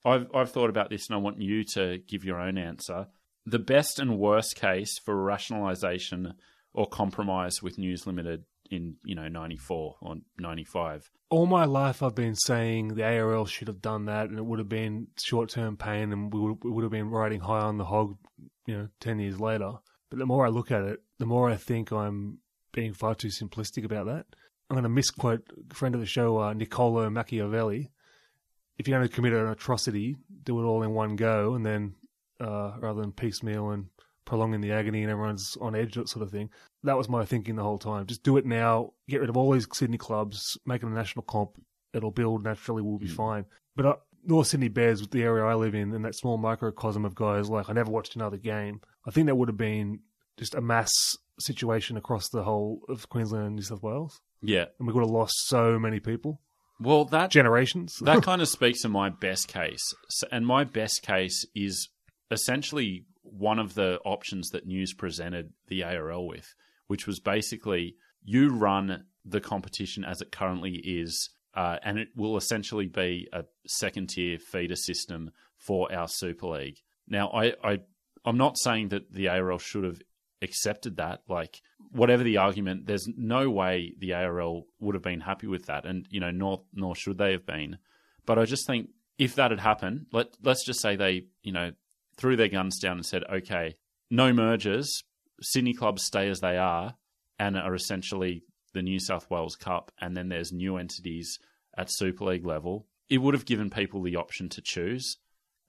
I've 0.05 0.27
I've 0.33 0.51
thought 0.51 0.69
about 0.69 0.89
this, 0.89 1.07
and 1.07 1.15
I 1.15 1.19
want 1.19 1.41
you 1.41 1.63
to 1.73 1.99
give 2.07 2.23
your 2.23 2.39
own 2.39 2.57
answer. 2.57 3.07
The 3.45 3.59
best 3.59 3.99
and 3.99 4.17
worst 4.17 4.55
case 4.55 4.97
for 4.99 5.15
rationalisation 5.15 6.33
or 6.73 6.87
compromise 6.87 7.61
with 7.61 7.77
News 7.77 8.07
Limited 8.07 8.45
in 8.71 8.95
you 9.03 9.15
know 9.15 9.27
ninety 9.27 9.57
four 9.57 9.95
or 10.01 10.15
ninety 10.39 10.63
five. 10.63 11.09
All 11.29 11.45
my 11.45 11.65
life, 11.65 12.03
I've 12.03 12.15
been 12.15 12.35
saying 12.35 12.89
the 12.89 13.03
ARL 13.03 13.45
should 13.45 13.67
have 13.67 13.81
done 13.81 14.05
that, 14.05 14.29
and 14.29 14.37
it 14.37 14.45
would 14.45 14.59
have 14.59 14.69
been 14.69 15.07
short 15.21 15.49
term 15.49 15.77
pain, 15.77 16.11
and 16.11 16.31
we 16.33 16.39
would, 16.39 16.63
we 16.63 16.71
would 16.71 16.83
have 16.83 16.91
been 16.91 17.09
riding 17.09 17.39
high 17.39 17.61
on 17.61 17.77
the 17.77 17.85
hog, 17.85 18.17
you 18.65 18.77
know, 18.77 18.89
ten 18.99 19.19
years 19.19 19.39
later. 19.39 19.71
But 20.09 20.19
the 20.19 20.25
more 20.25 20.45
I 20.45 20.49
look 20.49 20.71
at 20.71 20.83
it, 20.83 20.99
the 21.17 21.25
more 21.25 21.49
I 21.49 21.55
think 21.55 21.91
I'm 21.91 22.39
being 22.71 22.93
far 22.93 23.15
too 23.15 23.29
simplistic 23.29 23.85
about 23.85 24.05
that. 24.05 24.25
I'm 24.69 24.75
going 24.75 24.83
to 24.83 24.89
misquote 24.89 25.43
a 25.69 25.73
friend 25.73 25.95
of 25.95 26.01
the 26.01 26.07
show, 26.07 26.39
uh, 26.39 26.53
Niccolo 26.53 27.09
Machiavelli. 27.09 27.91
If 28.77 28.87
you're 28.87 28.97
going 28.97 29.07
to 29.07 29.13
commit 29.13 29.33
an 29.33 29.47
atrocity, 29.47 30.15
do 30.43 30.59
it 30.59 30.65
all 30.65 30.83
in 30.83 30.91
one 30.91 31.15
go, 31.15 31.53
and 31.53 31.65
then 31.65 31.95
uh, 32.41 32.73
rather 32.79 33.01
than 33.01 33.11
piecemeal 33.11 33.69
and 33.71 33.87
prolonging 34.25 34.61
the 34.61 34.71
agony 34.71 35.01
and 35.03 35.11
everyone's 35.11 35.57
on 35.61 35.75
edge, 35.75 35.95
that 35.95 36.09
sort 36.09 36.23
of 36.23 36.31
thing. 36.31 36.49
That 36.83 36.97
was 36.97 37.09
my 37.09 37.25
thinking 37.25 37.55
the 37.55 37.63
whole 37.63 37.77
time. 37.77 38.05
Just 38.05 38.23
do 38.23 38.37
it 38.37 38.45
now, 38.45 38.93
get 39.09 39.21
rid 39.21 39.29
of 39.29 39.37
all 39.37 39.51
these 39.51 39.67
Sydney 39.73 39.97
clubs, 39.97 40.57
make 40.65 40.81
it 40.83 40.87
a 40.87 40.89
national 40.89 41.23
comp. 41.23 41.51
It'll 41.93 42.11
build 42.11 42.43
naturally, 42.43 42.81
we'll 42.81 42.97
be 42.99 43.07
Mm. 43.07 43.15
fine. 43.15 43.45
But 43.75 43.85
uh, 43.85 43.95
North 44.25 44.47
Sydney 44.47 44.69
Bears, 44.69 45.01
with 45.01 45.11
the 45.11 45.21
area 45.23 45.43
I 45.45 45.53
live 45.55 45.75
in, 45.75 45.93
and 45.93 46.05
that 46.05 46.15
small 46.15 46.37
microcosm 46.37 47.05
of 47.05 47.13
guys 47.15 47.49
like 47.49 47.69
I 47.69 47.73
never 47.73 47.91
watched 47.91 48.15
another 48.15 48.37
game. 48.37 48.81
I 49.05 49.11
think 49.11 49.27
that 49.27 49.35
would 49.35 49.49
have 49.49 49.57
been 49.57 49.99
just 50.37 50.55
a 50.55 50.61
mass 50.61 50.89
situation 51.39 51.97
across 51.97 52.29
the 52.29 52.43
whole 52.43 52.81
of 52.89 53.09
Queensland 53.09 53.45
and 53.47 53.55
New 53.55 53.61
South 53.61 53.83
Wales, 53.83 54.21
Yeah. 54.41 54.65
and 54.79 54.87
we 54.87 54.93
would 54.93 55.01
have 55.01 55.09
lost 55.11 55.33
so 55.47 55.77
many 55.79 55.99
people, 55.99 56.39
Well, 56.79 57.05
that 57.05 57.31
generations. 57.31 57.95
that 58.01 58.23
kind 58.23 58.41
of 58.41 58.47
speaks 58.47 58.81
to 58.81 58.89
my 58.89 59.09
best 59.09 59.47
case. 59.47 59.83
And 60.31 60.45
my 60.47 60.63
best 60.63 61.01
case 61.03 61.45
is 61.55 61.89
essentially 62.31 63.05
one 63.23 63.59
of 63.59 63.73
the 63.73 63.99
options 64.05 64.49
that 64.49 64.65
News 64.65 64.93
presented 64.93 65.53
the 65.67 65.83
ARL 65.83 66.27
with, 66.27 66.55
which 66.87 67.07
was 67.07 67.19
basically 67.19 67.95
you 68.23 68.49
run 68.49 69.05
the 69.25 69.41
competition 69.41 70.03
as 70.03 70.21
it 70.21 70.31
currently 70.31 70.75
is, 70.75 71.29
uh, 71.55 71.77
and 71.83 71.97
it 71.97 72.09
will 72.15 72.37
essentially 72.37 72.87
be 72.87 73.27
a 73.33 73.43
second 73.67 74.09
tier 74.09 74.37
feeder 74.37 74.75
system 74.75 75.31
for 75.57 75.93
our 75.93 76.07
Super 76.07 76.47
League. 76.47 76.79
Now, 77.07 77.29
I, 77.29 77.53
I, 77.63 77.79
I'm 78.25 78.37
not 78.37 78.57
saying 78.57 78.89
that 78.89 79.11
the 79.11 79.29
ARL 79.29 79.59
should 79.59 79.83
have 79.83 80.01
accepted 80.41 80.97
that. 80.97 81.21
Like, 81.27 81.61
whatever 81.91 82.23
the 82.23 82.37
argument, 82.37 82.85
there's 82.85 83.07
no 83.15 83.49
way 83.49 83.93
the 83.97 84.13
ARL 84.13 84.65
would 84.79 84.95
have 84.95 85.03
been 85.03 85.21
happy 85.21 85.47
with 85.47 85.67
that, 85.67 85.85
and 85.85 86.05
you 86.09 86.19
know, 86.19 86.31
nor 86.31 86.63
nor 86.73 86.95
should 86.95 87.17
they 87.17 87.31
have 87.31 87.45
been. 87.45 87.77
But 88.25 88.39
I 88.39 88.45
just 88.45 88.67
think 88.67 88.89
if 89.17 89.35
that 89.35 89.51
had 89.51 89.59
happened, 89.59 90.07
let 90.11 90.27
let's 90.43 90.65
just 90.65 90.81
say 90.81 90.95
they, 90.95 91.27
you 91.43 91.51
know, 91.51 91.71
threw 92.17 92.35
their 92.35 92.47
guns 92.47 92.79
down 92.79 92.97
and 92.97 93.05
said, 93.05 93.23
okay, 93.31 93.75
no 94.09 94.33
mergers, 94.33 95.03
Sydney 95.41 95.73
clubs 95.73 96.03
stay 96.03 96.29
as 96.29 96.39
they 96.39 96.57
are, 96.57 96.95
and 97.39 97.57
are 97.57 97.75
essentially 97.75 98.43
the 98.73 98.81
New 98.81 98.99
South 98.99 99.29
Wales 99.29 99.55
Cup, 99.55 99.91
and 99.99 100.15
then 100.15 100.29
there's 100.29 100.51
new 100.51 100.77
entities 100.77 101.39
at 101.77 101.91
Super 101.91 102.25
League 102.25 102.45
level. 102.45 102.87
It 103.09 103.19
would 103.19 103.33
have 103.33 103.45
given 103.45 103.69
people 103.69 104.01
the 104.01 104.15
option 104.15 104.49
to 104.49 104.61
choose 104.61 105.17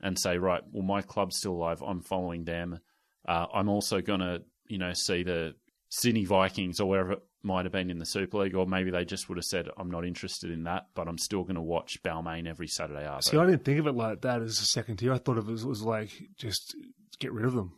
and 0.01 0.19
say, 0.19 0.39
right, 0.39 0.63
well, 0.71 0.83
my 0.83 1.03
club's 1.03 1.37
still 1.37 1.53
alive. 1.53 1.83
I'm 1.83 2.01
following 2.01 2.45
them. 2.45 2.79
Uh, 3.27 3.47
I'm 3.53 3.69
also 3.69 4.01
going 4.01 4.21
to, 4.21 4.43
you 4.69 4.79
know, 4.79 4.93
see 4.93 5.23
the 5.23 5.55
Sydney 6.01 6.25
Vikings 6.25 6.81
or 6.81 6.89
wherever 6.89 7.13
it 7.13 7.23
might 7.43 7.65
have 7.67 7.73
been 7.73 7.91
in 7.91 7.99
the 7.99 8.07
Super 8.07 8.39
League, 8.39 8.55
or 8.55 8.67
maybe 8.67 8.91
they 8.91 9.05
just 9.05 9.29
would 9.29 9.39
have 9.39 9.45
said, 9.45 9.69
I'm 9.77 9.91
not 9.91 10.05
interested 10.05 10.51
in 10.51 10.65
that, 10.65 10.87
but 10.95 11.07
I'm 11.09 11.19
still 11.19 11.43
going 11.43 11.57
to 11.57 11.61
watch 11.63 12.03
Balmain 12.03 12.49
every 12.49 12.67
Saturday 12.69 13.05
Arvo. 13.05 13.23
See, 13.23 13.37
I 13.37 13.45
didn't 13.47 13.65
think 13.65 13.79
of 13.81 13.87
it 13.87 13.95
like 13.95 14.23
that 14.23 14.41
as 14.43 14.59
a 14.61 14.65
second 14.67 14.97
tier. 14.97 15.13
I 15.13 15.19
thought 15.19 15.39
of 15.39 15.49
it 15.49 15.53
as, 15.53 15.65
was 15.65 15.83
like 15.83 16.11
just 16.39 16.75
get 17.21 17.33
rid 17.33 17.45
of 17.45 17.53
them, 17.55 17.75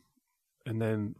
and 0.65 0.81
then 0.81 1.15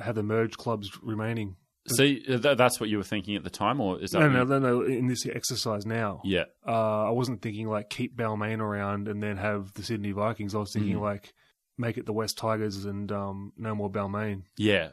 have 0.00 0.14
the 0.14 0.22
merged 0.22 0.56
clubs 0.56 0.88
remaining. 1.02 1.56
See, 1.88 2.20
th- 2.20 2.56
that's 2.56 2.78
what 2.78 2.88
you 2.90 2.98
were 2.98 3.02
thinking 3.02 3.34
at 3.36 3.42
the 3.42 3.50
time, 3.50 3.80
or 3.80 4.00
is 4.00 4.10
that? 4.12 4.20
No, 4.20 4.28
no, 4.28 4.44
no, 4.44 4.58
no. 4.58 4.82
In 4.82 5.08
this 5.08 5.26
exercise 5.26 5.84
now, 5.84 6.20
Yeah, 6.24 6.44
uh, 6.66 7.06
I 7.06 7.10
wasn't 7.10 7.42
thinking 7.42 7.66
like 7.68 7.90
keep 7.90 8.16
Balmain 8.16 8.60
around 8.60 9.08
and 9.08 9.20
then 9.22 9.36
have 9.38 9.72
the 9.74 9.82
Sydney 9.82 10.12
Vikings. 10.12 10.54
I 10.54 10.58
was 10.58 10.72
thinking 10.72 10.96
Mm. 10.96 11.00
like 11.02 11.32
make 11.78 11.96
it 11.96 12.04
the 12.06 12.12
West 12.12 12.36
Tigers 12.38 12.84
and 12.84 13.10
um, 13.10 13.52
no 13.56 13.74
more 13.74 13.90
Balmain. 13.90 14.42
yeah. 14.58 14.90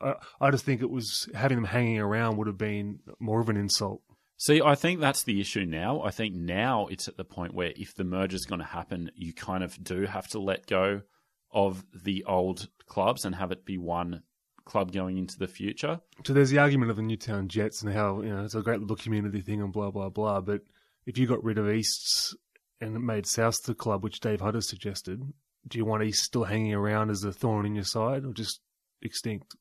I, 0.00 0.14
I 0.40 0.50
just 0.50 0.64
think 0.64 0.82
it 0.82 0.90
was 0.90 1.28
having 1.34 1.56
them 1.56 1.64
hanging 1.64 1.98
around 1.98 2.36
would 2.36 2.46
have 2.46 2.58
been 2.58 3.00
more 3.18 3.40
of 3.40 3.48
an 3.48 3.56
insult. 3.56 4.02
See, 4.36 4.62
I 4.62 4.76
think 4.76 5.00
that's 5.00 5.24
the 5.24 5.40
issue 5.40 5.64
now. 5.64 6.02
I 6.02 6.10
think 6.10 6.34
now 6.34 6.86
it's 6.86 7.08
at 7.08 7.16
the 7.16 7.24
point 7.24 7.54
where 7.54 7.72
if 7.74 7.94
the 7.96 8.04
merger 8.04 8.36
is 8.36 8.46
going 8.46 8.60
to 8.60 8.64
happen, 8.64 9.10
you 9.16 9.32
kind 9.32 9.64
of 9.64 9.82
do 9.82 10.02
have 10.06 10.28
to 10.28 10.38
let 10.38 10.66
go 10.66 11.02
of 11.50 11.84
the 11.92 12.24
old 12.24 12.68
clubs 12.86 13.24
and 13.24 13.34
have 13.34 13.50
it 13.50 13.64
be 13.64 13.78
one 13.78 14.22
club 14.64 14.92
going 14.92 15.18
into 15.18 15.38
the 15.38 15.48
future. 15.48 16.00
So 16.24 16.32
there's 16.32 16.50
the 16.50 16.58
argument 16.58 16.90
of 16.90 16.96
the 16.96 17.02
Newtown 17.02 17.48
Jets 17.48 17.82
and 17.82 17.92
how 17.92 18.20
you 18.22 18.28
know 18.28 18.44
it's 18.44 18.54
a 18.54 18.62
great 18.62 18.80
little 18.80 18.96
community 18.96 19.40
thing 19.40 19.60
and 19.60 19.72
blah 19.72 19.90
blah 19.90 20.10
blah. 20.10 20.40
But 20.40 20.60
if 21.06 21.18
you 21.18 21.26
got 21.26 21.42
rid 21.42 21.58
of 21.58 21.68
Easts 21.68 22.36
and 22.80 23.04
made 23.04 23.26
South 23.26 23.56
the 23.64 23.74
club, 23.74 24.04
which 24.04 24.20
Dave 24.20 24.40
Hutter 24.40 24.60
suggested, 24.60 25.20
do 25.66 25.78
you 25.78 25.84
want 25.84 26.04
East 26.04 26.22
still 26.22 26.44
hanging 26.44 26.74
around 26.74 27.10
as 27.10 27.24
a 27.24 27.32
thorn 27.32 27.66
in 27.66 27.74
your 27.74 27.84
side 27.84 28.24
or 28.24 28.32
just 28.32 28.60
extinct? 29.02 29.56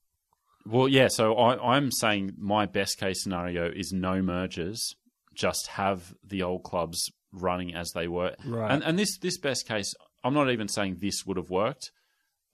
Well, 0.67 0.87
yeah. 0.87 1.07
So 1.09 1.35
I, 1.35 1.75
I'm 1.75 1.91
saying 1.91 2.33
my 2.37 2.65
best 2.65 2.97
case 2.99 3.23
scenario 3.23 3.71
is 3.71 3.91
no 3.93 4.21
mergers, 4.21 4.95
just 5.33 5.67
have 5.67 6.13
the 6.23 6.43
old 6.43 6.63
clubs 6.63 7.09
running 7.31 7.73
as 7.75 7.91
they 7.91 8.07
were. 8.07 8.35
Right. 8.45 8.71
And 8.71 8.83
and 8.83 8.97
this 8.99 9.17
this 9.17 9.37
best 9.37 9.67
case, 9.67 9.93
I'm 10.23 10.33
not 10.33 10.49
even 10.51 10.67
saying 10.67 10.97
this 10.99 11.25
would 11.25 11.37
have 11.37 11.49
worked. 11.49 11.91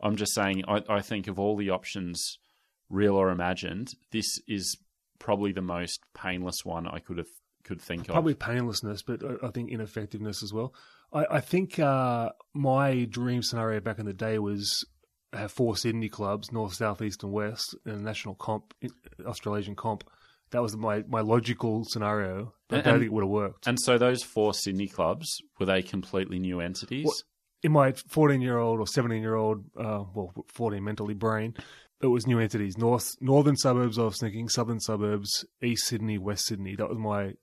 I'm 0.02 0.16
just 0.16 0.34
saying 0.34 0.64
I, 0.68 0.84
I 0.90 1.02
think 1.02 1.28
of 1.28 1.40
all 1.40 1.56
the 1.56 1.70
options, 1.70 2.38
real 2.90 3.16
or 3.16 3.30
imagined, 3.30 3.90
this 4.12 4.26
is 4.48 4.78
probably 5.20 5.54
the 5.54 5.62
most 5.62 6.02
painless 6.14 6.66
one 6.66 6.88
I 6.88 7.00
could 7.00 7.18
have 7.18 7.28
could 7.64 7.82
think 7.82 8.08
Probably 8.08 8.34
of. 8.34 8.40
Probably 8.40 8.56
painlessness, 8.60 9.02
but 9.04 9.24
I- 9.24 9.48
I 9.48 9.52
think 9.52 9.72
ineffectiveness 9.72 10.44
as 10.44 10.52
well. 10.52 10.74
I, 11.14 11.26
I 11.38 11.40
think 11.40 11.80
uh, 11.80 12.32
my 12.54 13.06
dream 13.06 13.42
scenario 13.44 13.80
back 13.80 14.00
in 14.00 14.06
the 14.06 14.14
day 14.14 14.38
was 14.40 14.84
have 15.34 15.52
four 15.52 15.76
Sydney 15.78 16.10
clubs, 16.10 16.52
North, 16.52 16.74
South, 16.76 17.02
East, 17.02 17.24
and 17.24 17.32
West, 17.32 17.76
in 17.86 17.92
a 17.94 17.98
national 17.98 18.36
comp, 18.36 18.74
Australasian 19.26 19.76
comp. 19.76 20.04
That 20.52 20.62
was 20.62 20.76
my, 20.78 21.04
my 21.08 21.22
logical 21.22 21.84
scenario. 21.86 22.54
I 22.70 22.76
And- 22.76 22.84
don't 22.84 22.94
think 23.00 23.06
it 23.06 23.14
would 23.14 23.24
have 23.24 23.30
worked. 23.30 23.68
And 23.68 23.80
so 23.80 23.98
those 23.98 24.22
four 24.24 24.54
Sydney 24.54 24.88
clubs 24.88 25.42
were 25.60 25.66
they 25.66 25.82
completely 25.82 26.40
new 26.40 26.60
entities? 26.60 27.06
What- 27.06 27.24
in 27.64 27.72
my 27.72 27.94
14 27.94 28.42
year 28.42 28.58
old 28.58 28.80
or 28.82 28.86
17 28.88 29.22
year 29.22 29.36
old, 29.36 29.64
uh, 29.78 30.04
well, 30.14 30.34
14 30.50 30.84
mentally 30.84 31.14
brain, 31.14 31.56
it 32.02 32.08
was 32.08 32.28
new 32.28 32.38
entities. 32.40 32.78
North, 32.78 33.16
northern 33.22 33.56
suburbs, 33.56 33.98
I 33.98 34.04
was 34.04 34.20
thinking, 34.20 34.50
southern 34.50 34.82
suburbs, 34.82 35.46
East 35.62 35.88
Sydney, 35.88 36.18
West 36.18 36.46
Sydney. 36.46 36.76
That 36.76 36.90
was 36.90 36.98
my, 36.98 37.36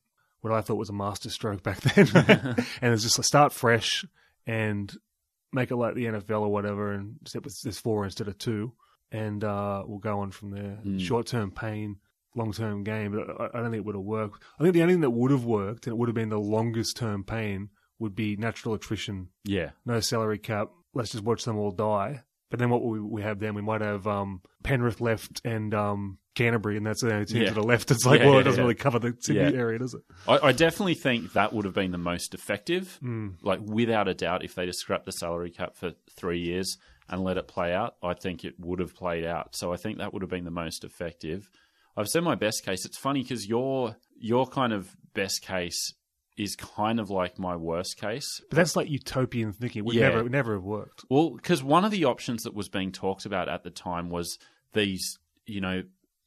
what 0.42 0.52
I 0.52 0.60
thought 0.60 0.76
was 0.76 0.90
a 0.90 0.92
master 0.92 1.30
stroke 1.30 1.62
back 1.62 1.80
then. 1.80 2.06
and 2.82 2.92
it's 2.92 3.02
just 3.02 3.18
like 3.18 3.24
start 3.24 3.52
fresh 3.54 4.04
and 4.46 4.94
make 5.52 5.70
it 5.70 5.76
like 5.76 5.94
the 5.94 6.06
NFL 6.06 6.42
or 6.42 6.48
whatever, 6.52 6.92
and 6.92 7.16
except 7.22 7.46
it's 7.46 7.62
there's 7.62 7.78
four 7.78 8.04
instead 8.04 8.28
of 8.28 8.38
two. 8.38 8.72
And 9.12 9.42
uh, 9.42 9.82
we'll 9.86 9.98
go 9.98 10.20
on 10.20 10.30
from 10.30 10.50
there. 10.50 10.78
Mm. 10.84 11.00
Short 11.00 11.26
term 11.26 11.50
pain, 11.50 11.96
long 12.36 12.52
term 12.52 12.84
gain. 12.84 13.12
But 13.12 13.40
I, 13.40 13.58
I 13.58 13.60
don't 13.60 13.72
think 13.72 13.80
it 13.80 13.84
would 13.84 13.96
have 13.96 14.04
worked. 14.04 14.42
I 14.58 14.62
think 14.62 14.74
the 14.74 14.82
only 14.82 14.94
thing 14.94 15.00
that 15.00 15.10
would 15.10 15.32
have 15.32 15.44
worked, 15.44 15.86
and 15.86 15.94
it 15.94 15.96
would 15.96 16.08
have 16.08 16.14
been 16.14 16.28
the 16.28 16.38
longest 16.38 16.96
term 16.96 17.24
pain, 17.24 17.70
would 17.98 18.14
be 18.14 18.36
natural 18.36 18.74
attrition 18.74 19.28
yeah. 19.44 19.70
no 19.84 20.00
salary 20.00 20.38
cap. 20.38 20.70
Let's 20.94 21.12
just 21.12 21.24
watch 21.24 21.44
them 21.44 21.56
all 21.56 21.70
die. 21.70 22.22
But 22.50 22.58
then 22.58 22.68
what 22.70 22.82
we 22.84 23.00
we 23.00 23.22
have 23.22 23.38
then? 23.38 23.54
We 23.54 23.62
might 23.62 23.80
have 23.80 24.06
um, 24.06 24.42
Penrith 24.62 25.00
left 25.00 25.40
and 25.44 25.72
um, 25.72 26.18
Canterbury, 26.34 26.76
and 26.76 26.84
that's 26.86 27.00
the 27.02 27.12
only 27.12 27.26
teams 27.26 27.40
Yeah. 27.44 27.50
that 27.50 27.58
are 27.58 27.62
left. 27.62 27.90
It's 27.90 28.04
like, 28.04 28.20
Yeah, 28.20 28.26
well, 28.26 28.34
yeah, 28.34 28.40
it 28.40 28.44
doesn't 28.44 28.60
really 28.62 28.74
cover 28.74 28.98
the 28.98 29.16
Sydney 29.20 29.56
area, 29.56 29.78
does 29.78 29.94
it? 29.94 30.02
I, 30.26 30.48
I 30.48 30.52
definitely 30.52 30.94
think 30.94 31.32
that 31.34 31.52
would 31.52 31.64
have 31.64 31.74
been 31.74 31.92
the 31.92 31.98
most 31.98 32.34
effective. 32.34 32.98
Mm. 33.02 33.34
Like 33.42 33.60
without 33.62 34.08
a 34.08 34.14
doubt, 34.14 34.44
if 34.44 34.54
they 34.54 34.66
just 34.66 34.80
scrapped 34.80 35.06
the 35.06 35.12
salary 35.12 35.50
cap 35.50 35.76
for 35.76 35.92
three 36.16 36.40
years 36.40 36.76
and 37.08 37.22
let 37.22 37.36
it 37.36 37.46
play 37.48 37.72
out, 37.72 37.94
I 38.02 38.14
think 38.14 38.44
it 38.44 38.54
would 38.58 38.80
have 38.80 38.94
played 38.94 39.24
out. 39.24 39.54
So 39.56 39.72
I 39.72 39.76
think 39.76 39.98
that 39.98 40.12
would 40.12 40.22
have 40.22 40.30
been 40.30 40.44
the 40.44 40.50
most 40.50 40.82
effective. 40.84 41.48
I've 41.96 42.08
said 42.08 42.22
my 42.24 42.34
best 42.36 42.64
case. 42.64 42.84
It's 42.84 42.98
funny 42.98 43.22
because 43.22 43.48
your 43.48 43.96
your 44.18 44.46
kind 44.46 44.72
of 44.72 44.96
best 45.14 45.42
case 45.42 45.94
is 46.42 46.56
kind 46.56 46.98
of 46.98 47.10
like 47.10 47.38
my 47.38 47.54
worst 47.54 47.98
case. 47.98 48.40
But 48.48 48.56
that's 48.56 48.74
like 48.76 48.88
utopian 48.88 49.52
thinking. 49.52 49.80
It 49.80 49.84
would 49.84 49.94
Yeah. 49.96 50.08
never, 50.08 50.22
would 50.22 50.32
never 50.32 50.54
have 50.54 50.62
worked. 50.64 51.04
Well, 51.10 51.30
because 51.30 51.62
one 51.62 51.84
of 51.84 51.90
the 51.90 52.04
options 52.06 52.44
that 52.44 52.54
was 52.54 52.68
being 52.68 52.92
talked 52.92 53.26
about 53.26 53.48
at 53.48 53.62
the 53.62 53.70
time 53.70 54.08
was 54.08 54.38
these, 54.72 55.18
you 55.46 55.60
know, 55.60 55.82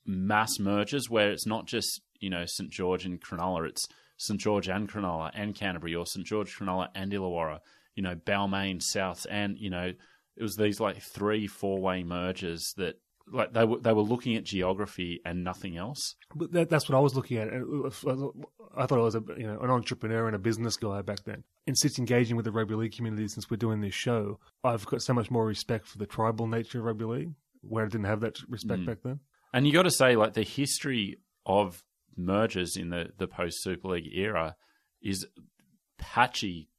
mass 0.05 0.59
mergers 0.59 1.09
where 1.09 1.31
it's 1.31 1.45
not 1.47 1.65
just, 1.65 2.01
you 2.19 2.29
know, 2.29 2.45
St. 2.45 2.69
George 2.69 3.05
and 3.05 3.19
Cronulla, 3.21 3.67
it's 3.69 3.87
St. 4.17 4.39
George 4.39 4.67
and 4.67 4.87
Cronulla 4.89 5.31
and 5.33 5.55
Canterbury 5.55 5.95
or 5.95 6.05
St. 6.05 6.25
George, 6.25 6.55
Cronulla 6.55 6.89
and 6.93 7.11
Illawarra, 7.11 7.59
you 7.95 8.03
know, 8.03 8.15
Balmain, 8.15 8.81
South, 8.81 9.25
and, 9.29 9.57
you 9.57 9.69
know, 9.69 9.93
it 10.35 10.41
was 10.43 10.55
these 10.55 10.79
like 10.79 11.01
three, 11.01 11.47
four 11.47 11.79
way 11.79 12.03
mergers 12.03 12.73
that, 12.77 12.95
like, 13.31 13.53
they 13.53 13.63
were, 13.65 13.79
they 13.79 13.93
were 13.93 14.01
looking 14.01 14.35
at 14.35 14.43
geography 14.43 15.21
and 15.25 15.43
nothing 15.43 15.77
else. 15.77 16.15
But 16.35 16.51
that, 16.51 16.69
that's 16.69 16.89
what 16.89 16.97
I 16.97 17.01
was 17.01 17.15
looking 17.15 17.37
at. 17.37 17.47
I 17.47 18.85
thought 18.85 18.99
I 18.99 19.03
was 19.03 19.15
a 19.15 19.23
you 19.37 19.47
know 19.47 19.59
an 19.59 19.69
entrepreneur 19.69 20.27
and 20.27 20.35
a 20.35 20.39
business 20.39 20.75
guy 20.77 21.01
back 21.01 21.23
then. 21.23 21.43
And 21.67 21.77
since 21.77 21.97
engaging 21.97 22.35
with 22.35 22.45
the 22.45 22.51
rugby 22.51 22.75
league 22.75 22.95
community 22.95 23.27
since 23.27 23.49
we're 23.49 23.57
doing 23.57 23.81
this 23.81 23.93
show, 23.93 24.39
I've 24.63 24.85
got 24.85 25.01
so 25.01 25.13
much 25.13 25.31
more 25.31 25.45
respect 25.45 25.87
for 25.87 25.97
the 25.97 26.05
tribal 26.05 26.47
nature 26.47 26.79
of 26.79 26.85
rugby 26.85 27.05
league, 27.05 27.31
where 27.61 27.85
I 27.85 27.87
didn't 27.87 28.05
have 28.07 28.21
that 28.21 28.37
respect 28.49 28.81
Mm. 28.81 28.85
back 28.87 28.97
then. 29.03 29.19
And 29.53 29.65
you 29.67 29.71
got 29.73 29.83
to 29.83 29.91
say, 29.91 30.15
like, 30.15 30.33
the 30.33 30.43
history 30.43 31.17
of 31.45 31.83
mergers 32.17 32.75
in 32.75 32.89
the 32.89 33.09
the 33.17 33.27
post 33.27 33.63
Super 33.63 33.87
League 33.89 34.09
era 34.13 34.55
is 35.01 35.25
patchy 35.97 36.69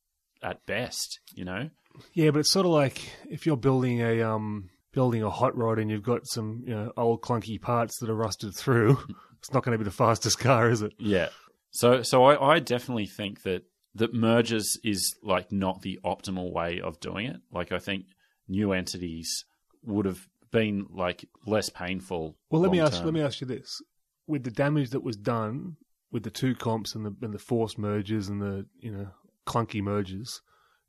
at 0.42 0.64
best. 0.66 1.20
You 1.34 1.45
know. 1.45 1.70
Yeah, 2.12 2.30
but 2.30 2.40
it's 2.40 2.51
sort 2.53 2.66
of 2.66 2.72
like 2.72 3.01
if 3.30 3.47
you're 3.47 3.57
building 3.57 4.01
a 4.03 4.22
um 4.22 4.70
building 4.95 5.22
a 5.22 5.30
hot 5.30 5.57
rod 5.57 5.78
and 5.78 5.90
you've 5.90 6.03
got 6.03 6.26
some 6.26 6.62
you 6.66 6.74
know 6.74 6.92
old 6.97 7.20
clunky 7.20 7.61
parts 7.61 7.99
that 7.99 8.09
are 8.09 8.14
rusted 8.14 8.55
through. 8.55 8.99
it's 9.38 9.53
not 9.53 9.64
going 9.64 9.72
to 9.72 9.78
be 9.78 9.84
the 9.84 9.90
fastest 9.90 10.38
car, 10.38 10.70
is 10.70 10.82
it? 10.82 10.92
Yeah. 10.99 11.28
So 11.70 12.03
so 12.03 12.24
I, 12.24 12.55
I 12.55 12.59
definitely 12.61 13.07
think 13.07 13.42
that 13.42 13.64
that 13.97 14.14
mergers 14.14 14.78
is 14.82 15.16
like 15.22 15.53
not 15.53 15.82
the 15.82 15.99
optimal 16.05 16.53
way 16.53 16.80
of 16.80 17.01
doing 17.01 17.26
it. 17.26 17.40
Like 17.53 17.72
I 17.72 17.78
think 17.78 18.07
new 18.49 18.72
entities 18.72 19.45
would 19.82 20.07
have 20.07 20.26
been 20.51 20.86
like 20.90 21.24
less 21.47 21.68
painful. 21.68 22.36
Well, 22.51 22.62
let 22.62 22.70
me 22.70 22.80
ask. 22.80 22.92
long-term. 22.92 23.07
Let 23.07 23.14
me 23.14 23.22
ask 23.22 23.40
you 23.40 23.47
this: 23.47 23.82
with 24.26 24.45
the 24.45 24.51
damage 24.51 24.90
that 24.90 25.03
was 25.03 25.16
done 25.16 25.76
with 26.12 26.22
the 26.22 26.30
two 26.30 26.55
comps 26.55 26.95
and 26.95 27.05
the 27.05 27.14
and 27.22 27.34
the 27.34 27.38
forced 27.38 27.78
mergers 27.78 28.28
and 28.28 28.40
the 28.40 28.66
you 28.78 28.90
know 28.90 29.09
clunky 29.47 29.82
mergers, 29.82 30.40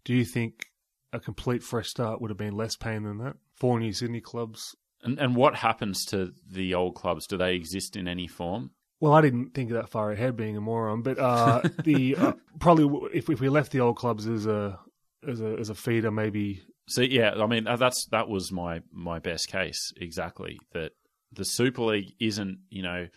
do 0.03 0.13
you 0.13 0.23
think 0.23 0.67
a 1.15 1.19
complete 1.19 1.63
fresh 1.63 1.89
start 1.89 2.21
would 2.21 2.29
have 2.29 2.37
been 2.37 2.55
less 2.55 2.75
pain 2.75 3.03
than 3.03 3.17
that? 3.19 3.35
Four 3.55 3.79
new 3.79 3.93
Sydney 3.93 4.21
clubs. 4.21 4.75
And 5.03 5.19
and 5.19 5.35
what 5.35 5.55
happens 5.55 6.05
to 6.05 6.33
the 6.49 6.73
old 6.73 6.95
clubs? 6.95 7.27
Do 7.27 7.37
they 7.37 7.55
exist 7.55 7.95
in 7.95 8.07
any 8.07 8.27
form? 8.27 8.71
Well, 8.99 9.13
I 9.13 9.21
didn't 9.21 9.53
think 9.53 9.71
that 9.71 9.89
far 9.89 10.11
ahead, 10.11 10.35
being 10.37 10.57
a 10.57 10.61
moron. 10.61 11.01
But 11.01 11.19
uh, 11.19 11.61
the 11.83 12.15
uh, 12.15 12.33
probably 12.59 13.09
if 13.13 13.29
if 13.29 13.39
we 13.39 13.49
left 13.49 13.71
the 13.71 13.81
old 13.81 13.97
clubs 13.97 14.27
as 14.27 14.45
a 14.45 14.79
as 15.27 15.41
a 15.41 15.57
as 15.59 15.69
a 15.69 15.75
feeder, 15.75 16.11
maybe 16.11 16.61
So 16.87 17.01
yeah, 17.01 17.33
I 17.35 17.45
mean 17.45 17.65
that's 17.65 18.05
that 18.07 18.27
was 18.27 18.51
my 18.51 18.81
my 18.91 19.19
best 19.19 19.47
case 19.47 19.93
exactly 19.97 20.59
that 20.73 20.91
the 21.31 21.45
Super 21.45 21.83
League 21.83 22.13
isn't 22.19 22.59
you 22.69 22.83
know 22.83 23.07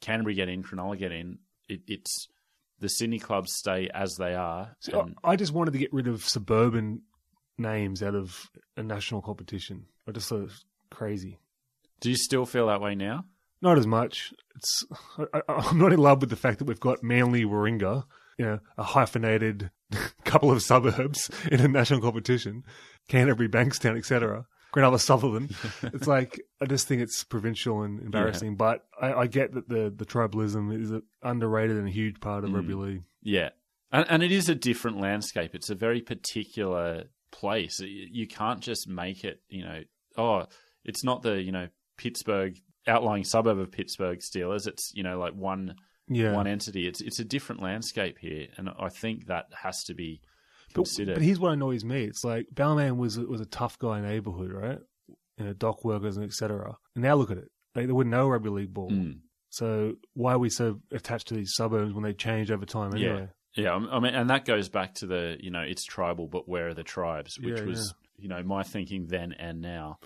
Canterbury 0.00 0.34
get 0.34 0.48
in, 0.48 0.62
Cronulla 0.62 0.98
get 0.98 1.12
in. 1.12 1.38
It, 1.68 1.80
it's 1.88 2.28
the 2.78 2.88
Sydney 2.88 3.18
clubs 3.18 3.52
stay 3.52 3.88
as 3.92 4.16
they 4.16 4.34
are. 4.34 4.76
See, 4.80 4.92
and- 4.92 5.16
I 5.24 5.36
just 5.36 5.52
wanted 5.52 5.72
to 5.72 5.78
get 5.78 5.92
rid 5.92 6.06
of 6.06 6.24
suburban 6.24 7.02
names 7.58 8.02
out 8.02 8.14
of 8.14 8.50
a 8.76 8.82
national 8.82 9.22
competition. 9.22 9.86
I 10.08 10.12
just 10.12 10.28
thought 10.28 10.40
it 10.40 10.44
was 10.44 10.64
crazy. 10.90 11.38
do 12.00 12.10
you 12.10 12.16
still 12.16 12.46
feel 12.46 12.66
that 12.68 12.80
way 12.80 12.94
now? 12.94 13.24
Not 13.62 13.78
as 13.78 13.86
much. 13.86 14.32
It's 14.56 14.84
I, 15.32 15.40
I- 15.48 15.52
I'm 15.54 15.78
not 15.78 15.92
in 15.92 15.98
love 15.98 16.20
with 16.20 16.30
the 16.30 16.36
fact 16.36 16.58
that 16.58 16.66
we've 16.66 16.80
got 16.80 17.02
Manly 17.02 17.44
Warringah, 17.44 18.04
you 18.38 18.44
know, 18.44 18.58
a 18.76 18.82
hyphenated 18.82 19.70
couple 20.24 20.50
of 20.50 20.62
suburbs 20.62 21.30
in 21.50 21.60
a 21.60 21.68
national 21.68 22.00
competition, 22.00 22.64
Canterbury, 23.08 23.48
Bankstown, 23.48 23.96
etc. 23.96 24.46
Cronulla, 24.74 24.98
Sutherland. 24.98 25.54
it's 25.82 26.08
like 26.08 26.40
I 26.60 26.66
just 26.66 26.88
think 26.88 27.00
it's 27.00 27.22
provincial 27.22 27.82
and 27.82 28.00
embarrassing. 28.00 28.56
But 28.56 28.84
I, 29.00 29.12
I 29.14 29.26
get 29.28 29.54
that 29.54 29.68
the 29.68 29.92
the 29.96 30.04
tribalism 30.04 30.76
is 30.82 30.92
underrated 31.22 31.76
and 31.76 31.86
a 31.88 31.92
huge 31.92 32.20
part 32.20 32.42
of 32.44 32.50
Mm. 32.50 32.54
rugby 32.56 32.74
league. 32.74 33.02
Yeah, 33.22 33.50
and, 33.92 34.04
and 34.10 34.22
it 34.24 34.32
is 34.32 34.48
a 34.48 34.54
different 34.56 35.00
landscape. 35.00 35.54
It's 35.54 35.70
a 35.70 35.74
very 35.76 36.00
particular 36.02 37.04
place. 37.34 37.80
You 37.80 38.26
can't 38.26 38.60
just 38.60 38.88
make 38.88 39.24
it. 39.24 39.40
You 39.48 39.64
know, 39.64 39.80
oh, 40.16 40.46
it's 40.84 41.04
not 41.04 41.22
the 41.22 41.40
you 41.42 41.52
know 41.52 41.68
Pittsburgh 41.98 42.56
outlying 42.86 43.24
suburb 43.24 43.58
of 43.58 43.70
Pittsburgh 43.72 44.20
Steelers. 44.20 44.66
It's 44.66 44.92
you 44.94 45.02
know 45.02 45.18
like 45.18 45.34
one 45.34 45.74
Yeah, 46.08 46.32
one 46.32 46.46
entity. 46.46 46.86
It's 46.86 47.00
it's 47.00 47.18
a 47.18 47.24
different 47.24 47.62
landscape 47.62 48.18
here, 48.18 48.48
and 48.56 48.68
I 48.78 48.88
think 48.88 49.26
that 49.26 49.46
has 49.62 49.84
to 49.84 49.94
be 49.94 50.20
But, 50.68 50.84
considered. 50.84 51.14
but 51.14 51.22
here's 51.22 51.40
what 51.40 51.52
annoys 51.52 51.84
me: 51.84 52.04
it's 52.04 52.24
like 52.24 52.46
Balmain 52.54 52.96
was 52.96 53.18
was 53.18 53.40
a 53.40 53.46
tough 53.46 53.78
guy 53.78 54.00
neighborhood, 54.00 54.52
right? 54.52 54.78
You 55.38 55.46
know, 55.46 55.52
dock 55.52 55.84
workers 55.84 56.16
and 56.16 56.24
etc. 56.26 56.76
And 56.94 57.02
now 57.04 57.16
look 57.16 57.30
at 57.30 57.38
it; 57.38 57.50
they, 57.74 57.86
they 57.86 57.92
wouldn't 57.92 58.14
know 58.14 58.28
rugby 58.28 58.50
league 58.50 58.72
ball. 58.74 58.90
Mm. 58.90 59.18
So 59.50 59.94
why 60.14 60.32
are 60.32 60.38
we 60.38 60.50
so 60.50 60.80
attached 60.92 61.28
to 61.28 61.34
these 61.34 61.54
suburbs 61.54 61.92
when 61.94 62.02
they 62.02 62.12
change 62.12 62.50
over 62.50 62.66
time 62.66 62.92
anyway? 62.94 63.20
Yeah, 63.20 63.26
I 63.58 64.00
mean, 64.00 64.14
and 64.14 64.30
that 64.30 64.44
goes 64.44 64.68
back 64.68 64.94
to 64.96 65.06
the 65.06 65.36
you 65.40 65.50
know 65.50 65.60
it's 65.60 65.84
tribal, 65.84 66.26
but 66.26 66.48
where 66.48 66.68
are 66.68 66.74
the 66.74 66.82
tribes? 66.84 67.38
Which 67.38 67.60
Yeah, 67.60 67.66
was 67.66 67.94
you 68.18 68.28
know 68.28 68.42
my 68.42 68.62
thinking 68.62 69.06
then 69.08 69.32
and 69.32 69.60
now. 69.60 69.98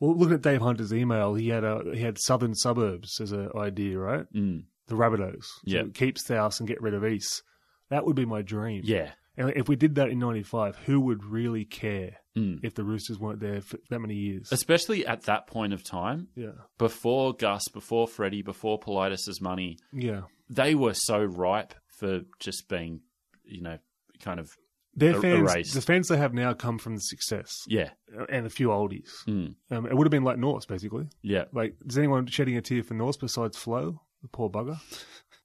Well, 0.00 0.16
looking 0.16 0.34
at 0.34 0.42
Dave 0.42 0.60
Hunter's 0.60 0.92
email, 0.92 1.34
he 1.34 1.48
had 1.48 1.64
a 1.64 1.82
he 1.94 2.00
had 2.00 2.18
southern 2.18 2.54
suburbs 2.54 3.20
as 3.20 3.32
an 3.32 3.50
idea, 3.56 3.98
right? 3.98 4.26
Mm. 4.34 4.64
The 4.88 4.94
Rabbitohs. 4.96 5.44
So 5.44 5.50
Yeah. 5.64 5.82
keep 5.94 6.18
South 6.18 6.58
and 6.58 6.68
get 6.68 6.82
rid 6.82 6.94
of 6.94 7.04
East. 7.04 7.42
That 7.88 8.04
would 8.04 8.16
be 8.16 8.24
my 8.24 8.42
dream. 8.42 8.82
Yeah, 8.84 9.12
And 9.36 9.50
if 9.56 9.68
we 9.68 9.76
did 9.76 9.94
that 9.96 10.08
in 10.10 10.18
'95, 10.18 10.76
who 10.86 11.00
would 11.00 11.24
really 11.24 11.64
care 11.64 12.16
Mm. 12.36 12.60
if 12.62 12.74
the 12.74 12.82
Roosters 12.82 13.18
weren't 13.18 13.40
there 13.40 13.60
for 13.60 13.78
that 13.90 14.00
many 14.00 14.14
years? 14.14 14.50
especially 14.52 15.06
at 15.06 15.22
that 15.24 15.46
point 15.46 15.72
of 15.74 15.84
time, 15.84 16.28
yeah, 16.34 16.52
before 16.78 17.34
Gus, 17.34 17.62
before 17.72 18.08
Freddie, 18.08 18.42
before 18.42 18.78
Politis's 18.78 19.40
money, 19.40 19.76
yeah. 19.92 20.22
they 20.48 20.74
were 20.74 20.94
so 20.94 21.22
ripe 21.22 21.74
for 22.02 22.22
just 22.40 22.68
being, 22.68 23.00
you 23.44 23.62
know, 23.62 23.78
kind 24.20 24.40
of 24.40 24.50
Their 24.94 25.16
Er- 25.16 25.20
fans, 25.22 25.50
erased. 25.52 25.74
the 25.74 25.80
fans 25.80 26.08
they 26.08 26.16
have 26.16 26.34
now 26.34 26.52
come 26.52 26.78
from 26.78 26.94
the 26.96 27.00
success 27.00 27.50
yeah, 27.68 27.90
and 28.28 28.44
a 28.46 28.50
few 28.50 28.68
oldies. 28.68 29.10
Mm. 29.26 29.54
Um, 29.70 29.86
it 29.86 29.94
would 29.96 30.06
have 30.06 30.10
been 30.10 30.24
like 30.24 30.38
Norths, 30.38 30.66
basically. 30.66 31.06
yeah. 31.22 31.44
Like, 31.52 31.76
is 31.86 31.96
anyone 31.96 32.26
shedding 32.26 32.56
a 32.56 32.60
tear 32.60 32.82
for 32.82 32.94
Norths 32.94 33.16
besides 33.18 33.56
Flo, 33.56 34.00
the 34.20 34.28
poor 34.28 34.50
bugger? 34.50 34.78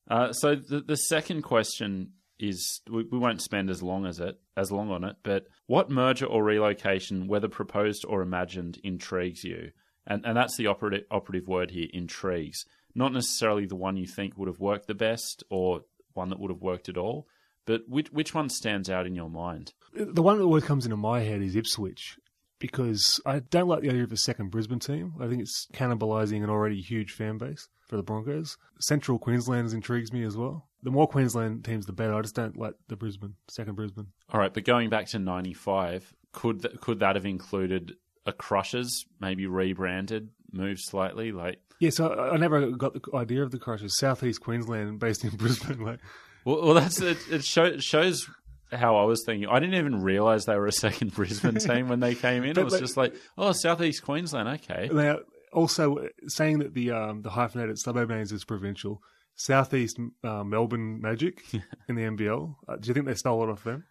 Uh, 0.10 0.32
so 0.34 0.56
the 0.56 0.82
the 0.82 0.96
second 0.96 1.42
question 1.44 2.12
is 2.40 2.82
we, 2.90 3.04
we 3.12 3.18
won't 3.18 3.42
spend 3.42 3.70
as 3.70 3.82
long 3.84 4.06
as 4.06 4.20
it 4.20 4.36
as 4.56 4.72
long 4.72 4.90
on 4.92 5.04
it, 5.04 5.16
but 5.24 5.46
what 5.68 5.90
merger 5.90 6.26
or 6.26 6.44
relocation, 6.44 7.28
whether 7.28 7.48
proposed 7.48 8.06
or 8.08 8.22
imagined, 8.22 8.80
intrigues 8.84 9.44
you? 9.44 9.72
And 10.06 10.26
and 10.26 10.36
that's 10.38 10.56
the 10.58 10.68
operative 10.68 11.04
operative 11.12 11.48
word 11.48 11.72
here, 11.72 11.88
intrigues. 11.94 12.64
Not 12.96 13.12
necessarily 13.14 13.66
the 13.66 13.76
one 13.76 13.98
you 13.98 14.08
think 14.08 14.38
would 14.38 14.48
have 14.48 14.60
worked 14.60 14.88
the 14.88 14.94
best 14.96 15.44
or 15.50 15.82
one 16.18 16.30
that 16.30 16.40
would 16.40 16.52
have 16.52 16.62
worked 16.62 16.90
at 16.90 16.98
all, 16.98 17.28
but 17.66 17.82
which 17.88 18.12
which 18.12 18.34
one 18.34 18.50
stands 18.50 18.90
out 18.90 19.06
in 19.06 19.16
your 19.16 19.30
mind? 19.30 19.74
The 19.94 20.22
one 20.22 20.38
that 20.38 20.44
always 20.44 20.64
comes 20.64 20.86
into 20.86 20.98
my 20.98 21.22
head 21.22 21.42
is 21.42 21.56
Ipswich 21.56 22.18
because 22.60 23.22
I 23.26 23.40
don't 23.40 23.68
like 23.68 23.82
the 23.82 23.90
idea 23.90 24.04
of 24.04 24.12
a 24.12 24.18
second 24.18 24.50
Brisbane 24.50 24.80
team. 24.80 25.14
I 25.20 25.28
think 25.28 25.42
it's 25.42 25.68
cannibalising 25.74 26.44
an 26.44 26.50
already 26.50 26.82
huge 26.82 27.12
fan 27.12 27.38
base 27.38 27.70
for 27.88 27.98
the 27.98 28.04
Broncos. 28.04 28.58
Central 28.80 29.20
Queensland 29.20 29.72
intrigues 29.74 30.12
me 30.12 30.24
as 30.24 30.36
well. 30.36 30.68
The 30.84 30.92
more 30.92 31.08
Queensland 31.08 31.66
teams, 31.66 31.86
the 31.86 31.94
better. 31.94 32.14
I 32.14 32.22
just 32.22 32.36
don't 32.36 32.58
like 32.58 32.76
the 32.88 32.96
Brisbane, 32.96 33.36
second 33.48 33.76
Brisbane. 33.76 34.08
All 34.32 34.40
right, 34.40 34.54
but 34.54 34.64
going 34.64 34.90
back 34.90 35.08
to 35.08 35.20
'95, 35.20 36.14
could 36.32 36.62
th- 36.62 36.80
could 36.82 37.00
that 37.00 37.16
have 37.16 37.26
included 37.26 37.96
a 38.26 38.34
Crushers, 38.34 39.06
maybe 39.20 39.48
rebranded, 39.48 40.30
moved 40.52 40.80
slightly, 40.84 41.32
like? 41.32 41.60
Yeah, 41.80 41.92
so 41.92 42.10
I, 42.10 42.34
I 42.34 42.38
never 42.38 42.72
got 42.72 42.94
the 42.94 43.02
idea 43.16 43.44
of 43.44 43.52
the 43.52 43.60
Crushers. 43.60 43.98
Southeast 44.00 44.42
Queensland, 44.42 45.00
based 45.00 45.24
in 45.24 45.30
Brisbane. 45.38 45.80
Like, 45.84 46.00
Well, 46.46 46.64
well 46.66 46.74
that's 46.74 47.00
it. 47.02 47.18
It 47.32 47.44
show, 47.44 47.78
shows 47.78 48.28
how 48.72 48.98
I 48.98 49.04
was 49.04 49.24
thinking. 49.26 49.48
I 49.50 49.60
didn't 49.60 49.76
even 49.76 50.02
realize 50.02 50.46
they 50.46 50.56
were 50.58 50.68
a 50.68 50.72
second 50.72 51.14
Brisbane 51.14 51.56
team 51.56 51.88
when 51.88 52.00
they 52.00 52.16
came 52.16 52.44
in. 52.44 52.54
But- 52.56 52.62
it 52.62 52.64
was 52.66 52.74
but- 52.74 52.80
just 52.82 52.98
like, 52.98 53.16
oh, 53.38 53.52
Southeast 53.52 54.04
Queensland, 54.04 54.50
okay. 54.50 54.90
Now, 54.92 55.20
also 55.54 55.98
uh, 56.00 56.08
saying 56.28 56.60
that 56.60 56.74
the 56.74 56.92
um, 56.92 57.22
the 57.22 57.30
hyphenated 57.30 57.78
suburb 57.80 58.10
names 58.10 58.32
is 58.32 58.44
provincial. 58.44 59.02
Southeast 59.40 60.00
uh, 60.24 60.44
Melbourne 60.44 61.00
Magic 61.00 61.44
in 61.88 61.96
the 61.96 62.02
NBL. 62.02 62.56
Uh, 62.68 62.76
do 62.78 62.88
you 62.88 62.94
think 62.96 63.06
they 63.06 63.14
stole 63.14 63.44
it 63.44 63.50
off 63.52 63.64
them? 63.64 63.86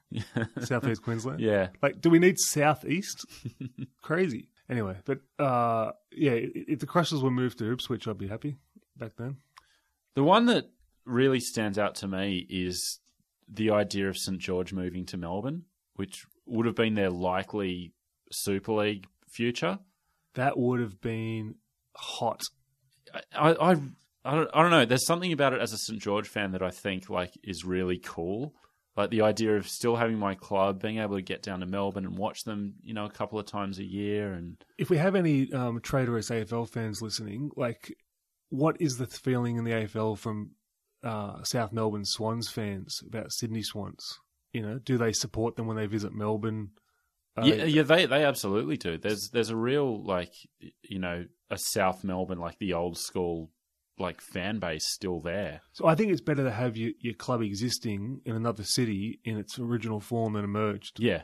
Southeast 0.59 1.03
Queensland. 1.05 1.39
yeah, 1.41 1.69
Like, 1.81 2.01
do 2.01 2.11
we 2.11 2.19
need 2.19 2.37
Southeast? 2.39 3.25
Crazy. 4.03 4.49
Anyway, 4.69 4.97
but 5.05 5.21
uh, 5.39 5.93
yeah, 6.11 6.33
if 6.35 6.81
the 6.81 6.87
Crushers 6.87 7.23
were 7.23 7.31
moved 7.31 7.59
to 7.59 7.73
Ipswich, 7.73 8.09
I'd 8.09 8.19
be 8.19 8.29
happy 8.29 8.57
back 8.97 9.13
then. 9.17 9.37
the 10.15 10.25
one 10.25 10.47
that 10.47 10.71
really 11.05 11.41
stands 11.41 11.79
out 11.79 11.95
to 11.97 12.09
me 12.09 12.47
is 12.51 12.99
the 13.49 13.71
idea 13.71 14.09
of 14.09 14.19
St 14.19 14.39
George 14.39 14.73
moving 14.73 15.07
to 15.07 15.17
Melbourne, 15.17 15.65
which 15.95 16.25
would 16.47 16.67
have 16.67 16.75
been 16.75 16.95
their 16.95 17.11
likely 17.11 17.93
Super 18.33 18.73
League 18.73 19.07
future. 19.29 19.79
That 20.35 20.59
would 20.59 20.81
have 20.81 21.01
been 21.01 21.55
hot. 21.95 22.43
I, 23.35 23.53
I, 23.53 23.71
I 24.25 24.35
don't, 24.35 24.51
I 24.53 24.63
don't 24.63 24.71
know. 24.73 24.85
There's 24.85 25.07
something 25.07 25.33
about 25.33 25.53
it 25.53 25.61
as 25.61 25.73
a 25.73 25.79
St 25.79 26.01
George 26.01 26.29
fan 26.29 26.53
that 26.53 26.63
I 26.63 26.71
think 26.71 27.09
like 27.09 27.33
is 27.45 27.65
really 27.65 27.99
cool. 27.99 28.55
Like 28.97 29.11
the 29.11 29.23
idea 29.23 29.57
of 29.57 29.69
still 29.69 29.97
having 29.97 30.19
my 30.19 30.35
club, 30.35 30.81
being 30.81 30.99
able 30.99 31.17
to 31.17 31.23
get 31.23 31.43
down 31.43 31.61
to 31.61 31.67
Melbourne 31.67 32.07
and 32.07 32.17
watch 32.17 32.45
them, 32.45 32.75
you 32.83 32.95
know, 32.95 33.05
a 33.05 33.11
couple 33.11 33.39
of 33.39 33.45
times 33.45 33.79
a 33.79 33.85
year, 33.85 34.33
and 34.33 34.57
If 34.79 34.89
we 34.89 34.97
have 34.97 35.15
any 35.15 35.53
um, 35.53 35.81
traitorous 35.81 36.31
AFL 36.31 36.71
fans 36.71 37.03
listening, 37.03 37.51
like, 37.57 37.95
what 38.49 38.81
is 38.81 38.97
the 38.97 39.07
feeling 39.07 39.57
in 39.57 39.65
the 39.65 39.73
AFL 39.73 40.19
from 40.19 40.53
uh, 41.03 41.43
South 41.43 41.73
Melbourne 41.73 42.05
Swans 42.07 42.49
fans 42.49 43.03
about 43.07 43.33
Sydney 43.33 43.63
Swans? 43.63 44.19
You 44.53 44.63
know, 44.63 44.79
do 44.79 44.97
they 44.97 45.13
support 45.13 45.57
them 45.57 45.67
when 45.67 45.77
they 45.77 45.87
visit 45.87 46.15
Melbourne? 46.15 46.71
Uh, 47.37 47.45
yeah, 47.45 47.65
yeah, 47.65 47.83
they 47.83 48.07
they 48.07 48.25
absolutely 48.25 48.79
do. 48.79 48.97
There's 48.97 49.29
there's 49.31 49.51
a 49.51 49.57
real 49.57 50.03
like 50.03 50.33
you 50.83 50.99
know 50.99 51.27
a 51.51 51.59
South 51.59 52.03
Melbourne 52.03 52.39
like 52.39 52.59
the 52.59 52.73
old 52.73 52.97
school 52.97 53.51
like 53.99 54.21
fan 54.21 54.59
base 54.59 54.87
still 54.87 55.21
there. 55.21 55.61
So 55.73 55.87
I 55.87 55.95
think 55.95 56.13
it's 56.13 56.21
better 56.21 56.45
to 56.45 56.51
have 56.51 56.77
your, 56.77 56.93
your 57.01 57.15
club 57.15 57.43
existing 57.43 58.21
in 58.25 58.37
another 58.37 58.65
city 58.65 59.21
in 59.25 59.39
its 59.39 59.59
original 59.59 60.01
form 60.01 60.35
than 60.35 60.45
emerged. 60.45 61.01
Yeah. 61.01 61.23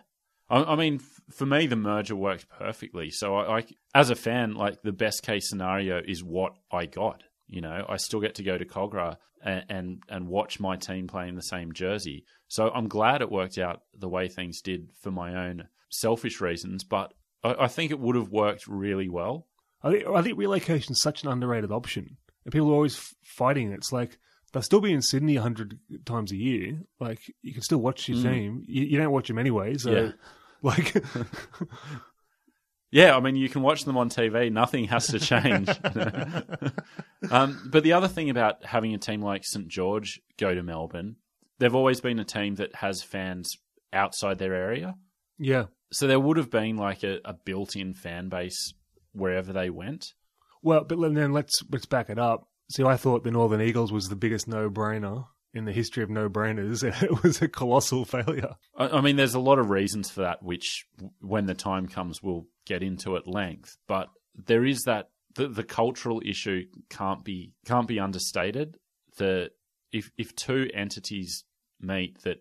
I, 0.48 0.62
I 0.62 0.76
mean, 0.76 0.96
f- 0.96 1.20
for 1.34 1.46
me, 1.46 1.66
the 1.66 1.76
merger 1.76 2.16
worked 2.16 2.48
perfectly. 2.48 3.10
So, 3.10 3.36
I, 3.36 3.58
I, 3.58 3.64
as 3.94 4.10
a 4.10 4.14
fan, 4.14 4.54
like 4.54 4.82
the 4.82 4.92
best 4.92 5.22
case 5.22 5.48
scenario 5.48 6.00
is 6.06 6.22
what 6.24 6.54
I 6.70 6.86
got. 6.86 7.22
You 7.46 7.60
know, 7.60 7.84
I 7.88 7.96
still 7.96 8.20
get 8.20 8.36
to 8.36 8.42
go 8.42 8.56
to 8.56 8.64
Kogarah 8.64 9.16
and, 9.44 9.64
and 9.68 10.02
and 10.08 10.28
watch 10.28 10.60
my 10.60 10.76
team 10.76 11.06
play 11.06 11.28
in 11.28 11.34
the 11.34 11.42
same 11.42 11.72
jersey. 11.72 12.24
So 12.48 12.70
I'm 12.70 12.88
glad 12.88 13.20
it 13.20 13.30
worked 13.30 13.58
out 13.58 13.82
the 13.94 14.08
way 14.08 14.28
things 14.28 14.62
did 14.62 14.90
for 15.00 15.10
my 15.10 15.48
own 15.48 15.68
selfish 15.90 16.40
reasons. 16.40 16.84
But 16.84 17.12
I, 17.44 17.54
I 17.64 17.68
think 17.68 17.90
it 17.90 18.00
would 18.00 18.16
have 18.16 18.30
worked 18.30 18.66
really 18.66 19.08
well. 19.08 19.48
I 19.82 19.90
think, 19.90 20.06
I 20.06 20.22
think 20.22 20.38
relocation 20.38 20.92
is 20.92 21.02
such 21.02 21.24
an 21.24 21.28
underrated 21.28 21.72
option, 21.72 22.16
and 22.45 22.53
people 22.53 22.70
are 22.70 22.74
always 22.74 23.14
fighting. 23.22 23.72
It's 23.72 23.93
like 23.93 24.18
they'll 24.53 24.62
still 24.62 24.80
be 24.80 24.93
in 24.93 25.03
Sydney 25.03 25.36
a 25.36 25.43
hundred 25.43 25.78
times 26.05 26.32
a 26.32 26.36
year. 26.36 26.80
Like 27.01 27.20
you 27.43 27.53
can 27.53 27.62
still 27.62 27.78
watch 27.78 28.09
your 28.09 28.22
team. 28.22 28.64
You, 28.66 28.84
you 28.84 28.99
don't 28.99 29.12
watch 29.12 29.28
them 29.28 29.38
anyway, 29.38 29.76
so 29.78 29.90
Yeah. 29.90 30.11
like 30.62 30.95
Yeah, 32.90 33.16
I 33.16 33.20
mean, 33.20 33.36
you 33.36 33.49
can 33.49 33.62
watch 33.62 33.84
them 33.84 33.97
on 33.97 34.11
TV. 34.11 34.53
Nothing 34.53 34.84
has 34.88 35.07
to 35.07 35.18
change. 35.18 35.70
um, 37.30 37.68
but 37.70 37.82
the 37.84 37.95
other 37.95 38.07
thing 38.07 38.28
about 38.28 38.66
having 38.66 38.93
a 38.93 38.99
team 38.99 39.22
like 39.22 39.47
St 39.47 39.66
George 39.66 40.20
go 40.36 40.55
to 40.55 40.62
Melbourne, 40.62 41.16
they've 41.59 41.74
always 41.74 42.03
been 42.03 42.18
a 42.18 42.24
team 42.24 42.57
that 42.57 42.74
has 42.74 43.03
fans 43.03 43.57
outside 43.95 44.38
their 44.38 44.55
area. 44.55 44.95
yeah. 45.38 45.64
So 45.90 46.07
there 46.07 46.20
would 46.20 46.38
have 46.38 46.51
been 46.51 46.76
like 46.76 47.03
a, 47.03 47.18
a 47.22 47.34
built-in 47.34 47.93
fan 47.93 48.30
base 48.30 48.72
wherever 49.12 49.53
they 49.53 49.68
went. 49.68 50.14
Well, 50.62 50.84
but 50.84 50.98
then 51.14 51.32
let's 51.32 51.62
let's 51.70 51.86
back 51.86 52.10
it 52.10 52.18
up. 52.18 52.48
See, 52.70 52.82
I 52.84 52.96
thought 52.96 53.24
the 53.24 53.30
Northern 53.30 53.60
Eagles 53.60 53.92
was 53.92 54.08
the 54.08 54.16
biggest 54.16 54.48
no-brainer 54.48 55.26
in 55.52 55.66
the 55.66 55.72
history 55.72 56.02
of 56.02 56.08
no-brainers, 56.08 56.82
and 56.82 56.94
it 57.02 57.22
was 57.22 57.42
a 57.42 57.48
colossal 57.48 58.04
failure. 58.04 58.54
I, 58.76 58.88
I 58.88 59.00
mean, 59.00 59.16
there's 59.16 59.34
a 59.34 59.40
lot 59.40 59.58
of 59.58 59.68
reasons 59.70 60.10
for 60.10 60.22
that, 60.22 60.42
which 60.42 60.86
when 61.20 61.46
the 61.46 61.54
time 61.54 61.88
comes, 61.88 62.22
we'll 62.22 62.46
get 62.64 62.82
into 62.82 63.16
at 63.16 63.26
length. 63.26 63.76
But 63.86 64.08
there 64.34 64.64
is 64.64 64.82
that 64.84 65.10
the, 65.34 65.48
the 65.48 65.64
cultural 65.64 66.22
issue 66.24 66.64
can't 66.90 67.24
be 67.24 67.52
can't 67.66 67.88
be 67.88 68.00
understated. 68.00 68.76
The 69.18 69.50
if 69.92 70.10
if 70.16 70.34
two 70.36 70.68
entities 70.72 71.44
meet 71.80 72.22
that 72.22 72.38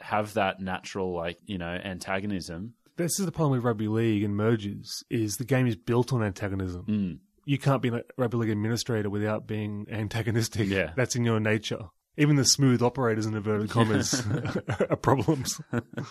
have 0.00 0.34
that 0.34 0.60
natural 0.60 1.12
like 1.16 1.38
you 1.46 1.58
know 1.58 1.76
antagonism, 1.84 2.74
This 2.96 3.18
is 3.18 3.26
the 3.26 3.32
problem 3.32 3.52
with 3.52 3.64
rugby 3.64 3.88
league 3.88 4.22
and 4.22 4.36
mergers: 4.36 5.02
is 5.10 5.36
the 5.36 5.44
game 5.44 5.66
is 5.66 5.74
built 5.76 6.12
on 6.12 6.22
antagonism. 6.22 6.84
mm, 6.86 7.18
You 7.48 7.56
can't 7.58 7.80
be 7.80 7.88
a 7.88 8.02
rugby 8.18 8.36
league 8.36 8.50
administrator 8.50 9.08
without 9.08 9.46
being 9.46 9.86
antagonistic. 9.90 10.68
Yeah. 10.68 10.92
that's 10.96 11.16
in 11.16 11.24
your 11.24 11.40
nature. 11.40 11.86
Even 12.18 12.36
the 12.36 12.44
smooth 12.44 12.82
operators 12.82 13.24
in 13.24 13.34
inverted 13.34 13.70
commas 13.70 14.22
are 14.90 14.96
problems. 14.96 15.58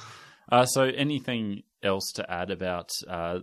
uh, 0.52 0.66
so 0.66 0.84
anything 0.84 1.62
else 1.84 2.12
to 2.16 2.32
add 2.32 2.50
about 2.50 2.90
uh, 3.08 3.40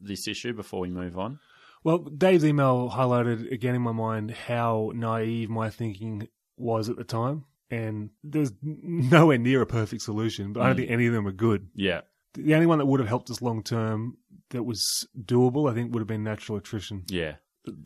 this 0.00 0.28
issue 0.28 0.52
before 0.52 0.78
we 0.80 0.90
move 0.90 1.18
on? 1.18 1.40
Well, 1.82 1.98
Dave's 1.98 2.44
email 2.44 2.90
highlighted 2.94 3.50
again 3.50 3.74
in 3.74 3.82
my 3.82 3.90
mind 3.92 4.30
how 4.30 4.92
naive 4.94 5.50
my 5.50 5.68
thinking 5.68 6.28
was 6.56 6.88
at 6.88 6.96
the 6.96 7.02
time. 7.04 7.44
And 7.72 8.10
there's 8.22 8.52
nowhere 8.62 9.38
near 9.38 9.62
a 9.62 9.66
perfect 9.66 10.02
solution, 10.02 10.52
but 10.52 10.60
I 10.60 10.66
don't 10.66 10.74
Mm. 10.74 10.78
think 10.80 10.90
any 10.92 11.06
of 11.06 11.14
them 11.14 11.26
are 11.26 11.32
good. 11.32 11.68
Yeah, 11.74 12.02
The 12.34 12.54
only 12.54 12.66
one 12.66 12.78
that 12.78 12.86
would 12.86 13.00
have 13.00 13.08
helped 13.08 13.30
us 13.30 13.42
long 13.42 13.62
term 13.62 14.16
that 14.50 14.62
was 14.62 15.06
doable, 15.18 15.70
I 15.70 15.74
think, 15.74 15.92
would 15.92 16.00
have 16.00 16.08
been 16.08 16.24
natural 16.24 16.58
attrition. 16.58 17.04
yeah. 17.08 17.34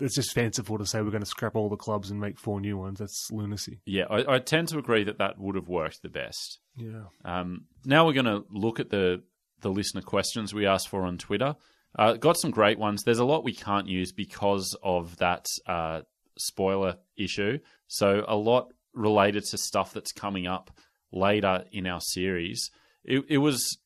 It's 0.01 0.15
just 0.15 0.33
fanciful 0.33 0.79
to 0.79 0.87
say 0.87 1.03
we're 1.03 1.11
going 1.11 1.21
to 1.21 1.27
scrap 1.27 1.55
all 1.55 1.69
the 1.69 1.77
clubs 1.77 2.11
and 2.11 2.19
make 2.19 2.39
four 2.39 2.63
new 2.63 2.79
ones. 2.79 2.99
That's 2.99 3.29
lunacy. 3.31 3.81
Yeah, 3.85 4.05
I, 4.09 4.37
I 4.37 4.39
tend 4.39 4.69
to 4.69 4.79
agree 4.79 5.05
that 5.05 5.19
that 5.19 5.39
would 5.39 5.55
have 5.55 5.69
worked 5.69 6.01
the 6.01 6.09
best. 6.09 6.61
Yeah. 6.79 7.03
Um, 7.27 7.67
now 7.85 8.07
we're 8.07 8.15
going 8.15 8.25
to 8.25 8.47
look 8.51 8.81
at 8.81 8.89
the 8.89 9.23
the 9.61 9.69
listener 9.69 10.01
questions 10.01 10.55
we 10.55 10.65
asked 10.67 10.89
for 10.89 11.03
on 11.03 11.19
Twitter. 11.19 11.57
Uh, 11.99 12.15
got 12.15 12.39
some 12.39 12.53
great 12.53 12.79
ones. 12.79 13.03
There's 13.03 13.19
a 13.19 13.25
lot 13.27 13.45
we 13.45 13.53
can't 13.55 13.87
use 13.87 14.13
because 14.13 14.75
of 14.83 15.19
that 15.19 15.45
uh, 15.67 16.01
spoiler 16.39 16.97
issue. 17.19 17.59
So 17.87 18.25
a 18.27 18.37
lot 18.37 18.73
related 18.95 19.45
to 19.51 19.59
stuff 19.59 19.93
that's 19.93 20.13
coming 20.13 20.47
up 20.47 20.71
later 21.13 21.65
in 21.71 21.87
our 21.87 22.01
series. 22.01 22.71
It, 23.05 23.25
it 23.29 23.39
was 23.39 23.77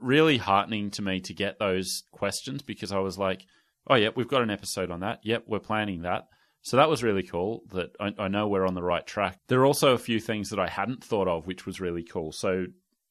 really 0.00 0.36
heartening 0.36 0.90
to 0.92 1.02
me 1.02 1.20
to 1.20 1.34
get 1.34 1.58
those 1.58 2.04
questions 2.12 2.62
because 2.62 2.92
I 2.92 2.98
was 2.98 3.18
like, 3.18 3.44
oh, 3.88 3.94
yeah, 3.94 4.10
we've 4.14 4.28
got 4.28 4.42
an 4.42 4.50
episode 4.50 4.90
on 4.90 5.00
that. 5.00 5.20
Yep, 5.22 5.44
we're 5.46 5.58
planning 5.58 6.02
that. 6.02 6.24
So 6.62 6.76
that 6.76 6.90
was 6.90 7.02
really 7.02 7.22
cool 7.22 7.62
that 7.72 7.90
I, 8.00 8.12
I 8.18 8.28
know 8.28 8.48
we're 8.48 8.66
on 8.66 8.74
the 8.74 8.82
right 8.82 9.06
track. 9.06 9.38
There 9.48 9.60
are 9.60 9.66
also 9.66 9.92
a 9.92 9.98
few 9.98 10.20
things 10.20 10.50
that 10.50 10.58
I 10.58 10.68
hadn't 10.68 11.04
thought 11.04 11.28
of, 11.28 11.46
which 11.46 11.66
was 11.66 11.80
really 11.80 12.02
cool. 12.02 12.32
So 12.32 12.66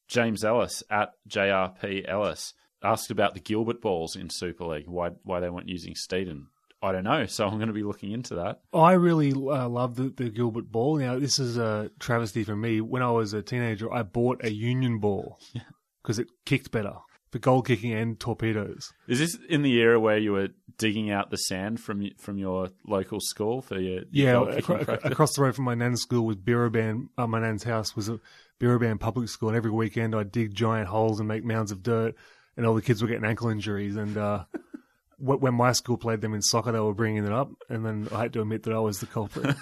James 0.07 0.43
Ellis 0.43 0.83
at 0.89 1.11
JRP 1.29 2.07
Ellis 2.07 2.53
asked 2.83 3.11
about 3.11 3.33
the 3.33 3.39
Gilbert 3.39 3.81
balls 3.81 4.15
in 4.15 4.29
Super 4.29 4.65
League, 4.65 4.87
why 4.87 5.09
why 5.23 5.39
they 5.39 5.49
weren't 5.49 5.69
using 5.69 5.93
Steeden. 5.93 6.45
I 6.81 6.91
don't 6.91 7.05
know, 7.05 7.25
so 7.25 7.47
I'm 7.47 7.55
going 7.55 7.69
to 7.69 7.73
be 7.73 7.83
looking 7.83 8.11
into 8.11 8.35
that. 8.35 8.59
I 8.71 8.93
really 8.93 9.31
uh, 9.31 9.67
love 9.67 9.95
the, 9.95 10.13
the 10.15 10.29
Gilbert 10.29 10.71
ball. 10.71 10.97
Now, 10.97 11.17
this 11.17 11.39
is 11.39 11.57
a 11.57 11.89
travesty 11.99 12.43
for 12.43 12.55
me. 12.55 12.81
When 12.81 13.01
I 13.01 13.09
was 13.09 13.33
a 13.33 13.41
teenager, 13.41 13.91
I 13.91 14.03
bought 14.03 14.45
a 14.45 14.51
Union 14.51 14.99
ball 14.99 15.39
because 16.07 16.19
it 16.19 16.27
kicked 16.45 16.71
better 16.71 16.93
for 17.31 17.39
goal 17.39 17.61
kicking 17.61 17.91
and 17.91 18.17
torpedoes. 18.17 18.93
Is 19.09 19.19
this 19.19 19.37
in 19.49 19.61
the 19.61 19.73
era 19.73 19.99
where 19.99 20.17
you 20.17 20.31
were 20.31 20.47
digging 20.77 21.11
out 21.11 21.31
the 21.31 21.37
sand 21.37 21.81
from 21.81 22.01
from 22.17 22.37
your 22.37 22.69
local 22.85 23.19
school 23.19 23.61
for 23.61 23.77
your, 23.77 24.03
your 24.09 24.49
Yeah, 24.49 24.97
across 25.03 25.35
the 25.35 25.41
road 25.41 25.55
from 25.55 25.65
my 25.65 25.75
nan's 25.75 26.01
school 26.01 26.25
was 26.25 26.37
Birraband. 26.37 27.09
Uh, 27.17 27.27
my 27.27 27.41
nan's 27.41 27.65
house 27.65 27.93
was 27.93 28.07
a 28.07 28.21
Birraband 28.57 29.01
public 29.01 29.27
school, 29.27 29.49
and 29.49 29.57
every 29.57 29.69
weekend 29.69 30.15
I'd 30.15 30.31
dig 30.31 30.53
giant 30.53 30.87
holes 30.87 31.19
and 31.19 31.27
make 31.27 31.43
mounds 31.43 31.73
of 31.73 31.83
dirt, 31.83 32.15
and 32.55 32.65
all 32.65 32.73
the 32.73 32.81
kids 32.81 33.01
were 33.01 33.09
getting 33.09 33.25
ankle 33.25 33.49
injuries. 33.49 33.97
And 33.97 34.17
uh, 34.17 34.45
when 35.17 35.55
my 35.55 35.73
school 35.73 35.97
played 35.97 36.21
them 36.21 36.33
in 36.33 36.41
soccer, 36.41 36.71
they 36.71 36.79
were 36.79 36.93
bringing 36.93 37.25
it 37.25 37.33
up, 37.33 37.51
and 37.67 37.85
then 37.85 38.07
I 38.13 38.21
had 38.21 38.33
to 38.33 38.41
admit 38.41 38.63
that 38.63 38.73
I 38.73 38.79
was 38.79 39.01
the 39.01 39.07
culprit. 39.07 39.57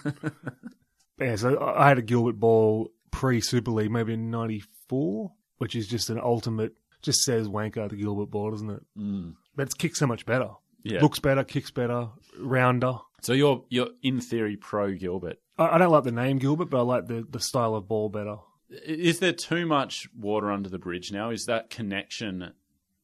yeah, 1.20 1.38
so 1.38 1.58
I 1.58 1.86
I 1.86 1.88
had 1.88 1.98
a 1.98 2.04
Gilbert 2.04 2.39
ball 2.39 2.91
pre 3.10 3.41
Super 3.41 3.72
League, 3.72 3.89
maybe 3.89 4.14
in 4.14 4.30
'94, 4.30 5.32
which 5.58 5.76
is 5.76 5.88
just 5.88 6.10
an 6.10 6.20
ultimate. 6.20 6.74
Just 7.01 7.22
says 7.24 7.47
wanker 7.47 7.88
the 7.89 7.95
Gilbert 7.95 8.32
ball, 8.32 8.49
doesn't 8.51 8.70
it? 8.70 8.82
Mm. 8.97 9.36
But 9.56 9.64
it's 9.68 9.76
kicked 9.76 9.97
so 9.97 10.08
much 10.08 10.26
better. 10.26 10.49
Yeah. 10.84 11.01
Looks 11.01 11.20
better, 11.20 11.43
kicks 11.43 11.70
better, 11.72 12.10
rounder. 12.39 12.95
So 13.22 13.34
you're 13.34 13.64
you're 13.70 13.89
in 14.03 14.22
theory 14.22 14.56
pro 14.58 14.93
Gilbert. 14.93 15.39
I, 15.58 15.76
I 15.76 15.78
don't 15.78 15.91
like 15.91 16.03
the 16.03 16.12
name 16.12 16.38
Gilbert, 16.39 16.70
but 16.70 16.80
I 16.80 16.82
like 16.82 17.08
the, 17.08 17.26
the 17.30 17.39
style 17.39 17.76
of 17.76 17.88
ball 17.88 18.10
better. 18.10 18.38
Is 18.70 19.20
there 19.20 19.34
too 19.34 19.66
much 19.68 20.08
water 20.18 20.51
under 20.51 20.70
the 20.70 20.80
bridge 20.80 21.12
now? 21.12 21.30
Is 21.30 21.45
that 21.45 21.70
connection 21.70 22.53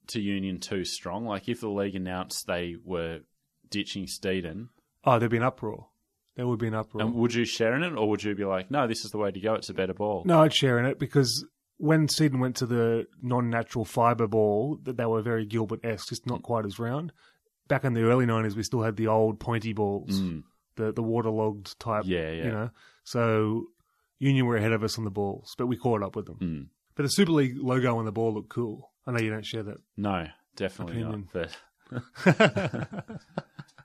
to 0.08 0.20
Union 0.22 0.60
too 0.60 0.84
strong? 0.84 1.26
Like 1.26 1.48
if 1.48 1.62
the 1.62 1.70
league 1.70 1.96
announced 1.96 2.48
they 2.48 2.76
were 2.84 3.20
ditching 3.70 4.06
Steeden, 4.06 4.70
Oh, 5.04 5.18
there'd 5.20 5.32
be 5.32 5.38
an 5.38 5.44
uproar. 5.44 5.88
There 6.36 6.48
would 6.48 6.60
be 6.60 6.68
an 6.68 6.74
uproar. 6.76 7.04
and 7.04 7.14
would 7.16 7.34
you 7.34 7.46
share 7.46 7.76
in 7.76 7.84
it, 7.84 7.94
or 7.96 8.10
would 8.10 8.24
you 8.24 8.34
be 8.36 8.46
like, 8.46 8.72
no, 8.72 8.88
this 8.88 9.06
is 9.06 9.12
the 9.12 9.18
way 9.18 9.32
to 9.32 9.40
go? 9.40 9.54
It's 9.56 9.70
a 9.70 9.74
better 9.74 9.94
ball. 9.94 10.24
no, 10.26 10.42
I'd 10.42 10.54
share 10.54 10.80
in 10.80 10.86
it 10.86 10.98
because 11.00 11.46
when 11.82 12.08
Steeden 12.08 12.40
went 12.40 12.56
to 12.58 12.66
the 12.66 13.08
non-natural 13.22 13.86
fibre 13.86 14.28
ball, 14.28 14.78
that 14.84 14.98
they 14.98 15.06
were 15.06 15.22
very 15.22 15.46
Gilbert-esque, 15.46 16.10
just 16.10 16.28
not 16.28 16.44
quite 16.44 16.66
as 16.66 16.78
round. 16.80 17.12
Back 17.68 17.84
in 17.84 17.94
the 17.94 18.04
early 18.04 18.26
'90s, 18.26 18.56
we 18.56 18.64
still 18.64 18.84
had 18.84 18.96
the 18.98 19.08
old 19.08 19.40
pointy 19.40 19.74
balls, 19.74 20.20
Mm. 20.22 20.44
the 20.76 20.92
the 20.92 21.02
waterlogged 21.04 21.80
type. 21.80 22.04
Yeah, 22.06 22.30
yeah. 22.32 22.44
You 22.46 22.52
know, 22.52 22.70
so 23.04 23.68
Union 24.20 24.46
were 24.46 24.58
ahead 24.58 24.74
of 24.74 24.84
us 24.84 24.98
on 24.98 25.04
the 25.06 25.10
balls, 25.12 25.56
but 25.58 25.68
we 25.68 25.76
caught 25.78 26.04
up 26.04 26.16
with 26.16 26.26
them. 26.28 26.38
Mm. 26.40 26.68
But 26.96 27.04
the 27.04 27.10
Super 27.10 27.32
League 27.32 27.58
logo 27.58 27.98
on 27.98 28.06
the 28.06 28.12
ball 28.12 28.34
looked 28.34 28.50
cool. 28.50 28.92
I 29.08 29.12
know 29.12 29.20
you 29.20 29.30
don't 29.32 29.46
share 29.46 29.64
that. 29.64 29.78
No, 29.98 30.28
definitely 30.56 31.02
Opinion. 31.02 31.28
not. 31.34 31.50
But 32.24 33.12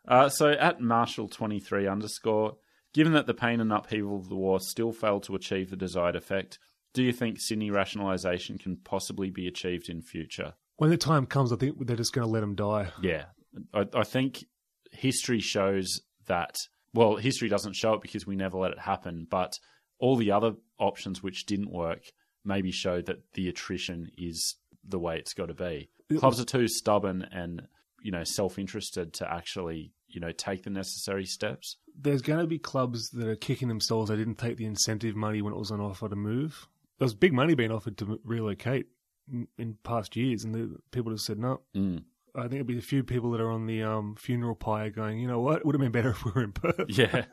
uh, 0.09 0.29
so 0.29 0.51
at 0.51 0.81
Marshall 0.81 1.29
twenty 1.29 1.61
three 1.61 1.87
underscore, 1.87 2.57
given 2.93 3.13
that 3.15 3.27
the 3.27 3.35
pain 3.35 3.61
and 3.61 3.73
upheaval 3.73 4.17
of 4.19 4.29
the 4.29 4.37
war 4.37 4.59
still 4.61 4.93
failed 4.93 5.23
to 5.25 5.35
achieve 5.35 5.71
the 5.71 5.77
desired 5.77 6.17
effect, 6.17 6.59
do 6.97 7.03
you 7.03 7.13
think 7.13 7.39
Sydney 7.39 7.71
rationalisation 7.71 8.59
can 8.59 8.79
possibly 8.79 9.29
be 9.29 9.47
achieved 9.47 9.91
in 9.91 10.01
future? 10.01 10.55
When 10.77 10.89
the 10.89 10.97
time 10.97 11.27
comes, 11.27 11.53
I 11.53 11.57
think 11.57 11.87
they're 11.87 11.95
just 11.95 12.15
going 12.15 12.27
to 12.27 12.33
let 12.33 12.41
them 12.41 12.55
die. 12.55 12.91
Yeah, 13.03 13.27
I, 13.75 13.85
I 13.95 14.03
think 14.03 14.47
history 14.91 15.41
shows 15.41 16.01
that. 16.27 16.57
Well, 16.95 17.17
history 17.17 17.51
doesn't 17.51 17.77
show 17.77 17.93
it 17.93 18.01
because 18.01 18.27
we 18.27 18.35
never 18.35 18.57
let 18.57 18.71
it 18.73 18.79
happen, 18.79 19.27
but 19.31 19.59
all 19.99 20.17
the 20.17 20.31
other 20.33 20.53
options 20.79 21.23
which 21.23 21.45
didn't 21.45 21.71
work 21.71 22.01
maybe 22.47 22.71
show 22.71 23.03
that 23.03 23.19
the 23.35 23.51
attrition 23.51 24.09
is 24.17 24.57
the 24.83 24.99
way 24.99 25.19
it's 25.19 25.35
got 25.35 25.49
to 25.49 25.55
be. 25.55 25.91
Clubs 26.19 26.41
are 26.41 26.45
too 26.47 26.67
stubborn 26.67 27.29
and 27.31 27.69
you 28.01 28.11
know 28.11 28.25
self-interested 28.25 29.13
to 29.15 29.31
actually 29.31 29.93
you 30.09 30.21
know 30.21 30.33
take 30.33 30.63
the 30.63 30.71
necessary 30.71 31.27
steps. 31.27 31.77
there's 31.99 32.23
going 32.23 32.41
to 32.41 32.47
be 32.47 32.59
clubs 32.59 33.11
that 33.11 33.27
are 33.29 33.37
kicking 33.37 33.69
themselves 33.69 34.09
they 34.09 34.17
didn't 34.17 34.39
take 34.39 34.57
the 34.57 34.65
incentive 34.65 35.17
money 35.17 35.43
when 35.43 35.53
it 35.53 35.59
was 35.59 35.71
on 35.71 35.81
offer 35.81 36.09
to 36.09 36.17
move. 36.17 36.69
There 36.99 37.05
was 37.05 37.15
big 37.15 37.33
money 37.33 37.55
being 37.55 37.73
offered 37.73 37.99
to 37.99 38.21
relocate 38.25 38.87
in, 39.59 39.79
past 39.83 40.17
years, 40.17 40.45
and 40.45 40.55
the, 40.55 40.77
people 40.91 41.13
just 41.13 41.27
said 41.27 41.39
no. 41.39 41.61
Mm. 41.75 42.05
I 42.35 42.43
think 42.43 42.55
it'd 42.55 42.67
be 42.67 42.79
a 42.79 42.83
few 42.83 43.03
people 43.03 43.31
that 43.33 43.41
are 43.41 43.51
on 43.51 43.67
the 43.67 43.83
um, 43.83 44.15
funeral 44.17 44.55
pyre 44.55 44.91
going, 44.91 45.19
you 45.19 45.27
know 45.27 45.41
what, 45.41 45.59
it 45.59 45.67
would 45.67 45.75
have 45.75 45.81
been 45.81 45.93
better 45.93 46.11
if 46.13 46.25
we 46.25 46.33
were 46.33 46.45
in 46.45 46.53
Perth. 46.53 46.87
Yeah. 46.89 47.25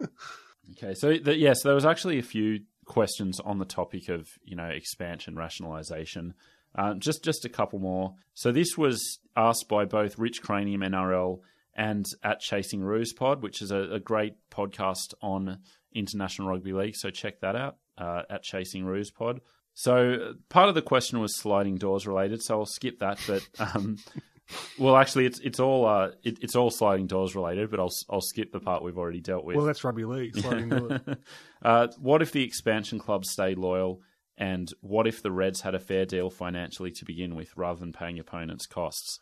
okay. 0.71 0.93
So 0.93 1.17
the, 1.17 1.35
yeah, 1.37 1.53
so 1.53 1.69
there 1.69 1.75
was 1.75 1.85
actually 1.85 2.19
a 2.19 2.23
few 2.23 2.61
questions 2.85 3.39
on 3.39 3.59
the 3.59 3.65
topic 3.65 4.09
of 4.09 4.27
you 4.43 4.55
know 4.55 4.65
expansion 4.65 5.35
rationalization. 5.35 6.33
Uh, 6.75 6.95
just 6.95 7.23
just 7.23 7.45
a 7.45 7.49
couple 7.49 7.79
more. 7.79 8.15
So 8.33 8.51
this 8.51 8.77
was 8.77 9.19
asked 9.35 9.69
by 9.69 9.85
both 9.85 10.17
Rich 10.17 10.41
Cranium 10.41 10.81
NRL 10.81 11.39
and 11.75 12.05
at 12.23 12.39
Chasing 12.39 12.81
Ruse 12.81 13.13
Pod, 13.13 13.41
which 13.43 13.61
is 13.61 13.71
a, 13.71 13.93
a 13.93 13.99
great 13.99 14.35
podcast 14.51 15.13
on 15.21 15.59
International 15.93 16.47
Rugby 16.47 16.73
League. 16.73 16.95
So 16.95 17.09
check 17.09 17.41
that 17.41 17.55
out 17.55 17.77
uh, 17.97 18.23
at 18.29 18.43
Chasing 18.43 18.85
Ruse 18.85 19.11
Pod. 19.11 19.41
So 19.73 20.35
part 20.49 20.69
of 20.69 20.75
the 20.75 20.81
question 20.81 21.19
was 21.19 21.35
sliding 21.35 21.77
doors 21.77 22.05
related, 22.05 22.41
so 22.41 22.59
I'll 22.59 22.65
skip 22.65 22.99
that. 22.99 23.19
But 23.27 23.47
um, 23.75 23.97
well, 24.77 24.95
actually, 24.95 25.25
it's 25.25 25.39
it's 25.39 25.59
all 25.59 25.85
uh, 25.85 26.11
it, 26.23 26.39
it's 26.41 26.55
all 26.55 26.69
sliding 26.69 27.07
doors 27.07 27.35
related, 27.35 27.71
but 27.71 27.79
I'll 27.79 27.91
I'll 28.09 28.21
skip 28.21 28.51
the 28.51 28.59
part 28.59 28.83
we've 28.83 28.97
already 28.97 29.21
dealt 29.21 29.45
with. 29.45 29.55
Well, 29.55 29.65
that's 29.65 29.83
rugby 29.83 30.05
league. 30.05 30.37
Sliding 30.37 30.69
doors. 30.69 30.99
uh, 31.61 31.87
what 31.99 32.21
if 32.21 32.31
the 32.31 32.43
expansion 32.43 32.99
club 32.99 33.25
stayed 33.25 33.57
loyal? 33.57 34.01
And 34.35 34.71
what 34.81 35.05
if 35.05 35.21
the 35.21 35.31
Reds 35.31 35.61
had 35.61 35.75
a 35.75 35.79
fair 35.79 36.05
deal 36.05 36.31
financially 36.31 36.89
to 36.91 37.05
begin 37.05 37.35
with, 37.35 37.55
rather 37.55 37.79
than 37.79 37.93
paying 37.93 38.17
opponents' 38.17 38.65
costs? 38.65 39.19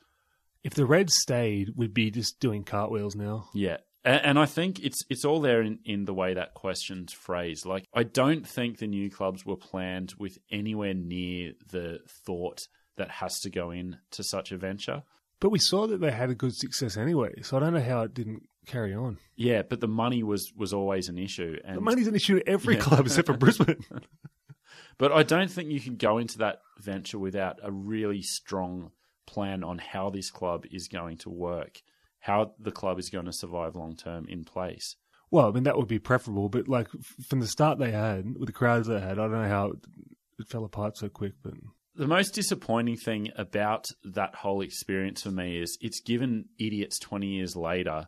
If 0.63 0.73
the 0.73 0.85
Reds 0.85 1.13
stayed, 1.15 1.71
we'd 1.75 1.93
be 1.93 2.11
just 2.11 2.39
doing 2.39 2.63
cartwheels 2.63 3.15
now. 3.15 3.49
Yeah. 3.53 3.77
And, 4.03 4.39
I 4.39 4.45
think 4.47 4.79
it's 4.79 5.03
it's 5.09 5.25
all 5.25 5.41
there 5.41 5.61
in, 5.61 5.79
in 5.85 6.05
the 6.05 6.13
way 6.13 6.33
that 6.33 6.55
question's 6.55 7.13
phrased. 7.13 7.65
Like 7.65 7.85
I 7.93 8.03
don't 8.03 8.47
think 8.47 8.79
the 8.79 8.87
new 8.87 9.11
clubs 9.11 9.45
were 9.45 9.57
planned 9.57 10.15
with 10.17 10.39
anywhere 10.51 10.95
near 10.95 11.51
the 11.69 11.99
thought 12.25 12.61
that 12.97 13.09
has 13.11 13.39
to 13.41 13.49
go 13.49 13.69
in 13.71 13.97
to 14.11 14.23
such 14.23 14.51
a 14.51 14.57
venture. 14.57 15.03
But 15.39 15.49
we 15.51 15.59
saw 15.59 15.87
that 15.87 16.01
they 16.01 16.11
had 16.11 16.29
a 16.29 16.35
good 16.35 16.55
success 16.55 16.97
anyway, 16.97 17.33
so 17.41 17.57
I 17.57 17.59
don't 17.59 17.73
know 17.73 17.79
how 17.81 18.01
it 18.01 18.13
didn't 18.13 18.43
carry 18.67 18.93
on. 18.93 19.17
Yeah, 19.35 19.61
but 19.63 19.81
the 19.81 19.87
money 19.87 20.23
was 20.23 20.51
was 20.55 20.73
always 20.73 21.07
an 21.07 21.17
issue. 21.19 21.57
And 21.63 21.77
The 21.77 21.81
money's 21.81 22.07
an 22.07 22.15
issue 22.15 22.37
at 22.37 22.47
every 22.47 22.75
Yeah. 22.77 22.81
club 22.81 23.05
except 23.05 23.27
for 23.27 23.37
Brisbane. 23.37 23.83
But 24.97 25.11
I 25.11 25.23
don't 25.23 25.49
think 25.49 25.71
you 25.71 25.79
can 25.79 25.95
go 25.95 26.17
into 26.19 26.39
that 26.39 26.59
venture 26.79 27.17
without 27.17 27.57
a 27.63 27.71
really 27.71 28.21
strong 28.21 28.91
plan 29.25 29.63
on 29.63 29.79
how 29.79 30.09
this 30.11 30.29
club 30.29 30.65
is 30.71 30.87
going 30.87 31.17
to 31.19 31.29
work, 31.29 31.81
how 32.21 32.53
the 32.59 32.71
club 32.71 32.97
is 32.99 33.09
going 33.09 33.25
to 33.25 33.33
survive 33.33 33.75
long 33.75 33.95
term 33.95 34.25
in 34.27 34.43
place. 34.43 34.95
well, 35.29 35.47
I 35.47 35.51
mean 35.51 35.63
that 35.63 35.77
would 35.77 35.87
be 35.87 35.99
preferable, 35.99 36.49
but 36.49 36.67
like 36.67 36.87
from 37.27 37.39
the 37.39 37.47
start 37.47 37.79
they 37.79 37.91
had 37.91 38.37
with 38.37 38.47
the 38.47 38.53
crowds 38.53 38.87
they 38.87 38.99
had, 38.99 39.19
I 39.19 39.27
don't 39.27 39.31
know 39.31 39.47
how 39.47 39.73
it, 40.39 40.47
fell 40.47 40.63
apart 40.65 40.97
so 40.97 41.07
quick. 41.07 41.33
But 41.43 41.53
The 41.95 42.07
most 42.07 42.33
disappointing 42.33 42.97
thing 42.97 43.29
about 43.37 43.87
that 44.03 44.33
whole 44.35 44.61
experience 44.61 45.21
for 45.21 45.31
me 45.31 45.61
is 45.61 45.77
it's 45.81 45.99
given 46.01 46.45
idiots 46.59 46.97
20 46.97 47.27
years 47.27 47.55
later 47.55 48.07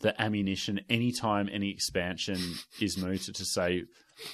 the 0.00 0.20
ammunition 0.20 0.80
anytime 0.88 1.48
any 1.52 1.70
expansion 1.70 2.38
is 2.80 2.98
mooted 2.98 3.34
to 3.36 3.44
say, 3.44 3.84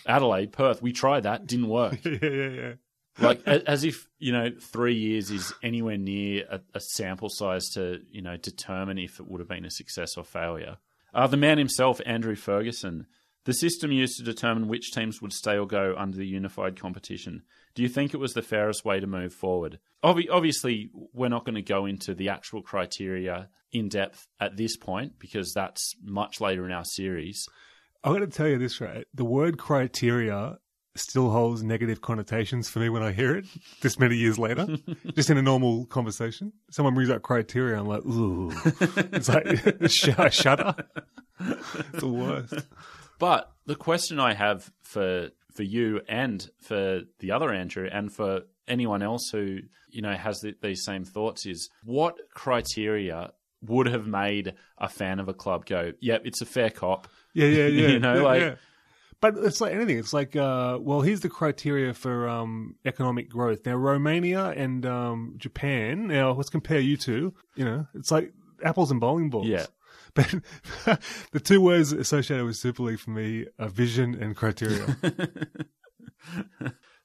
Adelaide, 0.06 0.52
Perth, 0.52 0.82
we 0.82 0.92
tried 0.92 1.24
that, 1.24 1.46
didn't 1.46 1.68
work. 1.68 1.98
yeah, 2.04 2.18
yeah, 2.22 2.48
yeah. 2.48 2.72
Like 3.18 3.46
as 3.46 3.84
if 3.84 4.08
you 4.18 4.32
know 4.32 4.50
three 4.60 4.94
years 4.94 5.30
is 5.30 5.52
anywhere 5.62 5.98
near 5.98 6.44
a, 6.50 6.60
a 6.74 6.80
sample 6.80 7.28
size 7.28 7.68
to 7.70 8.00
you 8.10 8.22
know 8.22 8.36
determine 8.36 8.98
if 8.98 9.20
it 9.20 9.28
would 9.28 9.40
have 9.40 9.48
been 9.48 9.64
a 9.64 9.70
success 9.70 10.16
or 10.16 10.24
failure. 10.24 10.76
Uh, 11.12 11.26
the 11.26 11.36
man 11.36 11.58
himself, 11.58 12.00
Andrew 12.06 12.36
Ferguson, 12.36 13.06
the 13.44 13.52
system 13.52 13.90
used 13.90 14.16
to 14.18 14.22
determine 14.22 14.68
which 14.68 14.92
teams 14.92 15.20
would 15.20 15.32
stay 15.32 15.58
or 15.58 15.66
go 15.66 15.94
under 15.96 16.16
the 16.16 16.26
unified 16.26 16.78
competition. 16.78 17.42
Do 17.74 17.82
you 17.82 17.88
think 17.88 18.14
it 18.14 18.20
was 18.20 18.34
the 18.34 18.42
fairest 18.42 18.84
way 18.84 19.00
to 19.00 19.06
move 19.06 19.32
forward? 19.32 19.78
Obvi- 20.04 20.28
obviously, 20.30 20.90
we're 21.12 21.28
not 21.28 21.44
going 21.44 21.54
to 21.54 21.62
go 21.62 21.86
into 21.86 22.14
the 22.14 22.28
actual 22.28 22.62
criteria 22.62 23.48
in 23.72 23.88
depth 23.88 24.26
at 24.38 24.56
this 24.56 24.76
point 24.76 25.18
because 25.18 25.52
that's 25.52 25.94
much 26.02 26.40
later 26.40 26.64
in 26.66 26.72
our 26.72 26.84
series. 26.84 27.46
I'm 28.02 28.12
going 28.12 28.28
to 28.28 28.36
tell 28.36 28.48
you 28.48 28.58
this 28.58 28.80
right. 28.80 29.06
The 29.14 29.24
word 29.24 29.58
criteria 29.58 30.58
still 30.96 31.30
holds 31.30 31.62
negative 31.62 32.00
connotations 32.00 32.68
for 32.68 32.80
me 32.80 32.88
when 32.88 33.02
I 33.02 33.12
hear 33.12 33.36
it 33.36 33.46
this 33.80 33.98
many 33.98 34.16
years 34.16 34.38
later. 34.38 34.66
just 35.14 35.30
in 35.30 35.38
a 35.38 35.42
normal 35.42 35.86
conversation, 35.86 36.52
someone 36.70 36.94
brings 36.94 37.10
up 37.10 37.22
criteria, 37.22 37.78
I'm 37.78 37.86
like, 37.86 38.04
ooh, 38.04 38.50
it's 39.12 39.28
like 39.28 39.46
sh- 39.90 40.08
I 40.18 40.28
shudder. 40.28 40.74
It's 41.40 42.00
the 42.00 42.08
worst. 42.08 42.66
But 43.18 43.50
the 43.66 43.76
question 43.76 44.18
I 44.18 44.34
have 44.34 44.70
for 44.82 45.30
for 45.54 45.62
you 45.62 46.00
and 46.08 46.48
for 46.62 47.02
the 47.18 47.32
other 47.32 47.52
Andrew 47.52 47.88
and 47.90 48.12
for 48.12 48.42
anyone 48.68 49.02
else 49.02 49.28
who 49.32 49.58
you 49.90 50.00
know 50.02 50.14
has 50.14 50.38
the, 50.40 50.54
these 50.62 50.84
same 50.84 51.04
thoughts 51.04 51.44
is 51.46 51.68
what 51.84 52.16
criteria 52.34 53.32
would 53.62 53.86
have 53.86 54.06
made 54.06 54.54
a 54.78 54.88
fan 54.88 55.20
of 55.20 55.28
a 55.28 55.34
club 55.34 55.66
go, 55.66 55.92
"Yep, 56.00 56.22
it's 56.24 56.40
a 56.40 56.46
fair 56.46 56.70
cop." 56.70 57.08
Yeah, 57.34 57.46
yeah, 57.46 57.66
yeah. 57.66 57.88
You 57.88 57.98
know, 57.98 58.14
yeah, 58.16 58.22
like- 58.22 58.40
yeah. 58.42 58.54
But 59.20 59.36
it's 59.36 59.60
like 59.60 59.74
anything. 59.74 59.98
It's 59.98 60.12
like, 60.12 60.34
uh, 60.34 60.78
well, 60.80 61.02
here's 61.02 61.20
the 61.20 61.28
criteria 61.28 61.92
for 61.92 62.26
um, 62.28 62.76
economic 62.86 63.28
growth. 63.28 63.66
Now, 63.66 63.74
Romania 63.74 64.46
and 64.46 64.86
um, 64.86 65.34
Japan. 65.36 66.06
Now, 66.06 66.32
let's 66.32 66.48
compare 66.48 66.80
you 66.80 66.96
two. 66.96 67.34
You 67.54 67.66
know, 67.66 67.86
it's 67.94 68.10
like 68.10 68.32
apples 68.64 68.90
and 68.90 69.00
bowling 69.00 69.30
balls. 69.30 69.46
Yeah. 69.46 69.66
But 70.12 70.34
the 71.30 71.38
two 71.38 71.60
words 71.60 71.92
associated 71.92 72.44
with 72.44 72.56
Super 72.56 72.82
League 72.82 72.98
for 72.98 73.10
me 73.10 73.46
are 73.60 73.68
vision 73.68 74.20
and 74.20 74.34
criteria. 74.34 74.96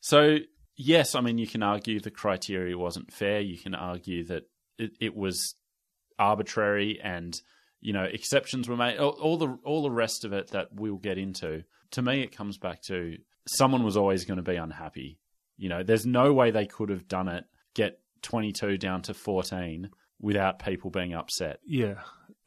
So 0.05 0.38
yes, 0.78 1.16
I 1.16 1.22
mean 1.22 1.39
you 1.39 1.47
can 1.47 1.63
argue 1.63 1.99
the 1.99 2.11
criteria 2.11 2.78
wasn't 2.78 3.11
fair. 3.11 3.41
You 3.41 3.57
can 3.57 3.74
argue 3.74 4.24
that 4.26 4.43
it, 4.78 4.91
it 5.01 5.16
was 5.16 5.55
arbitrary 6.20 6.99
and 7.03 7.36
you 7.82 7.91
know 7.91 8.03
exceptions 8.03 8.70
were 8.70 8.78
made. 8.78 8.99
All, 8.99 9.18
all 9.20 9.38
the 9.38 9.57
all 9.63 9.82
the 9.82 9.89
rest 9.89 10.24
of 10.24 10.32
it 10.32 10.51
that 10.51 10.68
we'll 10.76 10.97
get 10.97 11.18
into. 11.18 11.63
To 11.96 12.02
me, 12.02 12.22
it 12.22 12.36
comes 12.36 12.58
back 12.58 12.82
to 12.84 13.18
someone 13.48 13.84
was 13.84 13.98
always 13.98 14.24
going 14.24 14.38
to 14.38 14.43
be 14.43 14.56
unhappy. 14.56 15.20
You 15.58 15.68
know, 15.70 15.84
there's 15.84 16.06
no 16.06 16.32
way 16.34 16.52
they 16.52 16.66
could 16.66 16.89
have 16.89 17.08
done 17.08 17.28
it. 17.28 17.43
Get 17.74 18.00
22 18.22 18.78
down 18.78 19.02
to 19.04 19.14
14 19.14 19.89
without 20.22 20.60
people 20.60 20.89
being 20.89 21.14
upset. 21.14 21.60
yeah. 21.68 21.96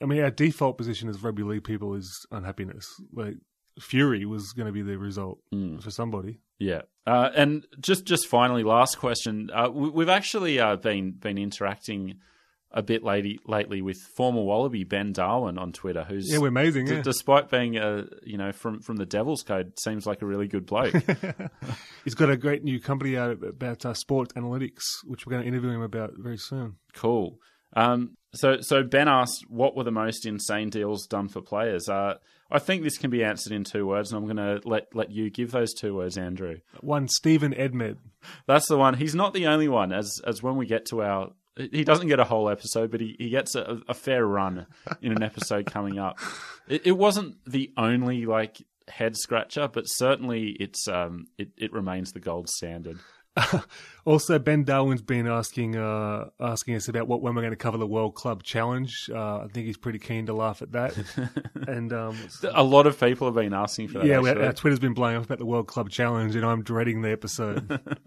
I 0.00 0.06
mean, 0.06 0.22
our 0.22 0.30
default 0.30 0.78
position 0.78 1.08
as 1.08 1.22
rugby 1.24 1.42
league 1.42 1.64
people 1.64 1.94
is 1.94 2.24
unhappiness. 2.30 2.86
Like, 3.12 3.34
fury 3.80 4.24
was 4.26 4.52
going 4.52 4.66
to 4.66 4.72
be 4.72 4.82
the 4.82 4.96
result 4.96 5.40
Mm. 5.52 5.82
for 5.82 5.90
somebody. 5.90 6.38
Yeah, 6.60 6.82
uh, 7.06 7.30
and 7.34 7.66
just 7.80 8.04
just 8.04 8.26
finally, 8.28 8.62
last 8.62 8.98
question. 8.98 9.50
Uh, 9.52 9.70
we, 9.72 9.88
we've 9.90 10.08
actually 10.08 10.60
uh, 10.60 10.76
been 10.76 11.12
been 11.12 11.36
interacting 11.38 12.20
a 12.70 12.82
bit 12.82 13.02
lately 13.02 13.38
lately 13.46 13.80
with 13.80 13.96
former 14.16 14.42
Wallaby 14.42 14.84
Ben 14.84 15.12
Darwin 15.12 15.56
on 15.58 15.72
Twitter, 15.72 16.04
who's 16.04 16.30
Yeah, 16.30 16.38
we're 16.38 16.48
amazing. 16.48 16.84
d- 16.86 16.94
Yeah. 16.96 17.02
despite 17.02 17.50
being 17.50 17.76
a 17.78 18.04
you 18.22 18.36
know 18.36 18.52
from 18.52 18.80
from 18.80 18.96
the 18.96 19.06
Devil's 19.06 19.42
Code, 19.42 19.72
seems 19.78 20.06
like 20.06 20.20
a 20.22 20.26
really 20.26 20.48
good 20.48 20.66
bloke. 20.66 20.94
He's 22.04 22.14
got 22.14 22.30
a 22.30 22.36
great 22.36 22.64
new 22.64 22.80
company 22.80 23.16
out 23.16 23.42
about 23.42 23.84
uh, 23.84 23.94
sport 23.94 24.34
analytics, 24.34 24.82
which 25.04 25.26
we're 25.26 25.32
going 25.32 25.42
to 25.42 25.48
interview 25.48 25.70
him 25.70 25.82
about 25.82 26.12
very 26.18 26.38
soon. 26.38 26.76
cool. 26.94 27.38
Um, 27.74 28.16
so 28.34 28.60
so 28.60 28.82
Ben 28.82 29.08
asked, 29.08 29.44
what 29.48 29.76
were 29.76 29.84
the 29.84 29.90
most 29.90 30.26
insane 30.26 30.70
deals 30.70 31.06
done 31.06 31.28
for 31.28 31.40
players? 31.40 31.88
Uh, 31.88 32.14
I 32.50 32.58
think 32.58 32.82
this 32.82 32.96
can 32.96 33.10
be 33.10 33.22
answered 33.22 33.52
in 33.52 33.64
two 33.64 33.86
words, 33.86 34.10
and 34.10 34.18
I'm 34.18 34.24
going 34.24 34.60
to 34.60 34.66
let 34.68 34.94
let 34.94 35.10
you 35.10 35.30
give 35.30 35.50
those 35.50 35.74
two 35.74 35.94
words, 35.94 36.16
Andrew. 36.16 36.56
One, 36.80 37.08
Stephen 37.08 37.52
Edmed. 37.52 37.96
That's 38.46 38.68
the 38.68 38.78
one. 38.78 38.94
He's 38.94 39.14
not 39.14 39.34
the 39.34 39.46
only 39.46 39.68
one. 39.68 39.92
As 39.92 40.18
as 40.26 40.42
when 40.42 40.56
we 40.56 40.64
get 40.66 40.86
to 40.86 41.02
our, 41.02 41.32
he 41.58 41.84
doesn't 41.84 42.08
get 42.08 42.20
a 42.20 42.24
whole 42.24 42.48
episode, 42.48 42.90
but 42.90 43.00
he, 43.00 43.16
he 43.18 43.28
gets 43.30 43.54
a, 43.54 43.80
a 43.88 43.94
fair 43.94 44.24
run 44.24 44.66
in 45.02 45.12
an 45.12 45.22
episode 45.22 45.66
coming 45.66 45.98
up. 45.98 46.18
It, 46.68 46.86
it 46.86 46.92
wasn't 46.92 47.36
the 47.46 47.72
only 47.76 48.26
like 48.26 48.62
head 48.88 49.16
scratcher, 49.16 49.68
but 49.68 49.84
certainly 49.88 50.56
it's 50.60 50.88
um 50.88 51.26
it, 51.36 51.48
it 51.56 51.72
remains 51.72 52.12
the 52.12 52.20
gold 52.20 52.48
standard. 52.48 52.98
Also, 54.04 54.38
Ben 54.38 54.64
Darwin's 54.64 55.02
been 55.02 55.26
asking 55.28 55.76
uh, 55.76 56.30
asking 56.40 56.76
us 56.76 56.88
about 56.88 57.06
what 57.08 57.20
when 57.20 57.34
we're 57.34 57.42
going 57.42 57.52
to 57.52 57.56
cover 57.58 57.76
the 57.76 57.86
World 57.86 58.14
Club 58.14 58.42
Challenge. 58.42 59.10
Uh, 59.14 59.40
I 59.40 59.46
think 59.52 59.66
he's 59.66 59.76
pretty 59.76 59.98
keen 59.98 60.24
to 60.26 60.32
laugh 60.32 60.62
at 60.62 60.72
that. 60.72 60.96
and 61.68 61.92
um, 61.92 62.16
A 62.54 62.62
lot 62.64 62.86
of 62.86 62.98
people 62.98 63.26
have 63.28 63.34
been 63.34 63.52
asking 63.52 63.88
for 63.88 63.98
that. 63.98 64.06
yeah, 64.06 64.16
actually. 64.18 64.46
our 64.46 64.52
Twitter's 64.54 64.78
been 64.78 64.94
blowing 64.94 65.16
up 65.16 65.24
about 65.26 65.38
the 65.38 65.44
World 65.44 65.66
Club 65.68 65.90
Challenge, 65.90 66.34
and 66.36 66.46
I'm 66.46 66.62
dreading 66.62 67.02
the 67.02 67.10
episode. 67.10 67.78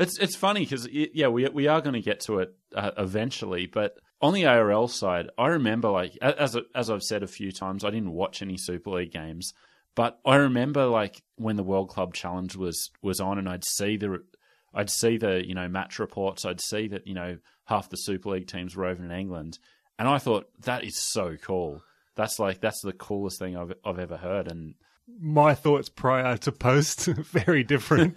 It's 0.00 0.18
it's 0.18 0.34
funny 0.34 0.60
because 0.60 0.88
yeah, 0.90 1.28
we 1.28 1.46
we 1.50 1.68
are 1.68 1.82
going 1.82 1.92
to 1.92 2.00
get 2.00 2.20
to 2.20 2.38
it 2.38 2.54
uh, 2.74 2.92
eventually, 2.96 3.66
but 3.66 3.98
on 4.22 4.32
the 4.32 4.46
ARL 4.46 4.88
side, 4.88 5.28
I 5.36 5.48
remember 5.48 5.90
like 5.90 6.16
as 6.22 6.56
as 6.74 6.88
I've 6.88 7.02
said 7.02 7.22
a 7.22 7.28
few 7.28 7.52
times, 7.52 7.84
I 7.84 7.90
didn't 7.90 8.12
watch 8.12 8.40
any 8.40 8.56
Super 8.56 8.92
League 8.92 9.12
games, 9.12 9.52
but 9.94 10.18
I 10.24 10.36
remember 10.36 10.86
like 10.86 11.22
when 11.36 11.56
the 11.56 11.62
World 11.62 11.90
Club 11.90 12.14
Challenge 12.14 12.56
was 12.56 12.90
was 13.02 13.20
on, 13.20 13.38
and 13.38 13.46
I'd 13.46 13.66
see 13.66 13.98
the 13.98 14.22
I'd 14.72 14.88
see 14.88 15.18
the 15.18 15.46
you 15.46 15.54
know 15.54 15.68
match 15.68 15.98
reports, 15.98 16.46
I'd 16.46 16.62
see 16.62 16.88
that 16.88 17.06
you 17.06 17.12
know 17.12 17.36
half 17.66 17.90
the 17.90 17.96
Super 17.96 18.30
League 18.30 18.46
teams 18.46 18.74
were 18.74 18.86
over 18.86 19.04
in 19.04 19.10
England, 19.10 19.58
and 19.98 20.08
I 20.08 20.16
thought 20.16 20.48
that 20.62 20.82
is 20.82 20.96
so 20.96 21.36
cool. 21.42 21.82
That's 22.16 22.38
like 22.38 22.62
that's 22.62 22.80
the 22.82 22.94
coolest 22.94 23.38
thing 23.38 23.54
I've 23.54 23.74
I've 23.84 23.98
ever 23.98 24.16
heard, 24.16 24.50
and 24.50 24.76
My 25.18 25.54
thoughts 25.54 25.88
prior 25.88 26.36
to 26.38 26.52
post 26.52 27.04
very 27.06 27.62
different. 27.64 28.16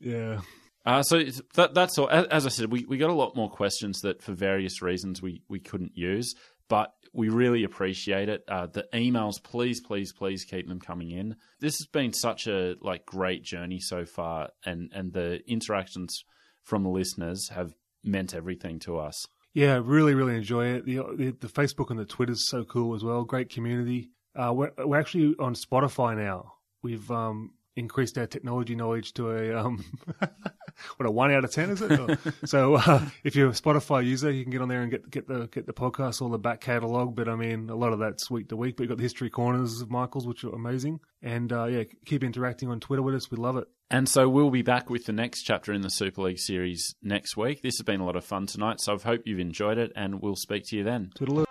yeah. 0.00 0.40
Uh, 0.86 1.02
so 1.02 1.22
that, 1.54 1.74
that's 1.74 1.98
all. 1.98 2.08
As, 2.08 2.46
I 2.46 2.48
said, 2.48 2.72
we, 2.72 2.84
we 2.86 2.96
got 2.96 3.10
a 3.10 3.14
lot 3.14 3.36
more 3.36 3.50
questions 3.50 4.00
that, 4.00 4.22
for 4.22 4.32
various 4.32 4.80
reasons, 4.80 5.20
we, 5.20 5.42
we 5.48 5.60
couldn't 5.60 5.96
use, 5.96 6.34
but 6.68 6.94
we 7.12 7.28
really 7.28 7.64
appreciate 7.64 8.28
it. 8.28 8.44
Uh, 8.48 8.66
the 8.66 8.86
emails, 8.94 9.42
please, 9.42 9.80
please, 9.80 10.12
please 10.12 10.44
keep 10.44 10.68
them 10.68 10.80
coming 10.80 11.10
in. 11.10 11.36
This 11.60 11.76
has 11.78 11.86
been 11.86 12.12
such 12.12 12.46
a 12.46 12.76
like 12.80 13.04
great 13.04 13.42
journey 13.42 13.80
so 13.80 14.04
far, 14.04 14.50
and 14.64 14.90
and 14.94 15.12
the 15.12 15.40
interactions 15.46 16.24
from 16.62 16.84
the 16.84 16.90
listeners 16.90 17.48
have 17.50 17.74
meant 18.04 18.34
everything 18.34 18.78
to 18.80 18.98
us. 18.98 19.26
Yeah, 19.54 19.80
really, 19.82 20.14
really 20.14 20.36
enjoy 20.36 20.66
it. 20.66 20.84
The, 20.84 20.96
the 21.16 21.30
the 21.40 21.48
Facebook 21.48 21.90
and 21.90 21.98
the 21.98 22.04
Twitter 22.04 22.32
is 22.32 22.48
so 22.48 22.64
cool 22.64 22.94
as 22.94 23.02
well. 23.02 23.24
Great 23.24 23.50
community. 23.50 24.10
Uh, 24.36 24.52
we're 24.54 24.72
we're 24.78 25.00
actually 25.00 25.34
on 25.38 25.54
Spotify 25.54 26.16
now. 26.16 26.54
We've 26.82 27.10
um, 27.10 27.52
increased 27.78 28.18
our 28.18 28.26
technology 28.26 28.74
knowledge 28.74 29.14
to 29.14 29.30
a 29.30 29.54
um, 29.54 29.84
what 30.96 31.06
a 31.06 31.10
one 31.10 31.32
out 31.32 31.44
of 31.44 31.52
ten 31.52 31.70
is 31.70 31.80
it? 31.80 32.18
so 32.44 32.74
uh, 32.74 33.04
if 33.24 33.34
you're 33.34 33.48
a 33.48 33.52
Spotify 33.52 34.04
user, 34.04 34.30
you 34.30 34.42
can 34.42 34.50
get 34.50 34.60
on 34.60 34.68
there 34.68 34.82
and 34.82 34.90
get 34.90 35.10
get 35.10 35.28
the 35.28 35.48
get 35.48 35.66
the 35.66 35.72
podcast 35.72 36.20
or 36.20 36.28
the 36.28 36.38
back 36.38 36.60
catalogue. 36.60 37.14
But 37.16 37.28
I 37.28 37.36
mean, 37.36 37.70
a 37.70 37.74
lot 37.76 37.92
of 37.92 37.98
that's 37.98 38.30
week 38.30 38.48
to 38.50 38.56
week. 38.56 38.76
But 38.76 38.84
you've 38.84 38.90
got 38.90 38.98
the 38.98 39.02
history 39.02 39.30
corners 39.30 39.80
of 39.80 39.90
Michael's, 39.90 40.26
which 40.26 40.44
are 40.44 40.54
amazing. 40.54 41.00
And 41.22 41.52
uh, 41.52 41.64
yeah, 41.64 41.84
keep 42.04 42.22
interacting 42.22 42.68
on 42.68 42.80
Twitter 42.80 43.02
with 43.02 43.14
us. 43.14 43.30
We 43.30 43.38
love 43.38 43.56
it. 43.56 43.68
And 43.90 44.08
so 44.08 44.28
we'll 44.28 44.50
be 44.50 44.62
back 44.62 44.90
with 44.90 45.06
the 45.06 45.12
next 45.12 45.42
chapter 45.42 45.72
in 45.72 45.80
the 45.80 45.90
Super 45.90 46.22
League 46.22 46.38
series 46.38 46.94
next 47.02 47.36
week. 47.36 47.62
This 47.62 47.78
has 47.78 47.84
been 47.84 48.00
a 48.00 48.04
lot 48.04 48.16
of 48.16 48.24
fun 48.24 48.46
tonight, 48.46 48.80
so 48.80 48.94
I 48.94 48.98
hope 48.98 49.22
you've 49.24 49.38
enjoyed 49.38 49.78
it, 49.78 49.92
and 49.96 50.20
we'll 50.20 50.36
speak 50.36 50.64
to 50.66 50.76
you 50.76 50.84
then. 50.84 51.10
Toodaloo. 51.18 51.47